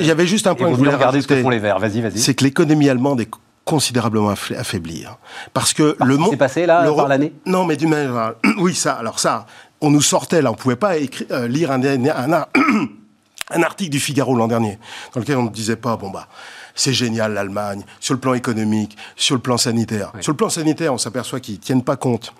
J'avais 0.00 0.26
juste 0.26 0.46
un 0.46 0.54
point 0.54 0.68
que 0.68 0.74
je 0.74 0.78
voulais 0.78 0.94
regarder 0.94 1.20
ce 1.20 1.26
que 1.26 1.40
font 1.40 1.50
les 1.50 1.58
Verts, 1.58 1.78
vas-y, 1.78 2.00
vas-y. 2.00 2.18
C'est 2.18 2.34
que 2.34 2.44
l'économie 2.44 2.88
allemande 2.88 3.20
est 3.20 3.30
considérablement 3.64 4.30
affaibli. 4.30 5.04
Hein. 5.06 5.16
Parce 5.52 5.72
que 5.72 5.96
le 6.04 6.16
monde. 6.16 6.30
C'est 6.30 6.36
passé 6.36 6.66
là, 6.66 6.90
par 6.92 7.08
l'année? 7.08 7.32
Non, 7.46 7.64
mais 7.64 7.76
du 7.76 7.86
même. 7.86 8.34
Oui, 8.58 8.74
ça, 8.74 8.94
alors 8.94 9.18
ça, 9.18 9.46
on 9.80 9.90
nous 9.90 10.02
sortait 10.02 10.42
là, 10.42 10.50
on 10.50 10.54
pouvait 10.54 10.76
pas 10.76 10.96
écrire, 10.96 11.26
euh, 11.30 11.48
lire 11.48 11.70
un, 11.70 11.82
un, 11.82 12.32
un, 13.50 13.62
article 13.62 13.90
du 13.90 14.00
Figaro 14.00 14.36
l'an 14.36 14.46
dernier, 14.46 14.78
dans 15.14 15.20
lequel 15.20 15.36
on 15.36 15.44
ne 15.44 15.50
disait 15.50 15.76
pas, 15.76 15.96
bon 15.96 16.10
bah. 16.10 16.28
C'est 16.74 16.94
génial 16.94 17.34
l'Allemagne, 17.34 17.84
sur 18.00 18.14
le 18.14 18.20
plan 18.20 18.32
économique, 18.32 18.96
sur 19.14 19.34
le 19.34 19.42
plan 19.42 19.58
sanitaire. 19.58 20.10
Sur 20.20 20.32
le 20.32 20.38
plan 20.38 20.48
sanitaire, 20.48 20.94
on 20.94 20.98
s'appelle 20.98 21.22
qu'ils 21.42 21.58
tiennent 21.58 21.84
pas 21.84 21.96
compte 21.96 22.32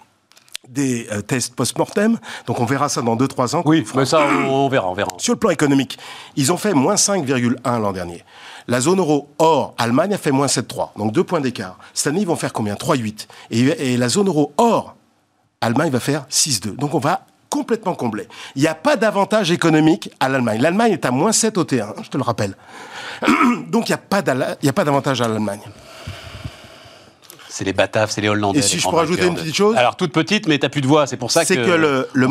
des 0.69 1.07
euh, 1.13 1.21
tests 1.21 1.55
post-mortem. 1.55 2.19
Donc 2.47 2.61
on 2.61 2.65
verra 2.65 2.89
ça 2.89 3.03
dans 3.03 3.17
2-3 3.17 3.57
ans. 3.57 3.63
Oui, 3.67 3.85
mais 3.95 4.07
ça, 4.07 4.27
on 4.49 4.69
verra, 4.69 4.89
on 4.89 4.95
verra. 4.95 5.11
Sur 5.19 5.35
le 5.35 5.39
plan 5.39 5.51
économique, 5.51 5.99
ils 6.37 6.51
ont 6.53 6.57
fait 6.57 6.73
moins 6.73 6.95
5,1 6.95 7.81
l'an 7.81 7.93
dernier. 7.93 8.25
La 8.69 8.81
zone 8.81 8.99
euro 8.99 9.29
hors 9.39 9.75
Allemagne 9.79 10.15
a 10.15 10.19
fait 10.19 10.31
moins 10.31 10.47
7,3. 10.47 10.91
Donc 10.97 11.13
deux 11.13 11.25
points 11.25 11.41
d'écart. 11.41 11.79
Cette 11.95 12.09
année, 12.09 12.21
ils 12.21 12.27
vont 12.27 12.37
faire 12.37 12.53
combien? 12.53 12.75
3,8. 12.75 13.27
Et, 13.51 13.61
et 13.61 13.97
la 13.97 14.09
zone 14.09 14.29
euro 14.29 14.53
hors 14.57 14.95
Allemagne 15.61 15.91
va 15.91 16.01
faire 16.01 16.27
6,2. 16.31 16.77
Donc 16.77 16.95
on 16.95 16.99
va 16.99 17.27
complètement 17.53 17.95
combler. 17.95 18.29
Il 18.57 18.63
n'y 18.63 18.69
a 18.69 18.75
pas 18.75 18.97
d'avantage 18.97 19.51
économique 19.51 20.11
à 20.21 20.31
l'Allemagne. 20.31 20.61
L'Allemagne 20.61 20.93
est 20.93 21.05
à 21.05 21.11
moins 21.11 21.33
7 21.33 21.59
au 21.59 21.65
T1, 21.65 22.03
je 22.03 22.09
te 22.09 22.17
le 22.17 22.23
rappelle. 22.23 22.57
Donc 23.69 23.91
il 23.91 23.93
n'y 23.93 24.69
a 24.69 24.73
pas 24.73 24.85
d'avantage 24.85 25.21
à 25.21 25.29
l'Allemagne. 25.29 25.61
C'est 27.53 27.65
les 27.65 27.75
Bataves, 27.75 28.11
c'est 28.11 28.23
les 28.23 28.31
Hollandais. 28.31 28.61
Et 28.61 28.63
si 28.63 28.79
je 28.79 28.89
peux 28.89 28.97
rajouter 28.97 29.27
une 29.27 29.35
petite 29.35 29.55
chose 29.55 29.77
Alors 29.77 29.97
toute 29.97 30.11
petite, 30.11 30.49
mais 30.49 30.59
t'as 30.59 30.71
plus 30.71 30.81
de 30.81 30.87
voix, 30.87 31.07
c'est 31.07 31.19
pour 31.19 31.31
ça 31.31 31.43
que, 31.43 31.49
c'est 31.49 31.57
que 31.57 31.71
le, 31.71 32.09
le, 32.15 32.27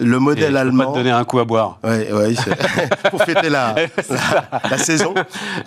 le 0.00 0.18
modèle 0.18 0.56
allemand. 0.56 0.86
Pas 0.86 0.92
te 0.92 0.96
donner 0.96 1.10
un 1.10 1.24
coup 1.24 1.40
à 1.40 1.44
boire. 1.44 1.78
Oui, 1.84 2.06
oui, 2.10 2.36
pour 3.10 3.22
fêter 3.22 3.50
la, 3.50 3.74
la, 4.70 4.78
saison. 4.78 5.12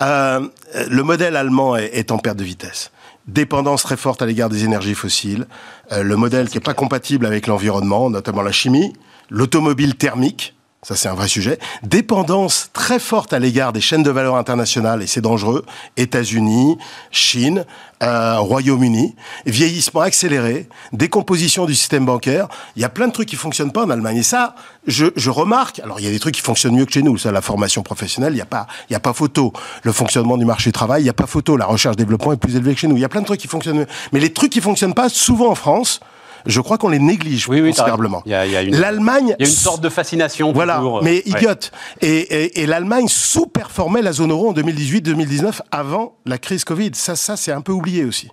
Euh, 0.02 0.40
le 0.88 1.02
modèle 1.04 1.36
allemand 1.36 1.76
est, 1.76 1.90
est, 1.96 2.10
en 2.10 2.18
perte 2.18 2.36
de 2.38 2.42
vitesse. 2.42 2.90
Dépendance 3.28 3.84
très 3.84 3.96
forte 3.96 4.22
à 4.22 4.26
l'égard 4.26 4.48
des 4.48 4.64
énergies 4.64 4.96
fossiles. 4.96 5.46
Euh, 5.92 6.02
le 6.02 6.16
modèle 6.16 6.48
qui 6.48 6.56
n'est 6.56 6.62
pas 6.62 6.74
compatible 6.74 7.26
avec 7.26 7.46
l'environnement, 7.46 8.10
notamment 8.10 8.42
la 8.42 8.50
chimie. 8.50 8.92
L'automobile 9.28 9.94
thermique 9.94 10.56
ça, 10.82 10.96
c'est 10.96 11.08
un 11.08 11.14
vrai 11.14 11.28
sujet. 11.28 11.58
Dépendance 11.82 12.70
très 12.72 12.98
forte 12.98 13.34
à 13.34 13.38
l'égard 13.38 13.74
des 13.74 13.82
chaînes 13.82 14.02
de 14.02 14.10
valeur 14.10 14.36
internationales, 14.36 15.02
et 15.02 15.06
c'est 15.06 15.20
dangereux. 15.20 15.66
États-Unis, 15.98 16.78
Chine, 17.10 17.66
euh, 18.02 18.38
Royaume-Uni, 18.38 19.14
vieillissement 19.44 20.00
accéléré, 20.00 20.70
décomposition 20.94 21.66
du 21.66 21.74
système 21.74 22.06
bancaire. 22.06 22.48
Il 22.76 22.82
y 22.82 22.86
a 22.86 22.88
plein 22.88 23.08
de 23.08 23.12
trucs 23.12 23.28
qui 23.28 23.36
fonctionnent 23.36 23.72
pas 23.72 23.84
en 23.84 23.90
Allemagne. 23.90 24.16
Et 24.16 24.22
ça, 24.22 24.54
je, 24.86 25.04
je 25.16 25.28
remarque. 25.28 25.80
Alors, 25.80 26.00
il 26.00 26.06
y 26.06 26.08
a 26.08 26.10
des 26.10 26.18
trucs 26.18 26.34
qui 26.34 26.40
fonctionnent 26.40 26.76
mieux 26.76 26.86
que 26.86 26.92
chez 26.92 27.02
nous. 27.02 27.18
Ça, 27.18 27.30
la 27.30 27.42
formation 27.42 27.82
professionnelle, 27.82 28.32
il 28.32 28.36
n'y 28.36 28.40
a 28.40 28.46
pas, 28.46 28.66
il 28.88 28.96
a 28.96 29.00
pas 29.00 29.12
photo. 29.12 29.52
Le 29.82 29.92
fonctionnement 29.92 30.38
du 30.38 30.46
marché 30.46 30.70
du 30.70 30.72
travail, 30.72 31.02
il 31.02 31.04
n'y 31.04 31.10
a 31.10 31.14
pas 31.14 31.26
photo. 31.26 31.58
La 31.58 31.66
recherche-développement 31.66 32.32
est 32.32 32.38
plus 32.38 32.56
élevée 32.56 32.72
que 32.72 32.80
chez 32.80 32.88
nous. 32.88 32.96
Il 32.96 33.00
y 33.00 33.04
a 33.04 33.10
plein 33.10 33.20
de 33.20 33.26
trucs 33.26 33.40
qui 33.40 33.48
fonctionnent 33.48 33.80
mieux. 33.80 33.88
Mais 34.12 34.20
les 34.20 34.32
trucs 34.32 34.50
qui 34.50 34.62
fonctionnent 34.62 34.94
pas, 34.94 35.10
souvent 35.10 35.50
en 35.50 35.54
France, 35.54 36.00
je 36.46 36.60
crois 36.60 36.78
qu'on 36.78 36.88
les 36.88 36.98
néglige 36.98 37.48
oui, 37.48 37.60
considérablement. 37.60 38.22
L'Allemagne, 38.26 39.34
il 39.38 39.42
y 39.42 39.46
a 39.46 39.48
une 39.48 39.54
sorte 39.54 39.80
de 39.80 39.88
fascination. 39.88 40.52
Voilà, 40.52 40.82
mais 41.02 41.22
idiote. 41.26 41.72
Et, 42.00 42.66
l'Allemagne 42.66 43.08
sous-performait 43.08 44.02
la 44.02 44.12
zone 44.12 44.30
euro 44.30 44.50
en 44.50 44.52
2018-2019 44.54 45.60
avant 45.70 46.16
la 46.26 46.38
crise 46.38 46.64
Covid. 46.64 46.92
Ça, 46.94 47.16
ça 47.16 47.36
c'est 47.36 47.52
un 47.52 47.60
peu 47.60 47.72
oublié 47.72 48.04
aussi. 48.04 48.28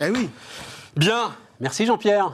Eh 0.00 0.10
oui. 0.10 0.28
Bien. 0.96 1.34
Merci 1.60 1.86
Jean-Pierre. 1.86 2.24